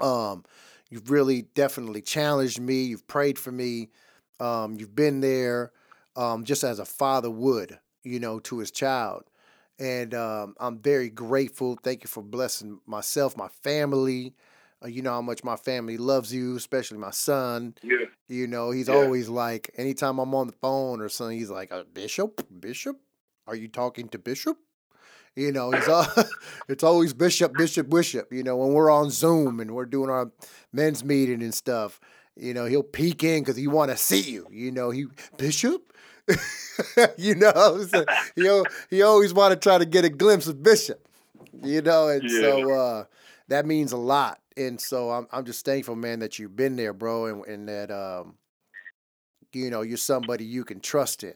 [0.00, 0.44] Um,
[0.90, 2.84] you've really definitely challenged me.
[2.84, 3.90] You've prayed for me.
[4.40, 5.72] Um, you've been there
[6.16, 9.24] um, just as a father would, you know, to his child.
[9.78, 11.78] And um, I'm very grateful.
[11.82, 14.34] Thank you for blessing myself, my family.
[14.82, 17.74] Uh, you know how much my family loves you, especially my son.
[17.82, 18.06] Yeah.
[18.28, 18.94] You know, he's yeah.
[18.94, 22.98] always like, anytime I'm on the phone or something, he's like, uh, Bishop, Bishop,
[23.46, 24.56] are you talking to Bishop?
[25.36, 26.06] You know, he's all,
[26.68, 28.32] it's always Bishop, Bishop, Bishop.
[28.32, 30.30] You know, when we're on Zoom and we're doing our
[30.72, 32.00] men's meeting and stuff,
[32.36, 34.46] you know, he'll peek in because he want to see you.
[34.50, 35.06] You know, he
[35.36, 35.92] Bishop,
[37.16, 38.04] you know, so
[38.36, 41.08] he he always want to try to get a glimpse of Bishop,
[41.62, 42.40] you know, and yeah.
[42.40, 43.04] so uh,
[43.48, 44.41] that means a lot.
[44.56, 47.90] And so I'm I'm just thankful, man, that you've been there, bro, and, and that
[47.90, 48.34] um,
[49.52, 51.34] you know, you're somebody you can trust in,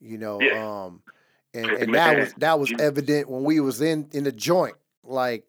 [0.00, 0.84] you know, yeah.
[0.84, 1.02] um,
[1.54, 5.44] and and that was that was evident when we was in in the joint, like.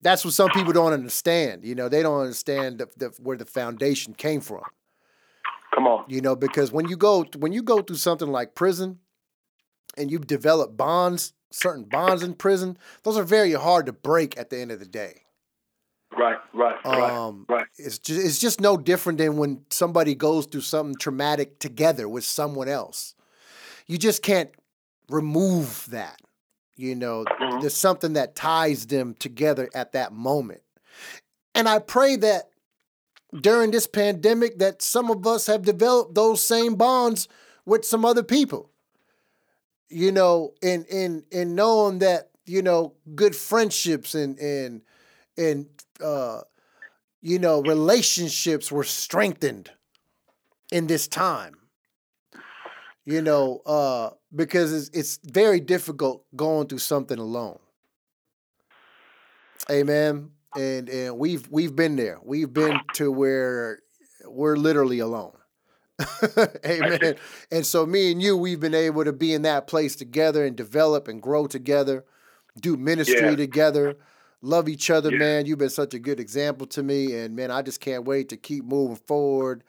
[0.00, 1.64] That's what some people don't understand.
[1.64, 4.62] You know, they don't understand the, the, where the foundation came from.
[5.74, 6.04] Come on.
[6.08, 8.98] You know, because when you go when you go through something like prison
[9.96, 14.50] and you develop bonds, certain bonds in prison, those are very hard to break at
[14.50, 15.22] the end of the day.
[16.16, 17.66] Right, right, um, right, right.
[17.76, 22.24] It's just, it's just no different than when somebody goes through something traumatic together with
[22.24, 23.14] someone else.
[23.86, 24.50] You just can't
[25.08, 26.20] remove that.
[26.76, 27.60] You know, mm-hmm.
[27.60, 30.62] there's something that ties them together at that moment.
[31.54, 32.50] And I pray that
[33.38, 37.28] during this pandemic that some of us have developed those same bonds
[37.66, 38.70] with some other people.
[39.90, 44.82] You know, in in in knowing that you know good friendships and and
[45.36, 45.66] and
[46.02, 46.40] uh,
[47.20, 49.70] you know relationships were strengthened
[50.70, 51.54] in this time.
[53.04, 57.58] You know, uh, because it's, it's very difficult going through something alone.
[59.70, 60.30] Amen.
[60.56, 62.18] And and we've we've been there.
[62.22, 63.80] We've been to where
[64.26, 65.32] we're literally alone.
[66.64, 67.16] Amen.
[67.50, 70.56] And so me and you, we've been able to be in that place together and
[70.56, 72.04] develop and grow together,
[72.60, 73.36] do ministry yeah.
[73.36, 73.96] together,
[74.42, 75.18] love each other, yeah.
[75.18, 75.46] man.
[75.46, 77.14] You've been such a good example to me.
[77.14, 79.64] And man, I just can't wait to keep moving forward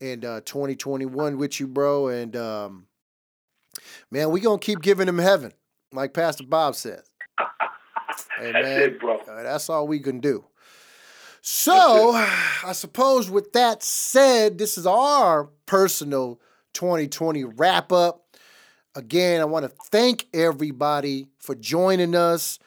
[0.00, 2.08] in uh, 2021 with you, bro.
[2.08, 2.86] And um,
[4.10, 5.52] man, we gonna keep giving him heaven,
[5.92, 7.04] like Pastor Bob says.
[8.38, 9.18] Hey, that's man, it, bro.
[9.18, 10.44] Uh, that's all we can do.
[11.46, 16.40] So, I suppose with that said, this is our personal
[16.72, 18.24] 2020 wrap up.
[18.94, 22.58] Again, I want to thank everybody for joining us.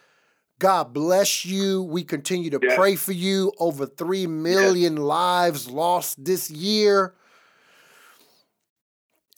[0.60, 1.84] God bless you.
[1.84, 2.76] We continue to yeah.
[2.76, 3.52] pray for you.
[3.60, 5.04] Over 3 million yeah.
[5.04, 7.14] lives lost this year.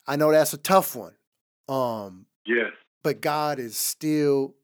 [0.07, 1.13] I know that's a tough one.
[1.67, 2.71] Um, yes.
[3.03, 4.55] But God is still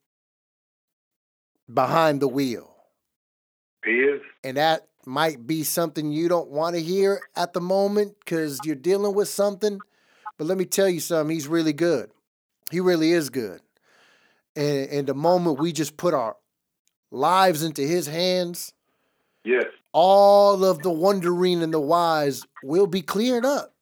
[1.71, 2.73] behind the wheel.
[3.83, 4.21] He is.
[4.43, 8.75] And that might be something you don't want to hear at the moment because you're
[8.75, 9.79] dealing with something.
[10.37, 12.09] But let me tell you something, he's really good.
[12.71, 13.61] He really is good.
[14.55, 16.35] And, and the moment we just put our
[17.15, 18.73] lives into his hands,
[19.43, 23.73] yes, all of the wondering and the wise will be cleared up.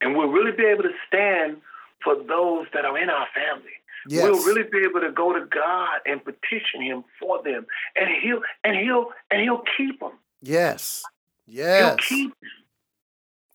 [0.00, 1.58] And we'll really be able to stand
[2.02, 3.70] for those that are in our family.
[4.08, 4.24] Yes.
[4.24, 7.66] We'll really be able to go to God and petition Him for them,
[7.96, 10.12] and He'll and He'll and He'll keep them.
[10.42, 11.04] Yes,
[11.46, 12.50] yes, He'll keep them.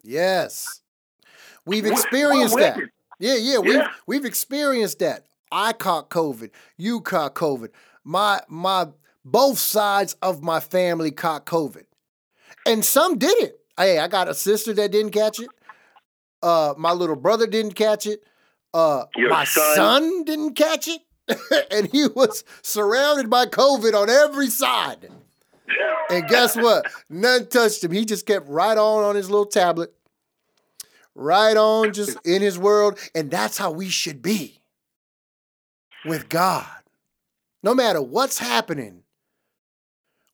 [0.03, 0.82] Yes,
[1.65, 2.80] we've experienced that.
[3.19, 3.88] Yeah, yeah, we've yeah.
[4.06, 5.26] we've experienced that.
[5.52, 6.52] I caught COVID.
[6.77, 7.69] You caught COVID.
[8.06, 8.88] My my
[9.26, 11.86] both sides of my family caught COVID,
[12.65, 13.60] and some did it.
[13.77, 15.49] Hey, I got a sister that didn't catch it.
[16.41, 18.23] Uh, my little brother didn't catch it.
[18.73, 19.76] Uh, my son?
[19.76, 21.02] son didn't catch it,
[21.72, 25.10] and he was surrounded by COVID on every side.
[26.10, 26.86] And guess what?
[27.10, 27.91] None touched him.
[27.91, 29.94] He just kept right on on his little tablet,
[31.15, 32.99] right on just in his world.
[33.15, 34.60] And that's how we should be
[36.06, 36.68] with God.
[37.65, 39.01] No matter what's happening,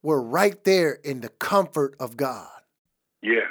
[0.04, 2.50] we're right there in the comfort of God.
[3.24, 3.48] Yes.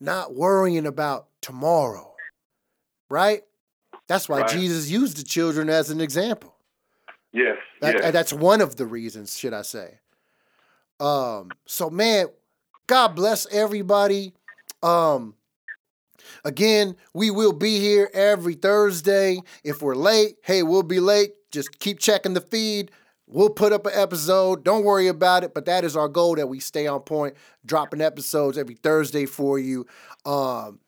[0.00, 2.14] Not worrying about tomorrow,
[3.08, 3.42] right?
[4.06, 4.48] That's why right.
[4.48, 6.54] Jesus used the children as an example.
[7.32, 8.12] Yes, that, yes.
[8.12, 9.98] That's one of the reasons, should I say.
[11.00, 12.28] Um, so man,
[12.86, 14.34] God bless everybody.
[14.84, 15.34] Um,
[16.44, 19.40] again, we will be here every Thursday.
[19.64, 21.32] If we're late, hey, we'll be late.
[21.50, 22.92] Just keep checking the feed.
[23.32, 24.64] We'll put up an episode.
[24.64, 25.54] Don't worry about it.
[25.54, 27.34] But that is our goal that we stay on point,
[27.64, 29.86] dropping episodes every Thursday for you.
[30.26, 30.80] Um,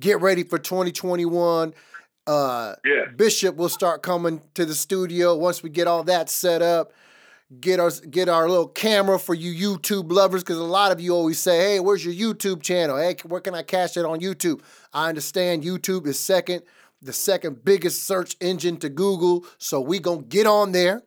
[0.00, 1.74] get ready for 2021.
[2.26, 3.06] Uh, yeah.
[3.16, 6.92] Bishop will start coming to the studio once we get all that set up.
[7.60, 11.14] Get our get our little camera for you YouTube lovers because a lot of you
[11.14, 12.96] always say, "Hey, where's your YouTube channel?
[12.96, 14.60] Hey, where can I catch it on YouTube?"
[14.94, 16.62] I understand YouTube is second,
[17.02, 21.02] the second biggest search engine to Google, so we gonna get on there.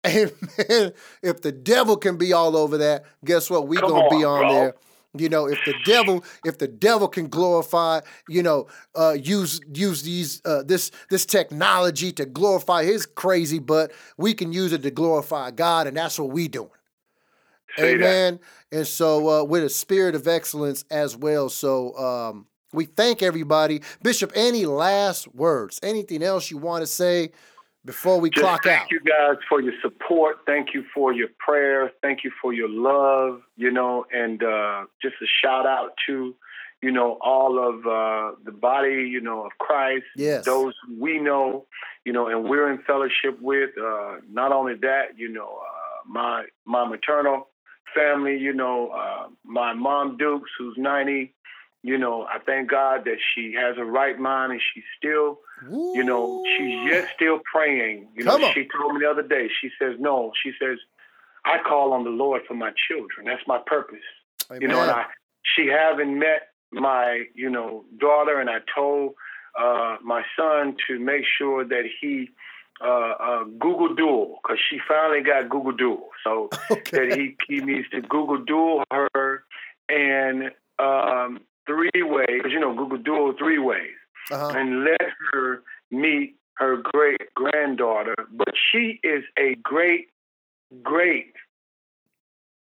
[0.04, 0.32] And
[0.68, 0.92] man,
[1.22, 3.66] if the devil can be all over that, guess what?
[3.66, 4.54] We Come gonna on, be on bro.
[4.54, 4.74] there
[5.16, 10.02] you know, if the devil, if the devil can glorify, you know, uh, use use
[10.02, 14.90] these uh, this this technology to glorify his crazy butt, we can use it to
[14.90, 16.70] glorify God, and that's what we doing.
[17.76, 18.40] Say Amen.
[18.70, 18.78] That.
[18.78, 21.48] And so, uh, with a spirit of excellence as well.
[21.48, 23.82] So, um, we thank everybody.
[24.02, 25.80] Bishop, any last words?
[25.82, 27.30] Anything else you want to say
[27.88, 28.80] before we Just clock thank out.
[28.80, 30.40] Thank you guys for your support.
[30.44, 31.90] Thank you for your prayers.
[32.02, 36.34] Thank you for your love, you know, and uh, just a shout out to,
[36.82, 40.04] you know, all of uh, the body, you know, of Christ.
[40.16, 40.44] Yes.
[40.44, 41.64] Those we know,
[42.04, 43.70] you know, and we're in fellowship with.
[43.82, 47.48] Uh, not only that, you know, uh, my my maternal
[47.94, 51.34] family, you know, uh, my mom Dukes, who's 90,
[51.88, 55.40] you know, I thank God that she has a right mind and she's still,
[55.72, 55.92] Ooh.
[55.94, 58.08] you know, she's yet still praying.
[58.14, 58.52] You Come know, on.
[58.52, 60.76] she told me the other day, she says, no, she says,
[61.46, 63.24] I call on the Lord for my children.
[63.24, 64.04] That's my purpose.
[64.50, 64.60] Amen.
[64.60, 65.04] You know, and I,
[65.56, 69.14] she haven't met my, you know, daughter, and I told
[69.58, 72.28] uh, my son to make sure that he
[72.84, 76.04] uh, uh, Google Duo because she finally got Google Duo.
[76.22, 77.08] So okay.
[77.08, 79.44] that he he needs to Google Duo her
[79.88, 83.94] and um, three ways, you know, Google Duo three ways,
[84.32, 84.52] Uh-huh.
[84.58, 85.62] and let her
[85.92, 88.16] meet her great granddaughter.
[88.32, 90.08] But she is a great,
[90.82, 91.34] great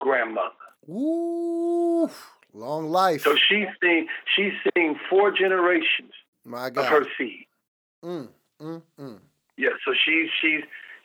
[0.00, 0.50] grandmother.
[0.88, 2.08] Ooh,
[2.52, 3.22] long life.
[3.22, 6.12] So she's seen she's seen four generations
[6.44, 7.46] My of her seed.
[8.04, 8.28] Mm,
[8.60, 9.18] mm, mm.
[9.56, 10.62] Yeah, so she's she's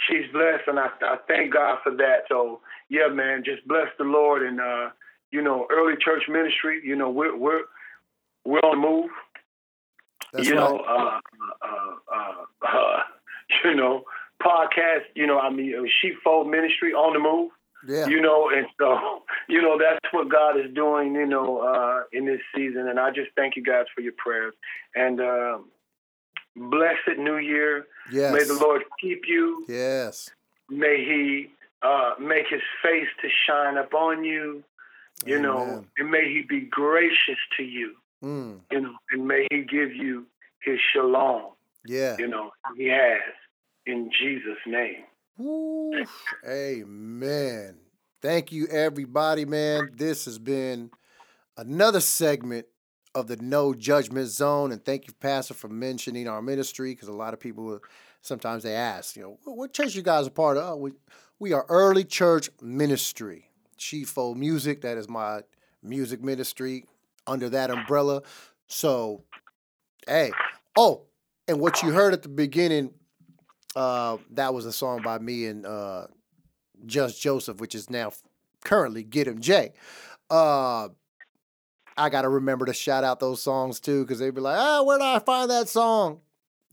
[0.07, 2.23] she's blessed, and I I thank God for that.
[2.29, 4.89] So yeah, man, just bless the Lord and uh,
[5.31, 6.81] you know, early church ministry.
[6.83, 7.61] You know, we're we're
[8.45, 9.09] we're on the move.
[10.33, 10.69] That's you right.
[10.69, 11.19] know, uh,
[11.61, 12.99] uh, uh, uh,
[13.63, 14.03] you know,
[14.41, 15.05] podcast.
[15.15, 17.51] You know, I mean, uh, sheepfold ministry on the move.
[17.87, 18.07] yeah.
[18.07, 21.15] You know, and so you know that's what God is doing.
[21.15, 24.53] You know, uh, in this season, and I just thank you guys for your prayers
[24.95, 25.65] and um
[26.55, 27.87] blessed New Year.
[28.11, 28.33] yes.
[28.33, 29.65] May the Lord keep you.
[29.67, 30.29] Yes.
[30.69, 31.47] May He
[31.81, 34.63] uh, make His face to shine upon you.
[35.23, 37.95] You know, and may He be gracious to you.
[38.23, 40.25] Mm, You know, and may He give you
[40.63, 41.53] His shalom.
[41.85, 42.15] yeah.
[42.19, 43.21] You know, He has
[43.85, 45.03] in Jesus' name.
[45.37, 45.91] Woo.
[46.47, 47.77] Amen.
[48.21, 49.89] Thank you, everybody, man.
[49.95, 50.91] This has been
[51.57, 52.67] another segment
[53.15, 54.71] of the No Judgment Zone.
[54.71, 57.79] And thank you, Pastor, for mentioning our ministry because a lot of people
[58.21, 60.63] sometimes they ask, you know, "What- church you guys are part of?
[60.73, 60.91] Oh, we,
[61.39, 63.49] we are Early Church Ministry.
[63.77, 65.41] Sheepfold Music, that is my
[65.81, 66.85] music ministry
[67.31, 68.21] under that umbrella.
[68.67, 69.23] So,
[70.07, 70.31] hey,
[70.77, 71.03] oh,
[71.47, 72.93] and what you heard at the beginning
[73.75, 76.07] uh, that was a song by me and uh,
[76.85, 78.11] Just Joseph, which is now
[78.63, 79.71] currently Gitemjay.
[80.29, 80.89] Uh,
[81.97, 84.83] I got to remember to shout out those songs too, because they'd be like, ah,
[84.83, 86.19] where did I find that song?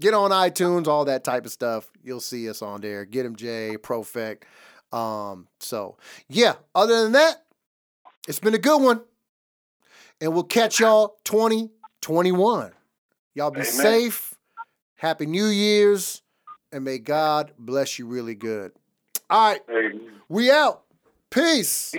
[0.00, 1.90] Get on iTunes, all that type of stuff.
[2.02, 3.04] You'll see us on there.
[3.04, 4.44] Get Him J, Project.
[4.92, 5.98] Um, so,
[6.28, 7.44] yeah, other than that,
[8.28, 9.02] it's been a good one.
[10.20, 12.72] And we'll catch y'all 2021.
[13.34, 13.72] Y'all be Amen.
[13.72, 14.34] safe.
[14.96, 16.22] Happy New Year's
[16.72, 18.72] and may God bless you really good.
[19.30, 20.00] All right, Amen.
[20.28, 20.82] we out.
[21.30, 21.94] Peace.